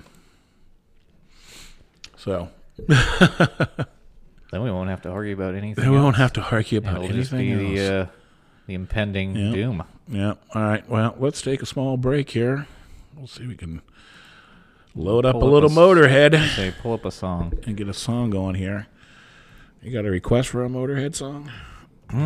So 2.18 2.50
then 2.88 4.62
we 4.62 4.70
won't 4.70 4.90
have 4.90 5.02
to 5.04 5.10
argue 5.10 5.34
about 5.34 5.56
anything 5.56 5.90
we 5.90 5.96
else. 5.96 6.04
won't 6.04 6.16
have 6.18 6.34
to 6.34 6.42
argue 6.42 6.78
about 6.78 7.04
It'll 7.04 7.16
just 7.16 7.34
anything 7.34 7.58
be 7.58 7.80
else. 7.80 7.90
the 7.90 7.96
uh, 7.96 8.06
the 8.68 8.74
impending 8.76 9.36
Yeah. 9.36 9.52
doom 9.52 9.84
Yeah. 10.08 10.34
All 10.54 10.62
right. 10.62 10.88
Well, 10.88 11.16
let's 11.18 11.42
take 11.42 11.62
a 11.64 11.66
small 11.66 11.98
break 11.98 12.30
here. 12.30 12.68
We'll 13.16 13.26
see 13.28 13.44
if 13.44 13.50
we 13.50 13.56
can 13.56 13.82
load 14.94 15.26
up 15.26 15.34
Pull 15.34 15.44
a 15.44 15.46
up 15.48 15.52
little 15.52 15.72
a 15.72 15.74
Motorhead 15.74 16.38
Say, 16.56 16.74
pull 16.80 16.94
up 16.94 17.06
a 17.06 17.12
song. 17.12 17.54
and 17.66 17.76
get 17.76 17.88
a 17.88 17.94
song 17.94 18.30
going 18.30 18.56
here. 18.56 18.88
You 19.82 19.92
got 19.92 20.06
a 20.06 20.12
request 20.12 20.50
for 20.50 20.64
a 20.64 20.70
Motorhead 20.70 21.16
song? 21.16 21.50
Uh, 22.14 22.18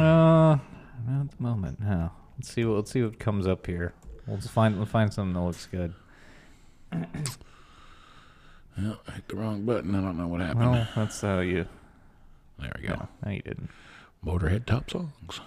not 1.08 1.22
at 1.22 1.32
the 1.38 1.42
moment. 1.44 1.80
No. 1.80 2.12
Let's 2.38 2.52
see. 2.54 2.66
What, 2.66 2.76
let's 2.76 2.92
see 2.92 3.04
what 3.04 3.20
comes 3.20 3.48
up 3.48 3.66
here. 3.66 3.94
We'll 4.28 4.38
just 4.38 4.50
find 4.50 4.78
we'll 4.78 4.86
find 4.86 5.14
something 5.14 5.34
that 5.34 5.42
looks 5.42 5.66
good. 5.68 5.94
Yeah, 8.78 8.96
I 9.08 9.12
hit 9.14 9.28
the 9.30 9.38
wrong 9.38 9.64
button. 9.64 9.96
I 9.96 10.02
don't 10.02 10.18
know 10.18 10.28
what 10.28 10.42
happened. 10.42 10.72
Well, 10.72 10.88
that's 10.96 11.22
how 11.22 11.40
you. 11.40 11.66
there 12.60 12.74
we 12.76 12.88
go. 12.88 12.96
No, 12.96 13.08
no, 13.26 13.32
you 13.32 13.42
didn't. 13.42 13.70
Motorhead 14.22 14.66
top 14.66 14.90
songs. 14.90 15.40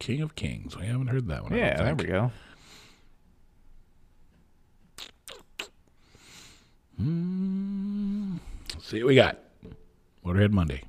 King 0.00 0.22
of 0.22 0.34
Kings. 0.34 0.76
We 0.76 0.86
haven't 0.86 1.06
heard 1.06 1.28
that 1.28 1.44
one. 1.44 1.54
Yeah, 1.54 1.80
there 1.80 1.94
we 1.94 2.04
go. 2.04 2.32
Hmm. 6.96 8.36
Let's 8.74 8.88
see 8.88 9.02
what 9.02 9.08
we 9.08 9.14
got. 9.14 9.38
Motorhead 10.24 10.50
Monday. 10.50 10.82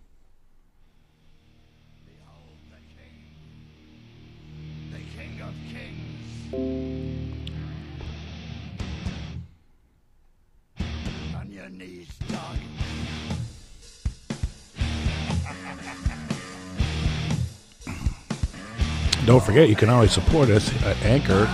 Don't 19.33 19.43
forget, 19.43 19.67
you 19.67 19.75
can 19.75 19.89
always 19.89 20.11
support 20.11 20.51
us 20.51 20.71
at 20.83 20.95
Anchor. 21.01 21.47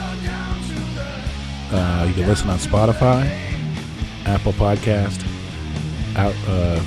Uh, 1.71 2.05
you 2.05 2.13
can 2.13 2.27
listen 2.27 2.49
on 2.49 2.57
Spotify, 2.57 3.25
Apple 4.25 4.51
Podcast, 4.51 5.25
out, 6.17 6.35
uh, 6.49 6.83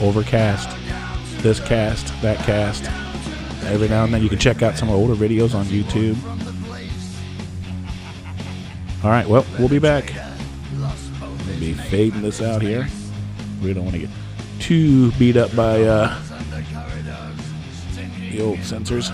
Overcast, 0.00 0.68
this 1.44 1.60
cast, 1.60 2.08
that 2.22 2.38
cast. 2.38 2.86
Every 3.66 3.86
now 3.86 4.02
and 4.02 4.12
then, 4.12 4.20
you 4.20 4.28
can 4.28 4.40
check 4.40 4.62
out 4.62 4.76
some 4.76 4.90
older 4.90 5.14
videos 5.14 5.54
on 5.54 5.64
YouTube. 5.66 6.16
All 9.04 9.10
right, 9.10 9.28
well, 9.28 9.46
we'll 9.60 9.68
be 9.68 9.78
back. 9.78 10.12
We'll 11.46 11.60
be 11.60 11.74
fading 11.74 12.22
this 12.22 12.42
out 12.42 12.62
here. 12.62 12.88
We 13.62 13.74
don't 13.74 13.84
want 13.84 13.94
to 13.94 14.00
get 14.00 14.10
too 14.58 15.12
beat 15.12 15.36
up 15.36 15.54
by 15.54 15.82
uh, 15.82 16.20
the 18.32 18.40
old 18.40 18.58
censors. 18.64 19.12